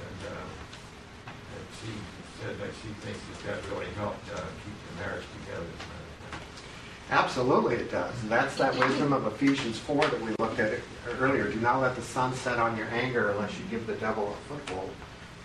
And, 0.00 0.32
uh, 0.32 1.32
and 1.56 1.66
she 1.80 1.92
said 2.40 2.58
that 2.58 2.70
she 2.80 2.88
thinks 3.04 3.20
that 3.44 3.62
that 3.62 3.70
really 3.70 3.92
helped 3.96 4.26
uh, 4.30 4.36
keep 4.36 4.74
the 4.88 5.04
marriage 5.04 5.24
together. 5.44 5.66
Absolutely, 7.10 7.76
it 7.76 7.90
does. 7.90 8.14
And 8.22 8.30
that's 8.30 8.56
that 8.56 8.74
wisdom 8.78 9.12
of 9.12 9.26
Ephesians 9.26 9.78
4 9.80 10.00
that 10.06 10.20
we 10.22 10.30
looked 10.38 10.58
at 10.58 10.80
earlier. 11.20 11.50
Do 11.50 11.60
not 11.60 11.82
let 11.82 11.94
the 11.94 12.02
sun 12.02 12.32
set 12.34 12.58
on 12.58 12.74
your 12.78 12.86
anger 12.86 13.30
unless 13.30 13.52
you 13.58 13.64
give 13.70 13.86
the 13.86 13.96
devil 13.96 14.32
a 14.32 14.48
foothold 14.48 14.90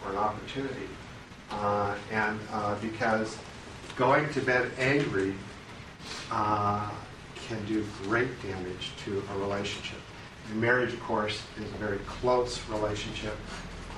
or 0.05 0.11
an 0.11 0.17
opportunity. 0.17 0.87
Uh, 1.51 1.95
and 2.11 2.39
uh, 2.53 2.75
because 2.75 3.37
going 3.99 4.29
to 4.31 4.39
bed 4.39 4.71
angry 4.79 5.35
uh, 6.31 6.89
can 7.47 7.63
do 7.65 7.85
great 8.03 8.29
damage 8.41 8.91
to 9.03 9.21
a 9.33 9.37
relationship. 9.37 9.99
And 10.49 10.61
marriage, 10.61 10.93
of 10.93 11.01
course, 11.01 11.43
is 11.57 11.65
a 11.65 11.77
very 11.77 11.99
close 12.07 12.61
relationship, 12.69 13.35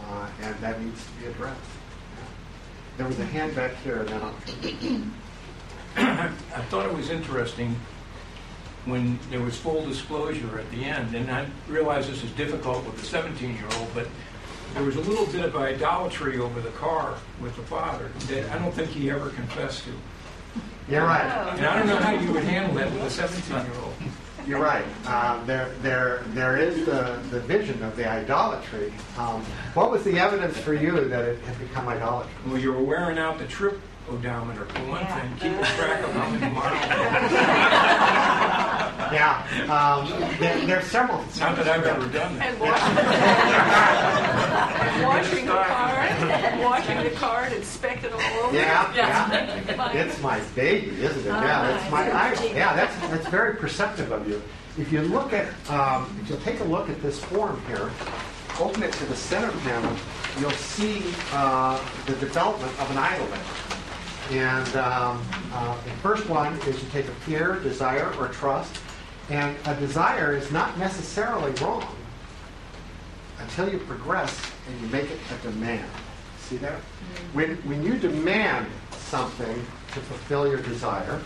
uh, 0.09 0.27
and 0.41 0.55
that 0.55 0.81
needs 0.81 1.05
to 1.05 1.11
be 1.21 1.27
addressed. 1.27 1.59
There 2.97 3.05
was 3.05 3.19
a 3.19 3.25
hand 3.25 3.55
back 3.55 3.75
here, 3.83 4.07
and. 4.09 5.13
I 5.97 6.61
thought 6.69 6.85
it 6.85 6.95
was 6.95 7.09
interesting 7.09 7.75
when 8.85 9.19
there 9.29 9.41
was 9.41 9.57
full 9.57 9.85
disclosure 9.85 10.57
at 10.57 10.71
the 10.71 10.85
end, 10.85 11.13
and 11.13 11.29
I 11.29 11.45
realize 11.67 12.07
this 12.07 12.23
is 12.23 12.31
difficult 12.31 12.85
with 12.85 12.95
a 13.03 13.17
17-year-old, 13.17 13.89
but 13.93 14.07
there 14.73 14.83
was 14.83 14.95
a 14.95 15.01
little 15.01 15.25
bit 15.27 15.45
of 15.45 15.55
idolatry 15.55 16.39
over 16.39 16.59
the 16.61 16.69
car 16.71 17.15
with 17.41 17.55
the 17.55 17.61
father 17.63 18.09
that 18.27 18.49
I 18.51 18.57
don't 18.59 18.73
think 18.73 18.89
he 18.89 19.09
ever 19.11 19.29
confessed 19.29 19.83
to. 19.85 19.91
You're 20.89 21.03
right. 21.03 21.23
And 21.57 21.65
I 21.65 21.77
don't 21.77 21.87
know 21.87 21.97
how 21.97 22.11
you 22.11 22.31
would 22.33 22.43
handle 22.43 22.73
that 22.75 22.91
with 22.91 23.19
a 23.19 23.23
17-year-old. 23.23 23.93
You're 24.47 24.59
right. 24.59 24.83
Um, 25.05 25.45
there, 25.45 25.69
there, 25.81 26.23
there 26.29 26.57
is 26.57 26.83
the, 26.85 27.19
the 27.29 27.39
vision 27.41 27.83
of 27.83 27.95
the 27.95 28.09
idolatry. 28.09 28.91
Um, 29.17 29.43
what 29.75 29.91
was 29.91 30.03
the 30.03 30.17
evidence 30.19 30.57
for 30.57 30.73
you 30.73 31.07
that 31.09 31.25
it 31.25 31.39
had 31.41 31.59
become 31.59 31.87
idolatry? 31.87 32.31
Well, 32.47 32.57
you 32.57 32.73
were 32.73 32.81
wearing 32.83 33.19
out 33.19 33.37
the 33.37 33.45
trip 33.45 33.79
odometer 34.09 34.65
for 34.65 34.79
one 34.89 35.01
Yeah. 35.01 35.21
thing, 35.21 35.31
keeping 35.51 35.63
track 35.75 36.03
of 36.03 36.11
how 36.13 36.29
many 36.31 36.53
miles. 36.53 36.81
Yeah, 39.21 39.43
um, 39.69 40.07
there, 40.39 40.79
are 40.79 40.83
several. 40.83 41.17
Not 41.39 41.57
that 41.57 41.67
I've 41.67 41.83
ever 41.83 42.07
done 42.07 42.37
that. 42.37 42.47
And 42.47 42.57
washing 45.03 45.45
the 45.45 45.51
car, 45.51 46.07
washing 46.63 47.03
the 47.03 47.09
car 47.17 47.43
and 47.43 47.53
inspect 47.55 48.05
it 48.05 48.13
all 48.13 48.21
over. 48.21 48.55
Yeah, 48.55 48.89
Yeah. 48.95 49.33
yeah. 49.67 49.91
It's 49.91 50.17
my 50.21 50.39
baby, 50.55 50.91
isn't 51.03 51.19
it? 51.19 51.25
Yeah, 51.25 51.75
it's 51.77 51.91
my 51.91 52.09
idol. 52.09 52.45
Yeah, 52.55 52.73
that's, 52.73 52.95
that's 53.09 53.27
very 53.27 53.55
perceptive 53.57 54.13
of 54.13 54.25
you. 54.29 54.41
If 54.77 54.93
you 54.93 55.01
look 55.01 55.33
at, 55.33 55.49
um, 55.69 56.17
if 56.21 56.29
you'll 56.29 56.39
take 56.39 56.61
a 56.61 56.65
look 56.65 56.89
at 56.89 57.01
this 57.01 57.19
form 57.21 57.61
here, 57.67 57.91
open 58.61 58.81
it 58.83 58.93
to 58.93 59.05
the 59.07 59.15
center 59.15 59.51
panel, 59.59 59.91
you'll 60.39 60.51
see 60.51 61.03
uh, 61.33 61.77
the 62.05 62.13
development 62.15 62.71
of 62.79 62.89
an 62.91 62.97
idol. 62.97 63.27
And 64.31 64.75
um, 64.77 65.21
uh, 65.51 65.75
the 65.83 65.91
first 66.01 66.29
one 66.29 66.53
is 66.61 66.81
you 66.81 66.89
take 66.91 67.07
a 67.07 67.11
fear, 67.25 67.59
desire, 67.59 68.13
or 68.17 68.29
trust. 68.29 68.79
And 69.31 69.55
a 69.65 69.75
desire 69.75 70.35
is 70.35 70.51
not 70.51 70.77
necessarily 70.77 71.51
wrong 71.53 71.95
until 73.39 73.71
you 73.71 73.79
progress 73.79 74.51
and 74.67 74.81
you 74.81 74.87
make 74.87 75.09
it 75.09 75.19
a 75.33 75.47
demand. 75.47 75.89
See 76.41 76.57
that? 76.57 76.73
Mm-hmm. 76.73 77.37
When, 77.37 77.55
when 77.63 77.81
you 77.81 77.97
demand 77.97 78.67
something 78.91 79.55
to 79.93 79.99
fulfill 80.01 80.47
your 80.47 80.61
desire, 80.61 81.19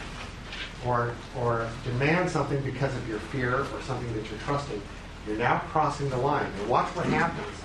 or, 0.85 1.15
or 1.39 1.67
demand 1.83 2.29
something 2.29 2.61
because 2.61 2.95
of 2.95 3.09
your 3.09 3.17
fear 3.17 3.61
or 3.61 3.81
something 3.81 4.13
that 4.13 4.29
you're 4.29 4.39
trusting, 4.41 4.79
you're 5.27 5.37
now 5.37 5.59
crossing 5.69 6.09
the 6.09 6.17
line. 6.17 6.45
And 6.59 6.69
watch 6.69 6.95
what 6.95 7.07
happens. 7.07 7.57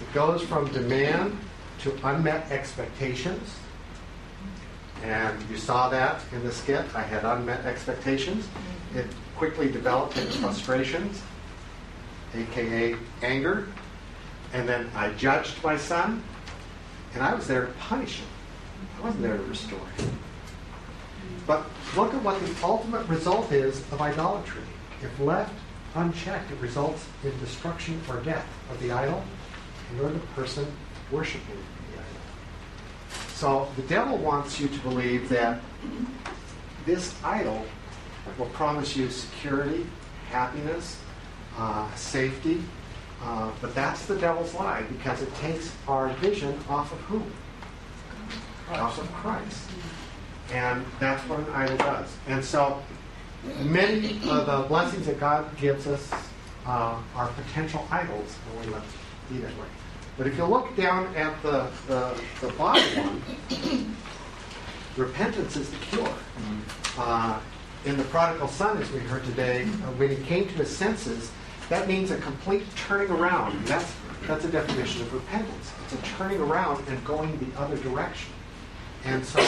It 0.00 0.12
goes 0.12 0.42
from 0.42 0.66
demand 0.72 1.38
to 1.80 1.96
unmet 2.08 2.50
expectations. 2.50 3.56
And 5.04 5.38
you 5.48 5.56
saw 5.56 5.88
that 5.90 6.20
in 6.32 6.42
the 6.42 6.50
skit. 6.50 6.84
I 6.94 7.02
had 7.02 7.24
unmet 7.24 7.64
expectations. 7.64 8.48
It 8.94 9.06
quickly 9.36 9.70
developed 9.70 10.16
into 10.16 10.32
frustrations, 10.38 11.22
aka 12.34 12.96
anger. 13.22 13.68
And 14.52 14.68
then 14.68 14.90
I 14.94 15.10
judged 15.10 15.62
my 15.64 15.76
son, 15.76 16.22
and 17.14 17.22
I 17.22 17.34
was 17.34 17.46
there 17.46 17.66
to 17.66 17.72
punish 17.72 18.18
him. 18.18 18.28
I 18.98 19.04
wasn't 19.04 19.22
there 19.22 19.36
to 19.36 19.42
restore 19.44 19.86
him. 19.96 20.18
But 21.46 21.66
look 21.96 22.14
at 22.14 22.22
what 22.22 22.40
the 22.40 22.54
ultimate 22.64 23.06
result 23.08 23.52
is 23.52 23.80
of 23.92 24.00
idolatry. 24.00 24.62
If 25.02 25.20
left 25.20 25.52
unchecked, 25.94 26.50
it 26.50 26.58
results 26.60 27.06
in 27.22 27.38
destruction 27.40 28.00
or 28.08 28.20
death 28.20 28.46
of 28.70 28.80
the 28.80 28.92
idol 28.92 29.22
and 29.90 30.00
or 30.00 30.10
the 30.10 30.18
person 30.34 30.66
worshiping 31.10 31.56
the 31.92 32.00
idol. 32.00 33.28
So 33.34 33.68
the 33.76 33.82
devil 33.82 34.16
wants 34.16 34.58
you 34.58 34.68
to 34.68 34.78
believe 34.80 35.28
that 35.28 35.60
this 36.86 37.14
idol 37.22 37.64
will 38.38 38.46
promise 38.46 38.96
you 38.96 39.10
security, 39.10 39.86
happiness, 40.30 40.98
uh, 41.56 41.92
safety, 41.94 42.62
uh, 43.22 43.50
but 43.60 43.74
that's 43.74 44.06
the 44.06 44.16
devil's 44.16 44.54
lie 44.54 44.82
because 44.82 45.22
it 45.22 45.34
takes 45.36 45.74
our 45.88 46.08
vision 46.14 46.58
off 46.68 46.92
of 46.92 47.00
whom? 47.00 47.30
Off 48.70 48.98
of 48.98 49.10
Christ. 49.12 49.70
And 50.52 50.84
that's 51.00 51.22
what 51.28 51.40
an 51.40 51.50
idol 51.54 51.76
does. 51.78 52.14
And 52.28 52.44
so 52.44 52.82
many 53.60 54.20
of 54.28 54.46
the 54.46 54.64
blessings 54.68 55.06
that 55.06 55.18
God 55.18 55.56
gives 55.56 55.86
us 55.86 56.12
uh, 56.66 56.98
are 57.14 57.28
potential 57.28 57.86
idols 57.90 58.32
when 58.32 58.66
we 58.66 58.72
let 58.72 58.82
be 59.30 59.38
that 59.38 59.56
way. 59.58 59.66
But 60.16 60.26
if 60.26 60.36
you 60.36 60.44
look 60.44 60.74
down 60.76 61.14
at 61.16 61.40
the, 61.42 61.66
the, 61.86 62.20
the 62.40 62.52
bottom 62.52 62.82
one, 62.96 63.96
repentance 64.96 65.56
is 65.56 65.70
the 65.70 65.76
cure. 65.76 66.14
Uh, 66.96 67.40
in 67.84 67.96
the 67.96 68.04
prodigal 68.04 68.48
son, 68.48 68.78
as 68.78 68.90
we 68.92 69.00
heard 69.00 69.24
today, 69.24 69.62
uh, 69.62 69.92
when 69.96 70.10
he 70.10 70.16
came 70.24 70.46
to 70.46 70.54
his 70.54 70.74
senses, 70.74 71.30
that 71.68 71.86
means 71.86 72.10
a 72.10 72.18
complete 72.18 72.64
turning 72.76 73.10
around. 73.10 73.66
That's, 73.66 73.92
that's 74.26 74.44
a 74.44 74.48
definition 74.48 75.02
of 75.02 75.12
repentance. 75.12 75.72
It's 75.84 75.94
a 75.94 76.02
turning 76.16 76.40
around 76.40 76.86
and 76.88 77.04
going 77.04 77.38
the 77.38 77.60
other 77.60 77.76
direction. 77.78 78.32
And 79.04 79.24
so 79.24 79.38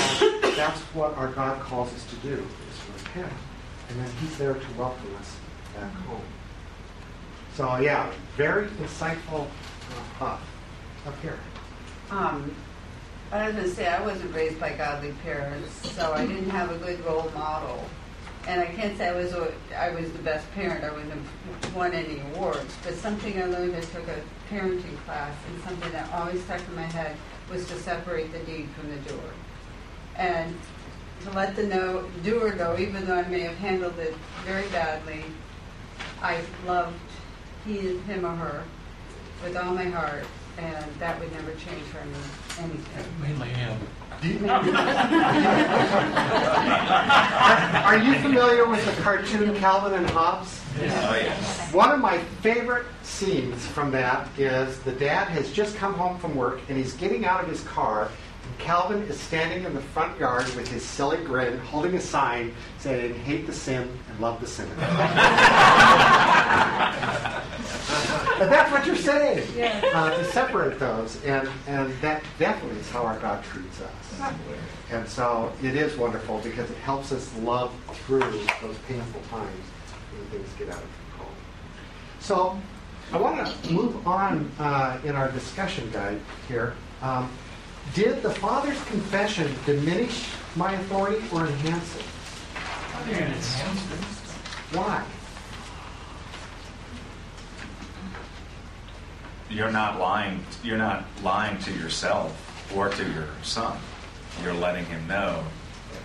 that's 0.57 0.81
what 0.93 1.17
our 1.17 1.29
God 1.29 1.61
calls 1.63 1.93
us 1.95 2.05
to 2.11 2.17
do, 2.17 2.35
is 2.35 2.39
to 2.39 3.05
repent. 3.05 3.33
And 3.89 4.01
then 4.01 4.11
he's 4.21 4.37
there 4.37 4.55
to 4.55 4.67
welcome 4.79 5.15
us 5.17 5.37
back 5.75 5.93
home. 5.93 6.21
So 7.55 7.77
yeah, 7.77 8.13
very 8.37 8.67
insightful 8.69 9.47
uh. 10.21 10.39
Up 11.07 11.21
here. 11.23 11.39
Um, 12.11 12.53
I 13.31 13.47
was 13.47 13.55
going 13.55 13.69
to 13.69 13.75
say, 13.75 13.87
I 13.87 14.03
wasn't 14.03 14.35
raised 14.35 14.59
by 14.59 14.73
godly 14.73 15.13
parents, 15.23 15.93
so 15.93 16.13
I 16.13 16.27
didn't 16.27 16.51
have 16.51 16.73
a 16.73 16.79
good 16.79 17.05
role 17.05 17.31
model. 17.33 17.85
And 18.47 18.61
I 18.61 18.67
can't 18.67 18.97
say 18.97 19.09
I 19.09 19.13
was 19.13 19.35
I 19.77 19.91
was 19.91 20.13
the 20.13 20.21
best 20.21 20.51
parent. 20.53 20.85
I 20.85 20.91
wouldn't 20.93 21.13
have 21.13 21.75
won 21.75 21.93
any 21.93 22.21
awards. 22.21 22.75
But 22.85 22.95
something 22.95 23.41
I 23.43 23.47
learned, 23.47 23.75
I 23.75 23.81
took 23.81 24.07
a 24.07 24.21
parenting 24.51 24.97
class, 25.05 25.35
and 25.49 25.63
something 25.65 25.91
that 25.93 26.13
always 26.13 26.43
stuck 26.45 26.61
in 26.69 26.77
my 26.77 26.83
head 26.83 27.17
was 27.51 27.67
to 27.69 27.75
separate 27.75 28.33
the 28.33 28.39
deed 28.41 28.69
from 28.71 28.91
the 28.91 28.97
doer. 29.09 29.31
And 30.17 30.57
to 31.25 31.31
let 31.33 31.57
the 31.57 31.65
know, 31.65 32.09
doer 32.23 32.55
know, 32.55 32.79
even 32.79 33.05
though 33.05 33.19
I 33.19 33.29
may 33.29 33.41
have 33.41 33.57
handled 33.57 33.99
it 33.99 34.15
very 34.45 34.69
badly, 34.69 35.25
I 36.23 36.41
loved 36.67 36.99
he, 37.65 37.99
him 37.99 38.25
or 38.25 38.37
her 38.37 38.65
with 39.43 39.57
all 39.57 39.75
my 39.75 39.85
heart, 39.85 40.25
and 40.59 40.87
that 40.99 41.19
would 41.19 41.33
never 41.33 41.51
change 41.53 41.83
for 41.85 42.05
me 42.05 42.17
anything. 42.61 43.05
Mainly 43.21 43.49
him. 43.49 43.79
Are, 44.49 44.65
are 47.85 47.99
you 47.99 48.19
familiar 48.21 48.67
with 48.69 48.85
the 48.85 49.03
cartoon 49.03 49.55
Calvin 49.57 49.95
and 49.95 50.09
Hobbes? 50.11 50.61
Oh, 50.79 51.15
yes. 51.15 51.73
One 51.73 51.91
of 51.93 52.01
my 52.01 52.19
favorite 52.41 52.87
scenes 53.03 53.67
from 53.67 53.91
that 53.93 54.29
is 54.39 54.79
the 54.81 54.93
dad 54.93 55.29
has 55.29 55.53
just 55.53 55.77
come 55.77 55.95
home 55.95 56.19
from 56.19 56.35
work 56.35 56.61
and 56.69 56.77
he's 56.77 56.95
getting 56.95 57.25
out 57.25 57.43
of 57.43 57.49
his 57.49 57.63
car. 57.63 58.11
Calvin 58.59 59.03
is 59.03 59.19
standing 59.19 59.65
in 59.65 59.75
the 59.75 59.81
front 59.81 60.19
yard 60.19 60.45
with 60.55 60.69
his 60.69 60.83
silly 60.85 61.19
grin, 61.25 61.59
holding 61.59 61.95
a 61.95 62.01
sign 62.01 62.55
saying, 62.79 63.15
Hate 63.15 63.47
the 63.47 63.53
sin 63.53 63.89
and 64.11 64.21
love 64.21 64.41
the 64.41 64.47
sinner. 64.47 64.75
and 68.41 68.51
that's 68.51 68.71
what 68.71 68.87
you're 68.87 68.97
saying. 68.97 69.47
Yeah. 69.57 69.81
Uh, 69.95 70.17
to 70.17 70.25
separate 70.25 70.79
those, 70.79 71.23
and 71.25 71.49
and 71.67 71.93
that 72.01 72.23
definitely 72.39 72.79
is 72.81 72.91
how 72.91 73.03
our 73.03 73.19
God 73.19 73.43
treats 73.45 73.81
us. 73.81 74.33
And 74.91 75.09
so 75.09 75.53
it 75.63 75.75
is 75.75 75.97
wonderful 75.97 76.41
because 76.41 76.71
it 76.71 76.77
helps 76.79 77.13
us 77.13 77.35
love 77.39 77.73
through 78.07 78.21
those 78.21 78.77
painful 78.89 79.21
times 79.31 79.65
when 80.13 80.27
things 80.31 80.49
get 80.59 80.69
out 80.69 80.83
of 80.83 80.89
control. 81.11 81.31
So 82.21 82.59
I 83.13 83.19
want 83.19 83.47
to 83.47 83.73
move 83.73 84.07
on 84.07 84.51
uh, 84.59 85.01
in 85.05 85.15
our 85.17 85.31
discussion 85.31 85.91
guide 85.91 86.21
here. 86.49 86.75
Um, 87.03 87.31
did 87.95 88.23
the 88.23 88.31
Father's 88.31 88.83
confession 88.85 89.53
diminish 89.65 90.27
my 90.55 90.73
authority 90.73 91.25
or 91.33 91.47
enhance 91.47 91.97
it? 91.97 92.05
Why? 94.73 95.05
You're 99.49 99.71
not 99.71 100.01
lying. 100.01 100.45
You're 100.65 100.77
not 100.77 101.05
lying 101.23 101.59
to 101.59 101.73
yourself 101.73 102.35
or 102.75 102.89
to 102.89 103.05
your 103.13 103.29
son. 103.43 103.79
You're 104.43 104.55
letting 104.55 104.85
him 104.87 105.07
know 105.07 105.45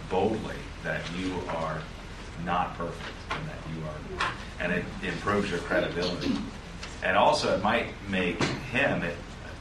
boldly 0.09 0.55
that 0.83 1.01
you 1.17 1.33
are 1.49 1.81
not 2.45 2.77
perfect 2.77 3.17
and 3.31 3.47
that 3.49 3.57
you 3.73 3.83
are, 3.85 4.31
and 4.59 4.71
it 4.71 4.85
improves 5.03 5.49
your 5.49 5.59
credibility. 5.59 6.35
And 7.03 7.17
also, 7.17 7.55
it 7.55 7.63
might 7.63 7.87
make 8.09 8.41
him. 8.43 9.03
It 9.03 9.15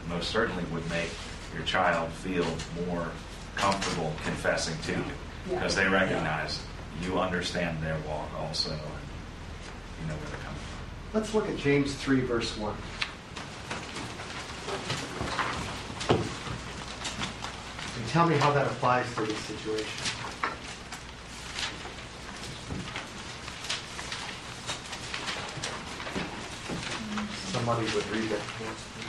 most 0.08 0.30
certainly 0.30 0.64
would 0.72 0.88
make 0.90 1.10
your 1.54 1.62
child 1.64 2.10
feel 2.12 2.46
more 2.86 3.08
comfortable 3.56 4.12
confessing 4.24 4.76
to 4.84 4.92
you 4.92 5.14
because 5.48 5.74
they 5.74 5.86
recognize 5.88 6.62
you 7.02 7.18
understand 7.18 7.82
their 7.82 7.96
walk 8.06 8.28
also, 8.38 8.70
and 8.70 8.80
you 8.80 10.06
know 10.08 10.14
where 10.14 10.28
they're 10.30 10.40
coming 10.40 10.60
from. 10.60 11.20
Let's 11.20 11.34
look 11.34 11.48
at 11.48 11.56
James 11.56 11.94
3, 11.94 12.20
verse 12.20 12.56
1. 12.56 12.74
And 17.96 18.08
tell 18.08 18.26
me 18.26 18.36
how 18.36 18.52
that 18.52 18.66
applies 18.66 19.12
to 19.14 19.22
this 19.22 19.38
situation. 19.38 19.86
Somebody 27.52 27.84
would 27.94 28.06
read 28.10 28.28
that 28.30 28.38
for 28.38 28.64
us, 28.64 28.84
please. 28.94 28.99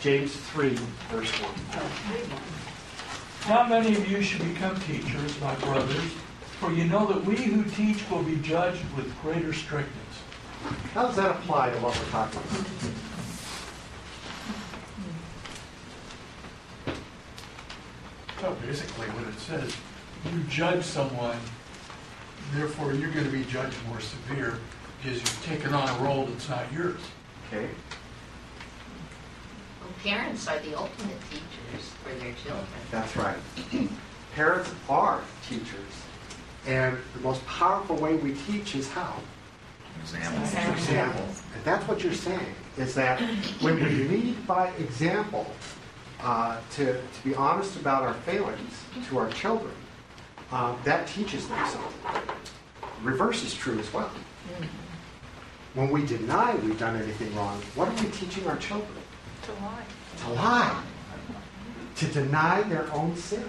James 0.00 0.34
3, 0.34 0.70
verse 1.10 1.30
1. 1.30 1.50
Not 3.48 3.68
many 3.68 3.96
of 3.96 4.10
you 4.10 4.22
should 4.22 4.42
become 4.52 4.78
teachers, 4.80 5.40
my 5.40 5.54
brothers, 5.56 6.12
for 6.58 6.72
you 6.72 6.84
know 6.84 7.06
that 7.06 7.24
we 7.24 7.36
who 7.36 7.64
teach 7.64 8.08
will 8.10 8.22
be 8.22 8.36
judged 8.36 8.82
with 8.96 9.14
greater 9.22 9.52
strictness. 9.52 9.96
How 10.94 11.06
does 11.06 11.16
that 11.16 11.30
apply 11.30 11.70
to 11.70 11.76
what 11.78 11.98
we're 11.98 12.10
talking 12.10 12.40
about? 12.40 12.66
So 18.40 18.54
basically 18.66 19.06
what 19.08 19.28
it 19.28 19.38
says, 19.38 19.76
you 20.32 20.42
judge 20.48 20.84
someone, 20.84 21.38
therefore 22.54 22.92
you're 22.92 23.10
going 23.10 23.24
to 23.24 23.30
be 23.30 23.44
judged 23.44 23.76
more 23.88 24.00
severe 24.00 24.58
because 25.00 25.18
you've 25.18 25.44
taken 25.44 25.74
on 25.74 25.88
a 25.88 26.04
role 26.04 26.26
that's 26.26 26.48
not 26.48 26.72
yours. 26.72 27.00
Okay. 27.48 27.68
Well, 30.04 30.14
parents 30.14 30.48
are 30.48 30.58
the 30.60 30.76
ultimate 30.76 31.16
teachers 31.30 31.88
for 32.02 32.14
their 32.14 32.32
children. 32.34 32.66
That's 32.90 33.16
right. 33.16 33.36
Parents 34.34 34.70
are 34.88 35.20
teachers. 35.48 35.66
And 36.66 36.96
the 37.14 37.20
most 37.20 37.44
powerful 37.46 37.96
way 37.96 38.16
we 38.16 38.34
teach 38.34 38.74
is 38.74 38.88
how? 38.88 39.16
Example. 40.00 40.72
Example. 40.72 41.24
And 41.54 41.64
that's 41.64 41.86
what 41.86 42.02
you're 42.02 42.14
saying, 42.14 42.54
is 42.78 42.94
that 42.94 43.20
when 43.60 43.76
we 43.76 43.90
lead 44.08 44.46
by 44.46 44.68
example, 44.78 45.46
uh, 46.20 46.58
to, 46.72 46.94
to 46.94 47.24
be 47.24 47.34
honest 47.34 47.76
about 47.76 48.02
our 48.02 48.14
failings 48.14 48.84
to 49.08 49.18
our 49.18 49.28
children, 49.30 49.74
uh, 50.50 50.74
that 50.84 51.06
teaches 51.06 51.48
them 51.48 51.66
something. 51.68 52.22
Reverse 53.02 53.44
is 53.44 53.54
true 53.54 53.78
as 53.78 53.92
well. 53.92 54.10
When 55.74 55.90
we 55.90 56.04
deny 56.06 56.54
we've 56.56 56.78
done 56.78 56.96
anything 56.96 57.34
wrong, 57.34 57.60
what 57.74 57.88
are 57.88 58.04
we 58.04 58.10
teaching 58.10 58.46
our 58.46 58.56
children? 58.56 59.02
To 59.42 59.52
lie. 59.52 59.84
To 60.18 60.32
lie. 60.34 60.82
To 61.96 62.06
deny 62.06 62.62
their 62.62 62.92
own 62.92 63.16
sin. 63.16 63.44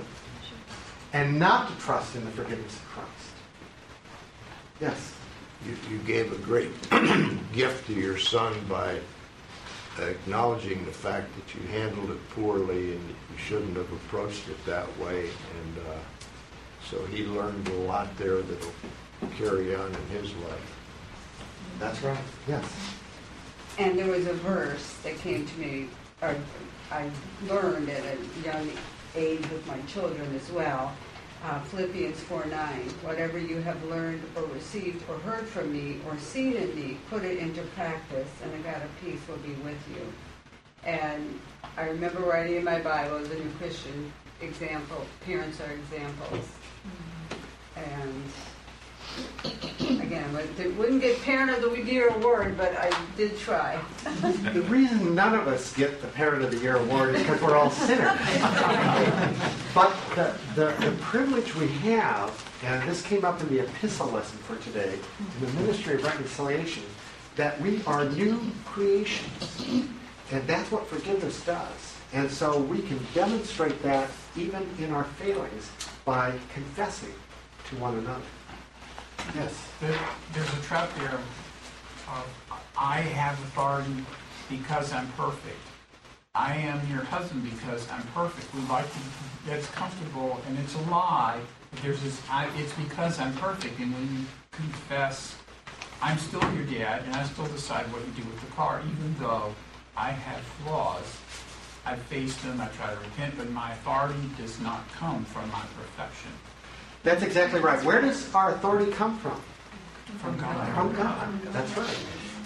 And 1.14 1.38
not 1.38 1.70
to 1.70 1.78
trust 1.78 2.16
in 2.16 2.26
the 2.26 2.32
forgiveness 2.32 2.76
of 2.76 2.86
Christ. 2.86 3.10
Yes. 4.82 5.14
You, 5.66 5.76
you 5.92 6.00
gave 6.00 6.34
a 6.34 6.38
great 6.38 6.72
gift 7.54 7.88
to 7.88 7.94
your 7.94 8.18
son 8.18 8.54
by 8.68 9.00
acknowledging 10.00 10.84
the 10.86 10.92
fact 10.92 11.30
that 11.36 11.56
you 11.56 11.68
handled 11.68 12.10
it 12.10 12.30
poorly 12.32 12.94
and 12.94 13.10
you 13.10 13.38
shouldn't 13.38 13.78
have 13.78 13.92
approached 13.92 14.50
it 14.50 14.66
that 14.66 14.88
way. 14.98 15.30
And 15.62 15.78
uh, 15.78 16.00
so 16.90 17.06
he 17.06 17.26
learned 17.26 17.68
a 17.68 17.74
lot 17.74 18.16
there 18.18 18.42
that'll 18.42 18.74
carry 19.38 19.76
on 19.76 19.88
in 19.88 20.08
his 20.08 20.34
life. 20.36 20.78
That's 21.80 22.02
right. 22.02 22.18
Yes. 22.48 22.93
And 23.80 23.98
there 23.98 24.08
was 24.08 24.28
a 24.28 24.34
verse 24.34 24.98
that 25.04 25.18
came 25.18 25.48
to 25.48 25.60
me, 25.60 25.90
or 26.22 26.36
I 26.92 27.10
learned 27.48 27.90
at 27.90 28.04
a 28.04 28.46
young 28.46 28.70
age 29.16 29.42
with 29.50 29.66
my 29.66 29.80
children 29.88 30.34
as 30.36 30.52
well. 30.52 30.96
Uh, 31.44 31.60
Philippians 31.62 32.20
4 32.22 32.46
9. 32.46 32.80
Whatever 33.02 33.40
you 33.40 33.62
have 33.62 33.84
learned 33.86 34.22
or 34.36 34.44
received 34.54 35.04
or 35.10 35.18
heard 35.20 35.48
from 35.48 35.74
me 35.74 36.00
or 36.08 36.18
seen 36.20 36.54
in 36.54 36.76
me, 36.76 36.98
put 37.10 37.24
it 37.24 37.40
into 37.40 37.62
practice, 37.76 38.30
and 38.44 38.54
the 38.54 38.58
God 38.60 38.82
of 38.82 38.90
peace 39.02 39.20
will 39.28 39.38
be 39.38 39.54
with 39.64 39.78
you. 39.90 40.02
And 40.86 41.40
I 41.76 41.88
remember 41.88 42.20
writing 42.20 42.58
in 42.58 42.64
my 42.64 42.80
Bible 42.80 43.18
as 43.18 43.32
a 43.32 43.36
new 43.36 43.52
Christian 43.58 44.14
example, 44.40 45.04
parents 45.26 45.60
are 45.60 45.72
examples. 45.72 46.46
And 47.76 48.24
again, 49.80 50.36
it 50.58 50.76
wouldn't 50.78 51.02
get 51.02 51.22
Parent 51.22 51.52
of 51.52 51.72
the 51.72 51.84
Year 51.84 52.10
award, 52.10 52.58
but 52.58 52.76
I 52.78 52.92
did 53.18 53.38
try. 53.38 53.80
The 54.22 54.62
reason 54.70 55.16
none 55.16 55.34
of 55.36 55.48
us 55.48 55.74
get 55.76 56.02
the 56.02 56.08
Parent 56.08 56.44
of 56.44 56.52
the 56.52 56.58
Year 56.58 56.78
award 56.78 57.16
is 57.16 57.22
because 57.22 57.42
we're 57.42 57.56
all 57.56 57.72
sinners. 57.72 58.20
but 59.74 59.96
the, 60.16 60.36
the, 60.56 60.86
the 60.86 60.96
privilege 61.02 61.56
we 61.56 61.68
have, 61.68 62.32
and 62.64 62.88
this 62.90 63.02
came 63.02 63.26
up 63.26 63.42
in 63.42 63.50
the 63.50 63.60
epistle 63.60 64.08
lesson 64.08 64.38
for 64.40 64.56
today, 64.58 64.98
in 65.20 65.46
the 65.46 65.54
ministry 65.62 65.96
of 65.96 66.04
reconciliation, 66.04 66.84
that 67.36 67.60
we 67.62 67.84
are 67.86 68.06
new 68.06 68.40
creations. 68.66 69.66
And 70.32 70.48
that's 70.48 70.72
what 70.72 70.88
forgiveness 70.88 71.44
does. 71.46 71.96
And 72.14 72.30
so 72.30 72.60
we 72.60 72.82
can 72.82 73.00
demonstrate 73.14 73.82
that 73.82 74.10
even 74.36 74.68
in 74.80 74.92
our 74.92 75.04
failings 75.04 75.72
by 76.06 76.34
confessing 76.54 77.14
to 77.70 77.76
one 77.78 77.98
another. 77.98 78.22
Yes. 79.36 79.54
There, 79.80 79.98
there's 80.34 80.54
a 80.54 80.62
trap 80.62 80.90
there 80.98 81.20
I 82.78 83.02
have 83.02 83.40
authority 83.40 84.06
because 84.50 84.92
I'm 84.92 85.08
perfect. 85.14 85.58
I 86.36 86.56
am 86.56 86.86
your 86.90 87.04
husband 87.04 87.44
because 87.44 87.90
I'm 87.90 88.04
perfect. 88.08 88.54
We 88.54 88.62
like 88.62 88.86
to, 88.92 89.00
that's 89.46 89.68
comfortable, 89.68 90.42
and 90.48 90.58
it's 90.60 90.76
a 90.76 90.82
lie. 90.90 91.40
There's 91.82 92.02
this, 92.02 92.22
I, 92.30 92.50
it's 92.58 92.74
because 92.74 93.20
I'm 93.20 93.34
perfect. 93.36 93.80
And 93.80 93.94
when 93.94 94.20
you 94.20 94.26
confess, 94.52 95.36
I'm 96.02 96.18
still 96.18 96.42
your 96.54 96.66
dad, 96.66 97.04
and 97.06 97.16
I 97.16 97.24
still 97.24 97.48
decide 97.48 97.86
what 97.94 98.02
you 98.06 98.24
do 98.24 98.30
with 98.30 98.42
the 98.42 98.52
car, 98.56 98.82
even 98.82 99.16
though 99.20 99.54
I 99.96 100.10
have 100.10 100.42
flaws. 100.42 101.06
I've 101.86 102.02
faced 102.04 102.42
them, 102.44 102.60
I 102.60 102.68
try 102.70 102.94
to 102.94 103.00
repent, 103.00 103.38
but 103.38 103.50
my 103.52 103.74
authority 103.74 104.20
does 104.38 104.60
not 104.60 104.90
come 104.94 105.26
from 105.26 105.50
my 105.52 105.64
perfection. 105.78 106.32
That's 107.04 107.22
exactly 107.22 107.60
right. 107.60 107.84
Where 107.84 108.02
does 108.02 108.34
our 108.34 108.56
authority 108.56 108.92
come 108.92 109.18
from? 109.20 109.40
From 110.20 110.38
God. 110.38 110.74
From 110.74 110.96
God. 110.96 111.42
That's 111.52 111.78
right. 111.78 111.98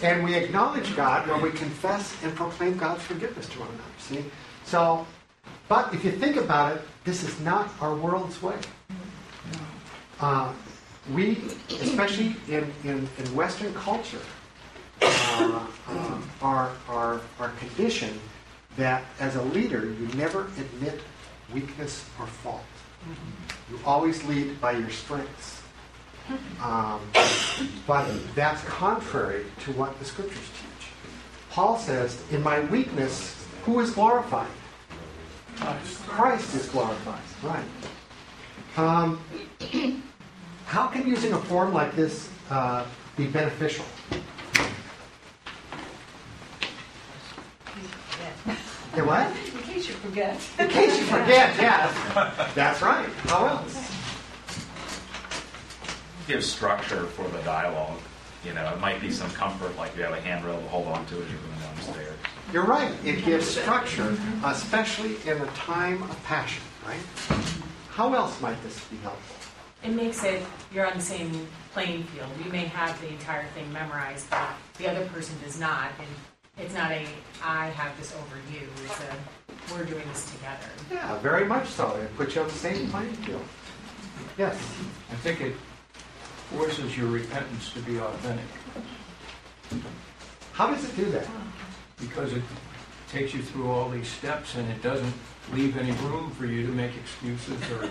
And 0.01 0.24
we 0.24 0.36
acknowledge 0.36 0.95
God 0.95 1.28
when 1.28 1.41
we 1.41 1.51
confess 1.51 2.16
and 2.24 2.36
proclaim 2.36 2.78
God's 2.78 3.03
forgiveness 3.03 3.47
to 3.49 3.60
one 3.60 3.70
another. 3.70 3.84
See? 3.99 4.26
So, 4.66 5.05
but 5.68 5.93
if 5.93 6.03
you 6.03 6.12
think 6.12 6.38
about 6.38 6.76
it, 6.76 6.82
this 7.03 7.24
is 7.24 7.39
not 7.41 7.70
our 7.82 7.95
world's 7.95 8.41
way. 8.41 8.58
Uh, 10.20 10.51
we, 11.14 11.38
especially 11.70 12.36
in, 12.47 12.72
in, 12.84 13.08
in 13.18 13.36
Western 13.36 13.74
culture, 13.76 14.20
uh, 15.01 15.66
uh, 15.88 16.22
are, 16.41 16.72
are, 16.89 17.22
are 17.39 17.49
conditioned 17.60 18.20
that 18.76 19.03
as 19.20 19.36
a 19.36 19.41
leader, 19.41 19.86
you 19.86 20.08
never 20.16 20.47
admit 20.58 21.01
weakness 21.53 22.05
or 22.20 22.28
fault. 22.28 22.64
You 23.70 23.80
always 23.86 24.24
lead 24.26 24.60
by 24.62 24.72
your 24.72 24.89
strengths. 24.89 25.62
Um, 26.62 26.99
but 27.86 28.08
that's 28.36 28.62
contrary 28.64 29.45
to 29.62 29.72
what 29.74 29.97
the 29.99 30.05
scriptures 30.05 30.39
teach. 30.39 30.89
Paul 31.49 31.78
says, 31.78 32.22
In 32.32 32.43
my 32.43 32.60
weakness, 32.62 33.45
who 33.64 33.80
is 33.80 33.91
glorified? 33.91 34.49
Christ 36.05 36.55
is 36.55 36.70
glorified, 36.70 37.22
right. 37.43 37.64
Um, 38.78 39.20
how 40.66 40.88
can 40.88 41.08
using 41.08 41.34
a 41.34 41.38
form 41.38 41.74
like 41.74 41.95
this 41.95 42.30
uh, 42.49 42.86
be 43.16 43.26
beneficial? 43.26 43.86
Yeah, 48.95 49.03
what? 49.03 49.57
In 49.78 49.84
case 49.84 49.89
you 49.89 49.95
forget. 49.97 50.39
In 50.57 50.69
case 50.69 50.97
you 50.97 51.05
forget, 51.05 51.55
yes. 51.59 52.55
That's 52.55 52.82
right. 52.82 53.07
How 53.28 53.45
else? 53.45 53.91
Give 56.28 56.43
structure 56.43 57.03
for 57.05 57.28
the 57.28 57.38
dialogue. 57.43 57.99
You 58.43 58.55
know, 58.55 58.67
it 58.73 58.80
might 58.80 58.99
be 58.99 59.11
some 59.11 59.30
comfort, 59.32 59.78
like 59.78 59.95
you 59.95 60.01
have 60.01 60.13
a 60.13 60.21
handrail 60.21 60.59
to 60.59 60.67
hold 60.69 60.88
on 60.88 61.05
to 61.05 61.21
as 61.21 61.30
you're 61.30 61.39
going 61.41 61.59
down 61.59 61.75
the 61.75 61.82
stairs. 61.84 62.17
You're 62.51 62.65
right. 62.65 62.91
It 63.05 63.23
gives 63.23 63.45
structure, 63.45 64.17
especially 64.43 65.17
in 65.30 65.39
a 65.39 65.47
time 65.47 66.01
of 66.01 66.23
passion, 66.23 66.63
right? 66.84 66.97
How 67.89 68.15
else 68.15 68.41
might 68.41 68.59
this 68.63 68.84
be 68.86 68.97
helpful? 68.97 69.36
It 69.84 69.93
makes 69.95 70.23
it, 70.23 70.41
you're 70.73 70.88
on 70.88 70.97
the 70.97 71.03
same 71.03 71.47
playing 71.73 72.05
field. 72.05 72.30
You 72.43 72.51
may 72.51 72.65
have 72.65 72.99
the 72.99 73.09
entire 73.09 73.45
thing 73.49 73.71
memorized, 73.71 74.28
but 74.32 74.49
the 74.80 74.89
other 74.89 75.05
person 75.09 75.36
does 75.43 75.59
not. 75.59 75.91
And 75.99 76.07
it's 76.60 76.74
not 76.74 76.91
a, 76.91 77.05
I 77.43 77.68
have 77.68 77.97
this 77.97 78.14
over 78.16 78.36
you. 78.51 78.68
It's 78.86 78.99
a, 79.01 79.74
we're 79.74 79.86
doing 79.86 80.08
this 80.08 80.32
together. 80.32 80.68
Yeah, 80.91 81.18
very 81.20 81.45
much 81.45 81.68
so. 81.68 81.95
It 81.97 82.16
puts 82.18 82.36
you 82.36 82.41
on 82.41 82.47
the 82.47 82.53
same 82.53 82.89
playing 82.89 83.14
field. 83.14 83.43
Yes. 84.38 84.55
I 85.12 85.16
think 85.16 85.41
it 85.41 85.53
forces 86.51 86.97
your 86.97 87.08
repentance 87.08 87.72
to 87.74 87.80
be 87.82 87.99
authentic 87.99 88.45
How 90.53 90.68
does 90.68 90.86
it 90.88 90.95
do 90.95 91.05
that? 91.12 91.28
because 91.99 92.32
it 92.34 92.43
takes 93.12 93.34
you 93.34 93.41
through 93.41 93.70
all 93.72 93.89
these 93.89 94.08
steps 94.08 94.55
and 94.55 94.70
it 94.70 94.82
doesn't 94.84 95.14
leave 95.51 95.76
any 95.78 95.91
room 96.08 96.30
for 96.32 96.45
you 96.45 96.66
to 96.66 96.72
make 96.72 96.91
excuses 96.95 97.60
or, 97.72 97.89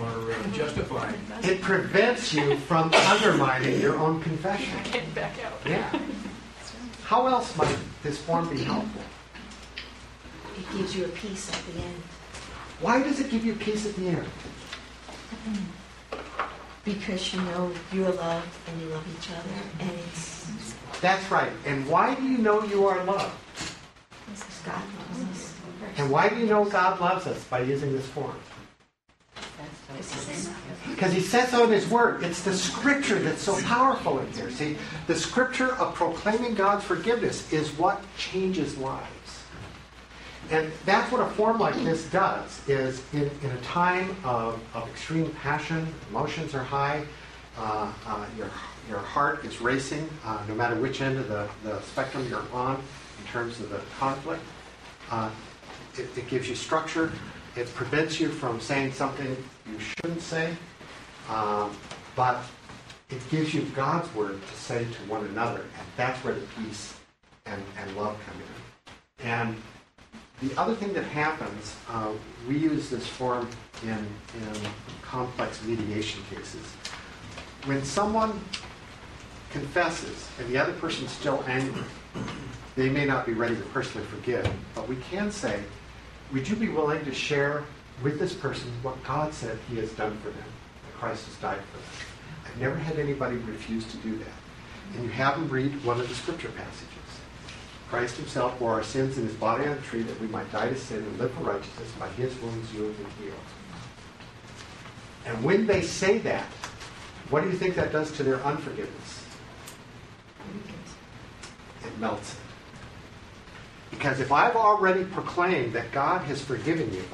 or 0.00 0.32
uh, 0.32 0.50
justify. 0.52 1.10
It 1.42 1.60
prevents 1.62 2.34
you 2.34 2.56
from 2.58 2.92
undermining 2.92 3.80
your 3.80 3.96
own 3.98 4.20
confession. 4.22 4.78
Getting 4.84 5.10
back 5.12 5.32
out. 5.44 5.52
Yeah. 5.66 5.98
How 7.12 7.26
else 7.26 7.54
might 7.58 7.76
this 8.02 8.16
form 8.16 8.48
be 8.48 8.64
helpful? 8.64 9.02
It 10.56 10.78
gives 10.78 10.96
you 10.96 11.04
a 11.04 11.08
peace 11.08 11.46
at 11.52 11.60
the 11.66 11.82
end. 11.82 12.02
Why 12.80 13.02
does 13.02 13.20
it 13.20 13.30
give 13.30 13.44
you 13.44 13.54
peace 13.54 13.84
at 13.84 13.94
the 13.96 14.08
end? 14.08 14.26
Because 16.86 17.34
you 17.34 17.42
know 17.42 17.70
you're 17.92 18.12
loved 18.12 18.48
and 18.66 18.80
you 18.80 18.88
love 18.88 19.04
each 19.14 19.28
other, 19.30 19.60
and 19.80 19.90
it's 20.08 20.74
That's 21.02 21.30
right. 21.30 21.52
And 21.66 21.86
why 21.86 22.14
do 22.14 22.22
you 22.22 22.38
know 22.38 22.64
you 22.64 22.86
are 22.86 23.04
loved? 23.04 23.36
Because 24.32 24.62
God 24.64 24.82
loves 25.10 25.30
us. 25.32 25.54
And 25.98 26.10
why 26.10 26.30
do 26.30 26.36
you 26.36 26.46
know 26.46 26.64
God 26.64 26.98
loves 26.98 27.26
us 27.26 27.44
by 27.44 27.60
using 27.60 27.92
this 27.92 28.06
form? 28.06 28.36
Because 30.88 31.12
he 31.12 31.20
says 31.20 31.50
so 31.50 31.64
in 31.64 31.70
his 31.70 31.88
word. 31.88 32.22
It's 32.22 32.42
the 32.42 32.54
scripture 32.54 33.18
that's 33.18 33.42
so 33.42 33.60
powerful 33.62 34.18
in 34.18 34.32
here. 34.32 34.50
See, 34.50 34.76
the 35.06 35.14
scripture 35.14 35.74
of 35.76 35.94
proclaiming 35.94 36.54
God's 36.54 36.84
forgiveness 36.84 37.52
is 37.52 37.70
what 37.78 38.02
changes 38.16 38.76
lives. 38.78 39.08
And 40.50 40.70
that's 40.84 41.10
what 41.10 41.20
a 41.22 41.30
form 41.30 41.58
like 41.58 41.74
this 41.76 42.04
does, 42.10 42.60
is 42.68 43.02
in, 43.12 43.30
in 43.42 43.50
a 43.50 43.60
time 43.62 44.14
of, 44.24 44.60
of 44.74 44.88
extreme 44.88 45.30
passion, 45.30 45.86
emotions 46.10 46.54
are 46.54 46.62
high, 46.62 47.04
uh, 47.56 47.92
uh, 48.06 48.26
your, 48.36 48.50
your 48.88 48.98
heart 48.98 49.44
is 49.44 49.60
racing, 49.60 50.08
uh, 50.24 50.42
no 50.48 50.54
matter 50.54 50.74
which 50.76 51.00
end 51.00 51.18
of 51.18 51.28
the, 51.28 51.48
the 51.62 51.80
spectrum 51.82 52.26
you're 52.28 52.44
on 52.52 52.76
in 52.76 53.32
terms 53.32 53.60
of 53.60 53.70
the 53.70 53.80
conflict. 53.98 54.42
Uh, 55.10 55.30
it, 55.96 56.08
it 56.16 56.28
gives 56.28 56.48
you 56.48 56.54
structure. 56.54 57.12
It 57.56 57.72
prevents 57.74 58.18
you 58.18 58.28
from 58.28 58.60
saying 58.60 58.92
something 58.92 59.36
you 59.70 59.78
shouldn't 59.78 60.22
say. 60.22 60.54
Um, 61.28 61.76
but 62.16 62.42
it 63.10 63.20
gives 63.30 63.52
you 63.54 63.62
God's 63.74 64.12
word 64.14 64.40
to 64.46 64.54
say 64.54 64.84
to 64.84 65.10
one 65.10 65.24
another. 65.26 65.60
And 65.60 65.86
that's 65.96 66.18
where 66.24 66.34
the 66.34 66.46
peace 66.58 66.94
and, 67.46 67.62
and 67.78 67.96
love 67.96 68.16
come 68.26 68.36
in. 68.40 69.28
And 69.28 69.56
the 70.40 70.58
other 70.60 70.74
thing 70.74 70.92
that 70.94 71.04
happens, 71.04 71.76
uh, 71.88 72.10
we 72.48 72.56
use 72.58 72.90
this 72.90 73.06
form 73.06 73.48
in, 73.82 73.90
in 73.90 74.60
complex 75.02 75.62
mediation 75.64 76.22
cases. 76.30 76.64
When 77.64 77.84
someone 77.84 78.40
confesses 79.50 80.28
and 80.40 80.48
the 80.48 80.58
other 80.58 80.72
person's 80.72 81.12
still 81.12 81.44
angry, 81.46 81.82
they 82.74 82.88
may 82.88 83.04
not 83.04 83.26
be 83.26 83.34
ready 83.34 83.54
to 83.54 83.62
personally 83.64 84.06
forgive, 84.06 84.50
but 84.74 84.88
we 84.88 84.96
can 84.96 85.30
say, 85.30 85.62
would 86.32 86.48
you 86.48 86.56
be 86.56 86.68
willing 86.68 87.04
to 87.04 87.14
share 87.14 87.64
with 88.02 88.18
this 88.18 88.32
person 88.32 88.70
what 88.82 89.02
God 89.04 89.32
said 89.34 89.58
he 89.68 89.76
has 89.76 89.92
done 89.92 90.16
for 90.18 90.30
them, 90.30 90.44
that 90.86 90.98
Christ 90.98 91.26
has 91.26 91.36
died 91.36 91.60
for 91.70 91.76
them? 91.76 91.86
I've 92.46 92.60
never 92.60 92.76
had 92.76 92.98
anybody 92.98 93.36
refuse 93.36 93.84
to 93.92 93.96
do 93.98 94.16
that. 94.18 94.34
And 94.94 95.04
you 95.04 95.10
have 95.10 95.38
them 95.38 95.48
read 95.48 95.84
one 95.84 96.00
of 96.00 96.08
the 96.08 96.14
scripture 96.14 96.50
passages. 96.50 96.88
Christ 97.88 98.16
himself 98.16 98.58
bore 98.58 98.72
our 98.72 98.82
sins 98.82 99.18
in 99.18 99.26
his 99.26 99.34
body 99.34 99.66
on 99.66 99.76
the 99.76 99.82
tree 99.82 100.02
that 100.02 100.18
we 100.20 100.26
might 100.26 100.50
die 100.50 100.68
to 100.68 100.76
sin 100.76 100.98
and 100.98 101.18
live 101.18 101.30
for 101.32 101.44
righteousness. 101.44 101.92
By 101.98 102.08
his 102.08 102.34
wounds 102.40 102.72
you 102.72 102.84
have 102.84 102.96
been 102.96 103.10
healed. 103.22 103.38
And 105.26 105.44
when 105.44 105.66
they 105.66 105.82
say 105.82 106.18
that, 106.18 106.46
what 107.28 107.42
do 107.42 107.50
you 107.50 107.56
think 107.56 107.74
that 107.76 107.92
does 107.92 108.10
to 108.12 108.22
their 108.22 108.40
unforgiveness? 108.42 109.24
It 111.84 111.98
melts 111.98 112.32
it. 112.32 112.51
Because 113.92 114.18
if 114.18 114.32
I've 114.32 114.56
already 114.56 115.04
proclaimed 115.04 115.74
that 115.74 115.92
God 115.92 116.22
has 116.22 116.42
forgiven 116.42 116.92
you, 116.92 117.04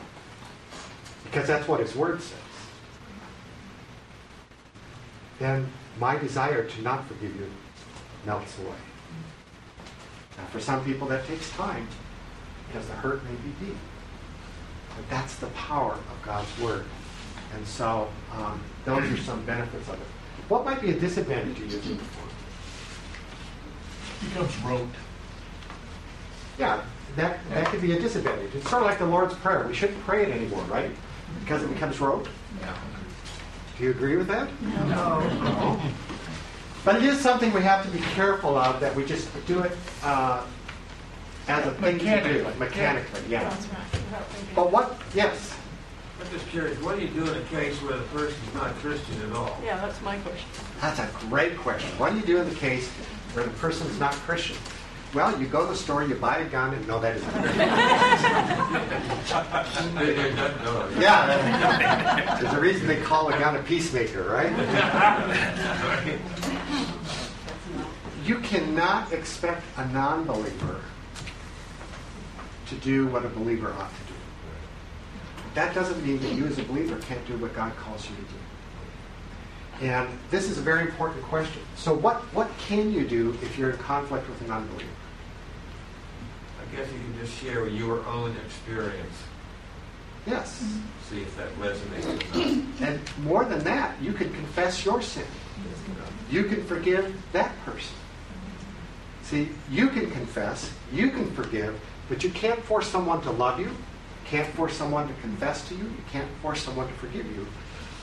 because 1.25 1.47
that's 1.47 1.69
what 1.69 1.81
his 1.81 1.95
word 1.95 2.23
says, 2.23 2.39
then 5.39 5.69
my 6.01 6.17
desire 6.17 6.65
to 6.65 6.83
not 6.83 7.07
forgive 7.07 7.37
you 7.37 7.51
melts 8.25 8.59
away. 8.59 8.77
Now, 10.39 10.45
for 10.47 10.61
some 10.61 10.83
people, 10.85 11.07
that 11.09 11.27
takes 11.27 11.51
time 11.51 11.87
because 12.69 12.87
the 12.87 12.95
hurt 12.95 13.23
may 13.25 13.33
be 13.33 13.67
deep. 13.67 13.77
But 14.97 15.11
that's 15.11 15.37
the 15.37 15.49
power 15.49 15.93
of 15.93 16.23
God's 16.25 16.59
Word. 16.59 16.85
And 17.55 17.67
so, 17.67 18.09
um, 18.33 18.61
those 18.85 19.11
are 19.13 19.17
some 19.17 19.45
benefits 19.45 19.89
of 19.89 19.95
it. 19.95 20.07
What 20.49 20.65
might 20.65 20.81
be 20.81 20.91
a 20.91 20.99
disadvantage 20.99 21.59
of 21.59 21.73
using 21.73 21.97
the 21.97 22.05
form? 22.05 22.29
becomes 24.21 24.57
rote. 24.59 24.89
Yeah, 26.59 26.83
that, 27.17 27.39
that 27.51 27.67
could 27.67 27.81
be 27.81 27.93
a 27.93 28.01
disadvantage. 28.01 28.55
It's 28.55 28.69
sort 28.69 28.83
of 28.83 28.89
like 28.89 28.99
the 28.99 29.07
Lord's 29.07 29.35
Prayer. 29.35 29.65
We 29.67 29.75
shouldn't 29.75 30.01
pray 30.01 30.25
it 30.25 30.31
anymore, 30.31 30.63
right? 30.65 30.91
Because 31.41 31.63
it 31.63 31.69
becomes 31.73 32.01
rote. 32.01 32.29
Do 33.77 33.85
you 33.85 33.91
agree 33.91 34.17
with 34.17 34.27
that? 34.27 34.49
No. 34.63 35.21
no. 35.21 35.81
But 36.85 36.97
it 36.97 37.05
is 37.05 37.21
something 37.21 37.53
we 37.53 37.61
have 37.63 37.85
to 37.85 37.91
be 37.91 37.99
careful 37.99 38.57
of 38.57 38.81
that 38.81 38.95
we 38.95 39.05
just 39.05 39.29
do 39.47 39.61
it 39.61 39.73
uh, 40.03 40.45
as 41.47 41.65
a 41.67 41.71
thing 41.73 41.99
to 41.99 42.05
do, 42.05 42.11
Mechanically. 42.11 42.55
mechanically. 42.59 43.21
Yeah. 43.29 43.49
That's 43.49 43.67
right. 43.67 43.93
Without 43.93 44.27
thinking. 44.29 44.55
But 44.57 44.73
what? 44.73 45.01
Yes. 45.15 45.57
I'm 46.21 46.31
just 46.33 46.47
curious, 46.49 46.77
what 46.83 46.97
do 46.97 47.03
you 47.03 47.09
do 47.09 47.23
in 47.31 47.37
a 47.41 47.45
case 47.47 47.77
where 47.83 47.97
the 47.97 48.03
person's 48.05 48.55
not 48.55 48.75
Christian 48.77 49.23
at 49.23 49.37
all? 49.37 49.57
Yeah, 49.65 49.77
that's 49.81 50.01
my 50.03 50.17
question. 50.19 50.49
That's 50.81 50.99
a 50.99 51.09
great 51.29 51.57
question. 51.59 51.89
What 51.99 52.13
do 52.13 52.19
you 52.19 52.27
do 52.27 52.39
in 52.39 52.49
the 52.49 52.55
case 52.57 52.89
where 53.35 53.45
the 53.45 53.53
person's 53.53 54.01
not 54.01 54.15
Christian? 54.15 54.57
Well, 55.15 55.41
you 55.41 55.47
go 55.47 55.63
to 55.65 55.73
the 55.73 55.77
store, 55.77 56.05
you 56.05 56.15
buy 56.17 56.39
a 56.39 56.49
gun, 56.49 56.75
and 56.75 56.87
no, 56.87 57.01
that 57.01 57.17
isn't. 57.17 57.33
They- 59.95 60.13
they 60.15 60.31
don't 60.37 60.63
know. 60.65 60.89
yeah, 61.01 62.39
there's 62.41 62.53
a 62.53 62.61
reason 62.61 62.87
they 62.87 63.01
call 63.01 63.29
a 63.29 63.39
gun 63.39 63.57
a 63.57 63.63
peacemaker, 63.63 64.25
right? 64.25 64.53
You 68.25 68.39
cannot 68.41 69.13
expect 69.13 69.65
a 69.79 69.87
non-believer 69.89 70.83
to 72.67 72.75
do 72.77 73.07
what 73.07 73.25
a 73.25 73.29
believer 73.29 73.73
ought 73.73 73.89
to 73.91 74.05
do. 74.09 74.15
That 75.55 75.75
doesn't 75.75 76.05
mean 76.07 76.21
that 76.21 76.33
you 76.35 76.47
as 76.47 76.59
a 76.59 76.63
believer 76.65 76.99
can't 77.01 77.27
do 77.27 77.39
what 77.39 77.55
God 77.57 77.75
calls 77.77 78.05
you 78.11 78.15
to 78.17 78.23
do. 78.23 78.29
And 79.81 80.09
this 80.31 80.51
is 80.51 80.59
a 80.59 80.61
very 80.61 80.83
important 80.83 81.23
question. 81.25 81.63
So 81.77 81.95
what, 81.95 82.17
what 82.35 82.51
can 82.59 82.93
you 82.93 83.07
do 83.07 83.37
if 83.43 83.57
you're 83.57 83.71
in 83.71 83.79
conflict 83.79 84.29
with 84.29 84.41
an 84.41 84.49
non-believer? 84.49 84.91
I 86.61 86.77
guess 86.77 86.91
you 86.93 86.99
can 86.99 87.19
just 87.21 87.39
share 87.41 87.69
your 87.69 88.05
own 88.07 88.37
experience, 88.45 89.15
Yes. 90.27 90.63
see 91.09 91.23
if 91.23 91.35
that 91.37 91.49
resonates. 91.59 92.65
And 92.83 93.01
more 93.25 93.45
than 93.45 93.61
that, 93.65 93.95
you 94.03 94.13
can 94.13 94.33
confess 94.33 94.85
your 94.85 95.01
sin. 95.01 95.25
You 96.31 96.45
can 96.45 96.63
forgive 96.65 97.15
that 97.33 97.53
person. 97.65 97.97
See, 99.23 99.49
you 99.71 99.89
can 99.89 100.11
confess, 100.11 100.73
you 100.93 101.11
can 101.11 101.31
forgive, 101.33 101.79
but 102.09 102.25
you 102.25 102.31
can't 102.31 102.61
force 102.63 102.89
someone 102.89 103.23
to 103.23 103.31
love 103.31 103.61
you, 103.61 103.71
can't 104.25 104.49
force 104.55 104.75
someone 104.75 105.07
to 105.09 105.15
confess 105.21 105.67
to 105.69 105.75
you, 105.75 105.85
you 105.85 106.05
can't 106.11 106.29
force 106.43 106.63
someone 106.63 106.89
to 106.89 106.95
forgive 106.95 107.27
you, 107.27 107.47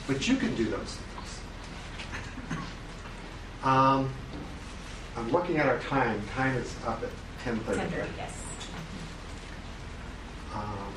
but 0.06 0.26
you 0.26 0.36
can 0.36 0.54
do 0.56 0.64
those 0.64 0.78
things. 0.96 1.15
Um, 3.62 4.12
I'm 5.16 5.30
looking 5.32 5.56
at 5.58 5.66
our 5.66 5.78
time. 5.80 6.22
Time 6.34 6.56
is 6.56 6.74
up 6.86 7.02
at 7.02 7.10
10:30. 7.44 7.76
10:30, 7.76 8.08
yes. 8.16 8.32
Um, 10.54 10.92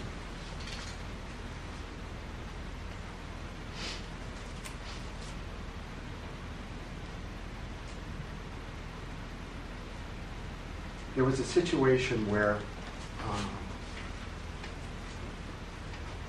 there 11.16 11.24
was 11.24 11.40
a 11.40 11.44
situation 11.44 12.30
where 12.30 12.58
um, 13.30 13.50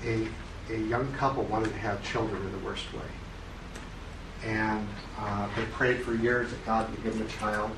a, 0.03 0.27
a 0.73 0.77
young 0.77 1.11
couple 1.13 1.43
wanted 1.43 1.69
to 1.69 1.79
have 1.79 2.03
children 2.03 2.41
in 2.41 2.51
the 2.51 2.57
worst 2.59 2.91
way. 2.93 3.01
And 4.43 4.87
uh, 5.19 5.47
they 5.55 5.65
prayed 5.65 6.01
for 6.01 6.13
years 6.15 6.49
that 6.51 6.65
God 6.65 6.89
would 6.89 7.03
give 7.03 7.17
them 7.17 7.25
a 7.25 7.29
child. 7.29 7.71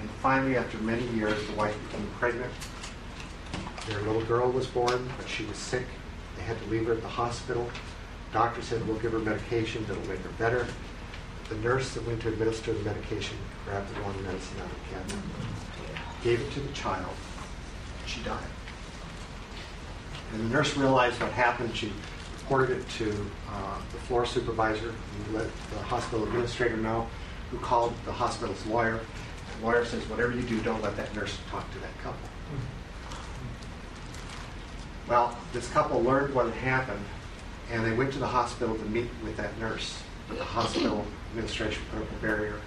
And 0.00 0.10
finally, 0.10 0.56
after 0.56 0.76
many 0.78 1.06
years, 1.08 1.46
the 1.46 1.54
wife 1.54 1.76
became 1.88 2.06
pregnant. 2.18 2.52
Their 3.88 4.00
little 4.02 4.24
girl 4.24 4.50
was 4.50 4.66
born, 4.66 5.08
but 5.16 5.28
she 5.28 5.44
was 5.44 5.56
sick. 5.56 5.86
They 6.36 6.42
had 6.42 6.58
to 6.58 6.66
leave 6.66 6.86
her 6.86 6.94
at 6.94 7.02
the 7.02 7.08
hospital. 7.08 7.70
Doctor 8.32 8.62
said, 8.62 8.86
we'll 8.86 8.98
give 8.98 9.12
her 9.12 9.18
medication 9.18 9.84
that'll 9.86 10.06
make 10.08 10.20
her 10.20 10.30
better. 10.38 10.66
The 11.48 11.56
nurse 11.56 11.94
that 11.94 12.06
went 12.06 12.22
to 12.22 12.28
administer 12.28 12.72
the 12.72 12.82
medication 12.82 13.36
grabbed 13.64 13.94
the 13.94 14.00
wrong 14.00 14.14
medicine 14.24 14.58
out 14.60 14.66
of 14.66 14.72
the 14.72 14.94
cabinet, 14.94 15.30
gave 16.22 16.40
it 16.40 16.50
to 16.52 16.60
the 16.60 16.72
child, 16.72 17.14
she 18.06 18.22
died. 18.22 18.38
And 20.32 20.40
the 20.40 20.54
nurse 20.54 20.76
realized 20.76 21.20
what 21.20 21.30
happened. 21.32 21.76
She 21.76 21.92
reported 22.44 22.76
it 22.78 22.88
to 22.90 23.10
uh, 23.50 23.78
the 23.90 23.98
floor 24.00 24.26
supervisor, 24.26 24.92
who 24.92 25.38
let 25.38 25.46
the 25.70 25.78
hospital 25.78 26.24
administrator 26.24 26.76
know, 26.76 27.06
who 27.50 27.56
called 27.58 27.94
the 28.04 28.12
hospital's 28.12 28.66
lawyer. 28.66 29.00
The 29.58 29.66
lawyer 29.66 29.84
says, 29.86 30.06
whatever 30.10 30.32
you 30.32 30.42
do, 30.42 30.60
don't 30.60 30.82
let 30.82 30.94
that 30.98 31.14
nurse 31.14 31.38
talk 31.50 31.70
to 31.72 31.78
that 31.78 31.98
couple. 32.02 32.28
Well, 35.08 35.38
this 35.54 35.70
couple 35.70 36.02
learned 36.02 36.34
what 36.34 36.44
had 36.44 36.54
happened, 36.54 37.04
and 37.72 37.82
they 37.82 37.92
went 37.92 38.12
to 38.12 38.18
the 38.18 38.26
hospital 38.26 38.76
to 38.76 38.84
meet 38.84 39.08
with 39.22 39.38
that 39.38 39.58
nurse. 39.58 40.02
But 40.28 40.36
the 40.36 40.44
hospital 40.44 41.06
administration 41.30 41.82
put 41.90 42.02
up 42.02 42.10
a 42.10 42.14
barrier. 42.16 42.60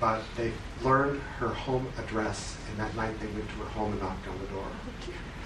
But 0.00 0.22
they 0.36 0.50
learned 0.82 1.20
her 1.38 1.48
home 1.48 1.86
address, 1.96 2.56
and 2.70 2.80
that 2.80 2.96
night 2.96 3.20
they 3.20 3.26
went 3.26 3.48
to 3.50 3.54
her 3.56 3.70
home 3.70 3.92
and 3.92 4.02
knocked 4.02 4.26
on 4.26 4.36
the 4.40 4.46
door. 4.46 4.66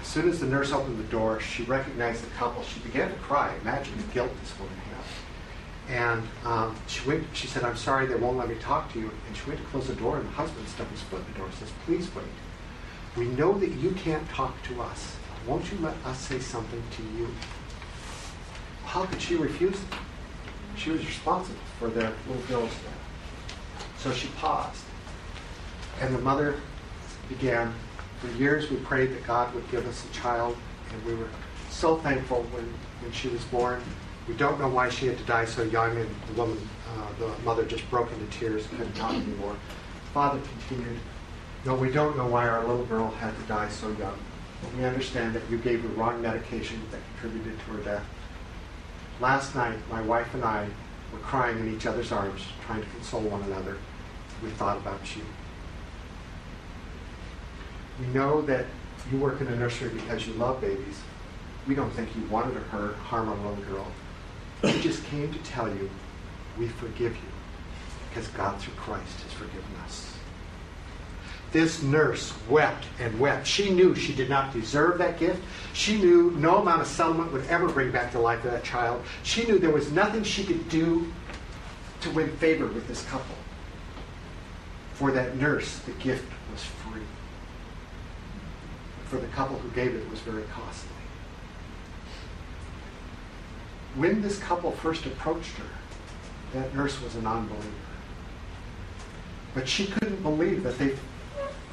As 0.07 0.13
soon 0.13 0.29
as 0.29 0.39
the 0.39 0.45
nurse 0.45 0.71
opened 0.71 0.97
the 0.97 1.11
door, 1.11 1.41
she 1.41 1.63
recognized 1.63 2.23
the 2.23 2.29
couple. 2.35 2.63
She 2.63 2.79
began 2.79 3.09
to 3.09 3.15
cry. 3.17 3.53
Imagine 3.61 3.97
the 3.97 4.13
guilt 4.13 4.31
this 4.39 4.57
woman 4.57 4.73
had. 4.77 5.93
And 5.93 6.23
um, 6.45 6.77
she 6.87 7.05
went. 7.05 7.25
She 7.33 7.45
said, 7.45 7.65
"I'm 7.65 7.75
sorry, 7.75 8.05
they 8.05 8.15
won't 8.15 8.37
let 8.37 8.47
me 8.47 8.55
talk 8.55 8.91
to 8.93 8.99
you." 8.99 9.11
And 9.27 9.35
she 9.35 9.49
went 9.49 9.59
to 9.59 9.65
close 9.67 9.87
the 9.87 9.95
door, 9.95 10.15
and 10.15 10.25
the 10.25 10.31
husband 10.31 10.65
stuck 10.69 10.89
his 10.91 11.01
foot 11.01 11.19
in 11.19 11.33
the 11.33 11.39
door. 11.39 11.47
and 11.47 11.55
Says, 11.55 11.73
"Please 11.85 12.07
wait. 12.15 12.25
We 13.17 13.25
know 13.25 13.59
that 13.59 13.71
you 13.71 13.91
can't 13.91 14.27
talk 14.29 14.55
to 14.69 14.81
us. 14.81 15.17
Won't 15.45 15.69
you 15.73 15.77
let 15.79 15.95
us 16.05 16.17
say 16.19 16.39
something 16.39 16.81
to 16.91 17.03
you?" 17.19 17.27
How 18.85 19.05
could 19.07 19.21
she 19.21 19.35
refuse 19.35 19.77
them? 19.77 19.99
She 20.77 20.89
was 20.89 21.05
responsible 21.05 21.59
for 21.79 21.89
their 21.89 22.13
little 22.29 22.43
girl's 22.43 22.71
death. 22.71 23.93
So 23.97 24.13
she 24.13 24.29
paused. 24.39 24.83
And 25.99 26.15
the 26.15 26.19
mother 26.19 26.55
began. 27.27 27.73
For 28.19 28.27
years 28.37 28.69
we 28.69 28.77
prayed 28.77 29.11
that 29.11 29.25
God 29.27 29.53
would 29.53 29.69
give 29.69 29.87
us 29.87 30.05
a 30.09 30.13
child, 30.13 30.57
and 30.91 31.05
we 31.05 31.13
were 31.13 31.29
so 31.69 31.97
thankful 31.97 32.41
when, 32.51 32.73
when 33.01 33.11
she 33.11 33.27
was 33.27 33.43
born. 33.45 33.81
We 34.27 34.33
don't 34.33 34.59
know 34.59 34.67
why 34.67 34.89
she 34.89 35.07
had 35.07 35.17
to 35.19 35.23
die 35.23 35.45
so 35.45 35.63
young, 35.63 35.95
and 35.95 36.09
the 36.27 36.33
woman, 36.33 36.57
uh, 36.97 37.07
the 37.19 37.43
mother 37.43 37.63
just 37.63 37.89
broke 37.89 38.11
into 38.11 38.25
tears, 38.37 38.67
and 38.67 38.77
couldn't 38.77 38.95
talk 38.95 39.13
anymore. 39.13 39.55
Father 40.13 40.39
continued, 40.67 40.99
No, 41.63 41.75
we 41.75 41.91
don't 41.91 42.17
know 42.17 42.27
why 42.27 42.47
our 42.47 42.65
little 42.65 42.85
girl 42.85 43.11
had 43.11 43.35
to 43.37 43.43
die 43.43 43.69
so 43.69 43.89
young. 43.91 44.17
But 44.61 44.73
we 44.75 44.83
understand 44.83 45.35
that 45.35 45.43
you 45.49 45.59
gave 45.59 45.83
her 45.83 45.89
wrong 45.89 46.21
medication 46.21 46.81
that 46.91 46.99
contributed 47.19 47.59
to 47.59 47.65
her 47.73 47.83
death. 47.83 48.05
Last 49.19 49.55
night, 49.55 49.77
my 49.91 50.01
wife 50.01 50.33
and 50.33 50.43
I 50.43 50.67
were 51.13 51.19
crying 51.19 51.59
in 51.59 51.75
each 51.75 51.85
other's 51.85 52.11
arms, 52.11 52.41
trying 52.65 52.81
to 52.81 52.89
console 52.89 53.21
one 53.21 53.43
another. 53.43 53.77
We 54.43 54.49
thought 54.49 54.77
about 54.77 55.15
you. 55.15 55.23
We 57.99 58.07
know 58.07 58.41
that 58.43 58.65
you 59.11 59.17
work 59.17 59.41
in 59.41 59.47
a 59.47 59.55
nursery 59.55 59.89
because 59.89 60.27
you 60.27 60.33
love 60.33 60.61
babies. 60.61 60.99
We 61.67 61.75
don't 61.75 61.91
think 61.91 62.15
you 62.15 62.23
wanted 62.29 62.53
to 62.53 62.59
hurt, 62.59 62.95
harm 62.95 63.29
a 63.29 63.35
little 63.35 63.63
girl. 63.65 63.87
We 64.63 64.79
just 64.81 65.03
came 65.05 65.31
to 65.31 65.39
tell 65.39 65.67
you 65.67 65.89
we 66.57 66.67
forgive 66.67 67.15
you 67.15 67.29
because 68.09 68.27
God 68.29 68.59
through 68.59 68.73
Christ 68.75 69.21
has 69.21 69.33
forgiven 69.33 69.63
us. 69.85 70.13
This 71.51 71.81
nurse 71.81 72.33
wept 72.49 72.85
and 72.99 73.17
wept. 73.19 73.47
She 73.47 73.69
knew 73.69 73.95
she 73.95 74.13
did 74.13 74.29
not 74.29 74.53
deserve 74.53 74.97
that 74.97 75.17
gift. 75.17 75.41
She 75.73 75.97
knew 75.97 76.31
no 76.31 76.57
amount 76.57 76.81
of 76.81 76.87
settlement 76.87 77.31
would 77.31 77.45
ever 77.47 77.69
bring 77.69 77.91
back 77.91 78.11
the 78.11 78.19
life 78.19 78.43
of 78.43 78.51
that 78.51 78.63
child. 78.63 79.01
She 79.23 79.45
knew 79.45 79.57
there 79.57 79.71
was 79.71 79.91
nothing 79.91 80.23
she 80.23 80.43
could 80.43 80.67
do 80.67 81.11
to 82.01 82.09
win 82.11 82.29
favor 82.37 82.67
with 82.67 82.87
this 82.87 83.03
couple. 83.05 83.35
For 84.93 85.11
that 85.11 85.37
nurse, 85.37 85.79
the 85.79 85.91
gift. 85.93 86.25
For 89.09 89.17
the 89.17 89.27
couple 89.27 89.57
who 89.57 89.69
gave 89.69 89.95
it, 89.95 90.09
was 90.09 90.19
very 90.19 90.43
costly. 90.43 90.89
When 93.95 94.21
this 94.21 94.37
couple 94.37 94.71
first 94.71 95.05
approached 95.05 95.55
her, 95.55 95.65
that 96.53 96.75
nurse 96.75 97.01
was 97.01 97.15
a 97.15 97.21
non-believer. 97.21 97.67
But 99.53 99.67
she 99.67 99.87
couldn't 99.87 100.21
believe 100.21 100.63
that 100.63 100.77
they 100.77 100.95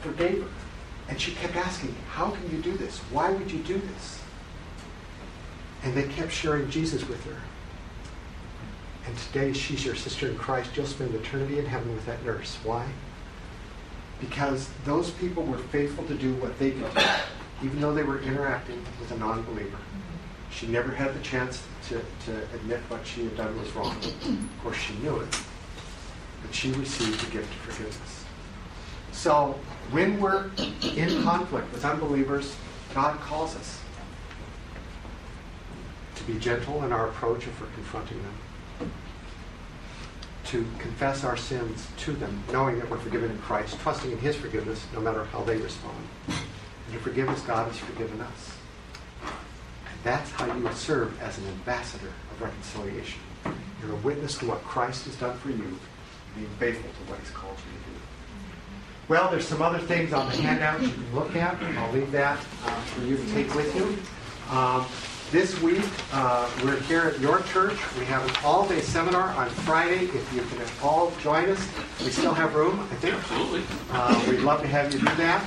forgave 0.00 0.42
her. 0.42 0.48
And 1.08 1.20
she 1.20 1.32
kept 1.32 1.56
asking, 1.56 1.94
How 2.10 2.30
can 2.30 2.50
you 2.50 2.58
do 2.62 2.76
this? 2.76 2.98
Why 3.10 3.30
would 3.30 3.50
you 3.50 3.58
do 3.58 3.78
this? 3.78 4.20
And 5.82 5.94
they 5.94 6.04
kept 6.04 6.32
sharing 6.32 6.70
Jesus 6.70 7.06
with 7.06 7.22
her. 7.24 7.36
And 9.06 9.18
today 9.18 9.52
she's 9.52 9.84
your 9.84 9.94
sister 9.94 10.28
in 10.28 10.38
Christ. 10.38 10.76
You'll 10.76 10.86
spend 10.86 11.14
eternity 11.14 11.58
in 11.58 11.66
heaven 11.66 11.94
with 11.94 12.06
that 12.06 12.24
nurse. 12.24 12.56
Why? 12.64 12.86
Because 14.28 14.68
those 14.84 15.10
people 15.10 15.42
were 15.42 15.58
faithful 15.58 16.04
to 16.04 16.14
do 16.14 16.34
what 16.34 16.58
they 16.58 16.70
could 16.70 16.94
do, 16.94 17.00
even 17.62 17.80
though 17.80 17.92
they 17.92 18.02
were 18.02 18.20
interacting 18.22 18.82
with 18.98 19.10
a 19.10 19.16
non 19.18 19.42
believer. 19.42 19.76
She 20.50 20.66
never 20.66 20.92
had 20.92 21.14
the 21.14 21.20
chance 21.20 21.62
to, 21.88 22.00
to 22.26 22.42
admit 22.54 22.80
what 22.88 23.06
she 23.06 23.24
had 23.24 23.36
done 23.36 23.58
was 23.58 23.70
wrong. 23.74 23.96
Of 23.96 24.62
course, 24.62 24.76
she 24.76 24.94
knew 24.94 25.16
it. 25.18 25.40
But 26.42 26.54
she 26.54 26.70
received 26.72 27.20
the 27.26 27.30
gift 27.30 27.52
of 27.52 27.60
forgiveness. 27.60 28.24
So 29.12 29.58
when 29.90 30.20
we're 30.20 30.50
in 30.96 31.22
conflict 31.22 31.72
with 31.72 31.84
unbelievers, 31.84 32.54
God 32.94 33.18
calls 33.20 33.56
us 33.56 33.80
to 36.14 36.24
be 36.24 36.38
gentle 36.38 36.84
in 36.84 36.92
our 36.92 37.08
approach 37.08 37.46
if 37.46 37.60
we're 37.60 37.66
confronting 37.68 38.18
them, 38.22 38.90
to 40.54 40.64
confess 40.78 41.24
our 41.24 41.36
sins 41.36 41.88
to 41.96 42.12
them, 42.12 42.40
knowing 42.52 42.78
that 42.78 42.88
we're 42.88 42.98
forgiven 42.98 43.28
in 43.28 43.38
Christ, 43.38 43.76
trusting 43.80 44.12
in 44.12 44.18
His 44.18 44.36
forgiveness 44.36 44.86
no 44.94 45.00
matter 45.00 45.24
how 45.24 45.42
they 45.42 45.56
respond, 45.56 45.96
and 46.28 46.92
to 46.92 46.98
forgive 47.00 47.28
as 47.28 47.40
God 47.40 47.66
has 47.66 47.76
forgiven 47.76 48.20
us. 48.20 48.52
And 49.20 49.98
that's 50.04 50.30
how 50.30 50.46
you 50.54 50.72
serve 50.72 51.20
as 51.20 51.38
an 51.38 51.46
ambassador 51.48 52.06
of 52.06 52.40
reconciliation. 52.40 53.18
You're 53.82 53.94
a 53.94 53.96
witness 53.96 54.38
to 54.38 54.46
what 54.46 54.62
Christ 54.62 55.06
has 55.06 55.16
done 55.16 55.36
for 55.38 55.50
you, 55.50 55.76
being 56.36 56.48
faithful 56.60 56.88
to 56.88 57.10
what 57.10 57.18
He's 57.18 57.30
called 57.30 57.56
you 57.56 57.76
to 57.76 57.90
do. 57.90 58.04
Well, 59.08 59.28
there's 59.32 59.48
some 59.48 59.60
other 59.60 59.80
things 59.80 60.12
on 60.12 60.30
the 60.30 60.36
handout 60.36 60.80
you 60.80 60.90
can 60.90 61.14
look 61.16 61.34
at. 61.34 61.60
I'll 61.60 61.92
leave 61.92 62.12
that 62.12 62.38
uh, 62.64 62.70
for 62.70 63.04
you 63.04 63.16
to 63.16 63.26
take 63.32 63.52
with 63.56 63.74
you. 63.74 63.98
Um, 64.56 64.86
this 65.34 65.60
week, 65.60 65.82
uh, 66.12 66.48
we're 66.62 66.78
here 66.82 67.00
at 67.00 67.18
your 67.18 67.40
church. 67.40 67.76
We 67.98 68.04
have 68.04 68.24
an 68.24 68.36
all-day 68.44 68.80
seminar 68.80 69.30
on 69.30 69.50
Friday. 69.50 70.04
If 70.04 70.32
you 70.32 70.42
can 70.42 70.64
all 70.80 71.10
join 71.20 71.50
us, 71.50 71.68
we 72.04 72.10
still 72.10 72.32
have 72.32 72.54
room, 72.54 72.78
I 72.78 72.94
think. 72.94 73.16
Absolutely. 73.16 73.64
Uh, 73.90 74.26
we'd 74.30 74.42
love 74.42 74.60
to 74.60 74.68
have 74.68 74.94
you 74.94 75.00
do 75.00 75.06
that. 75.06 75.44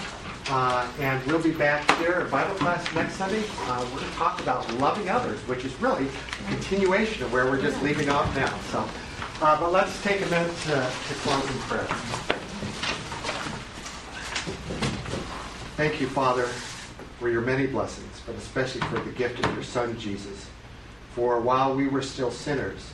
Uh, 0.50 0.92
and 1.00 1.26
we'll 1.26 1.42
be 1.42 1.54
back 1.54 1.90
here 2.00 2.16
at 2.16 2.30
Bible 2.30 2.54
class 2.56 2.94
next 2.94 3.14
Sunday. 3.14 3.46
Uh, 3.62 3.88
we're 3.94 4.02
going 4.02 4.12
to 4.12 4.18
talk 4.18 4.42
about 4.42 4.70
loving 4.74 5.08
others, 5.08 5.40
which 5.48 5.64
is 5.64 5.74
really 5.80 6.06
a 6.06 6.50
continuation 6.50 7.24
of 7.24 7.32
where 7.32 7.46
we're 7.46 7.62
just 7.62 7.82
leaving 7.82 8.10
off 8.10 8.36
now. 8.36 8.60
So, 8.74 8.86
uh, 9.42 9.58
but 9.58 9.72
let's 9.72 10.04
take 10.04 10.20
a 10.22 10.30
minute 10.30 10.54
to, 10.64 10.72
to 10.72 11.14
close 11.22 11.50
in 11.50 11.58
prayer. 11.60 11.88
Thank 15.78 16.02
you, 16.02 16.08
Father, 16.08 16.48
for 17.20 17.30
your 17.30 17.42
many 17.42 17.68
blessings, 17.68 18.16
but 18.28 18.36
especially 18.36 18.82
for 18.82 18.99
the 18.99 19.11
gift 19.11 19.43
of 19.43 19.53
your 19.55 19.63
Son, 19.63 19.97
Jesus. 19.97 20.47
For 21.15 21.39
while 21.39 21.73
we 21.73 21.88
were 21.88 22.03
still 22.03 22.30
sinners, 22.30 22.91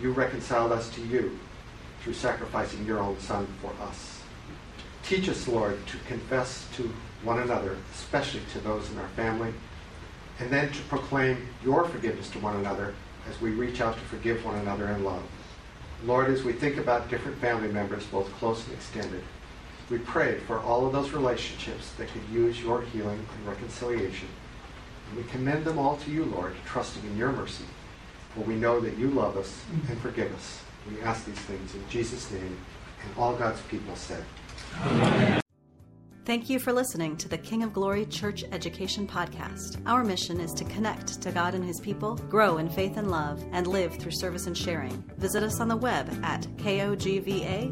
you 0.00 0.12
reconciled 0.12 0.70
us 0.70 0.90
to 0.90 1.00
you 1.00 1.36
through 2.00 2.12
sacrificing 2.12 2.84
your 2.84 3.00
own 3.00 3.18
Son 3.18 3.48
for 3.60 3.72
us. 3.82 4.20
Teach 5.02 5.28
us, 5.28 5.48
Lord, 5.48 5.84
to 5.86 5.96
confess 6.06 6.68
to 6.76 6.92
one 7.24 7.40
another, 7.40 7.78
especially 7.94 8.42
to 8.52 8.60
those 8.60 8.90
in 8.90 8.98
our 8.98 9.08
family, 9.08 9.52
and 10.38 10.50
then 10.50 10.70
to 10.70 10.82
proclaim 10.82 11.48
your 11.64 11.84
forgiveness 11.86 12.28
to 12.30 12.38
one 12.38 12.56
another 12.56 12.94
as 13.28 13.40
we 13.40 13.50
reach 13.50 13.80
out 13.80 13.94
to 13.94 14.00
forgive 14.02 14.44
one 14.44 14.56
another 14.56 14.88
in 14.88 15.02
love. 15.02 15.22
Lord, 16.04 16.28
as 16.28 16.44
we 16.44 16.52
think 16.52 16.76
about 16.76 17.08
different 17.08 17.40
family 17.40 17.68
members, 17.68 18.04
both 18.06 18.30
close 18.34 18.66
and 18.66 18.74
extended, 18.74 19.22
we 19.88 19.98
pray 19.98 20.38
for 20.40 20.58
all 20.60 20.86
of 20.86 20.92
those 20.92 21.12
relationships 21.12 21.92
that 21.96 22.08
could 22.08 22.28
use 22.30 22.60
your 22.60 22.82
healing 22.82 23.26
and 23.36 23.46
reconciliation. 23.46 24.28
We 25.16 25.22
commend 25.24 25.64
them 25.64 25.78
all 25.78 25.96
to 25.98 26.10
you, 26.10 26.24
Lord, 26.24 26.54
trusting 26.66 27.04
in 27.04 27.16
your 27.16 27.32
mercy. 27.32 27.64
For 28.34 28.40
we 28.40 28.56
know 28.56 28.80
that 28.80 28.98
you 28.98 29.08
love 29.10 29.36
us 29.36 29.62
and 29.88 29.98
forgive 29.98 30.34
us. 30.34 30.60
We 30.90 31.00
ask 31.02 31.24
these 31.24 31.38
things 31.40 31.74
in 31.74 31.88
Jesus' 31.88 32.30
name, 32.30 32.58
and 33.02 33.16
all 33.16 33.34
God's 33.36 33.60
people 33.62 33.94
said. 33.96 34.24
Thank 36.24 36.48
you 36.48 36.58
for 36.58 36.72
listening 36.72 37.18
to 37.18 37.28
the 37.28 37.36
King 37.36 37.62
of 37.62 37.74
Glory 37.74 38.06
Church 38.06 38.44
Education 38.50 39.06
Podcast. 39.06 39.80
Our 39.86 40.02
mission 40.02 40.40
is 40.40 40.54
to 40.54 40.64
connect 40.64 41.20
to 41.20 41.30
God 41.30 41.54
and 41.54 41.62
His 41.62 41.80
people, 41.80 42.16
grow 42.16 42.56
in 42.56 42.70
faith 42.70 42.96
and 42.96 43.10
love, 43.10 43.44
and 43.52 43.66
live 43.66 43.96
through 43.96 44.12
service 44.12 44.46
and 44.46 44.56
sharing. 44.56 45.04
Visit 45.18 45.42
us 45.42 45.60
on 45.60 45.68
the 45.68 45.76
web 45.76 46.08
at 46.22 46.42
kogva.org. 46.56 47.70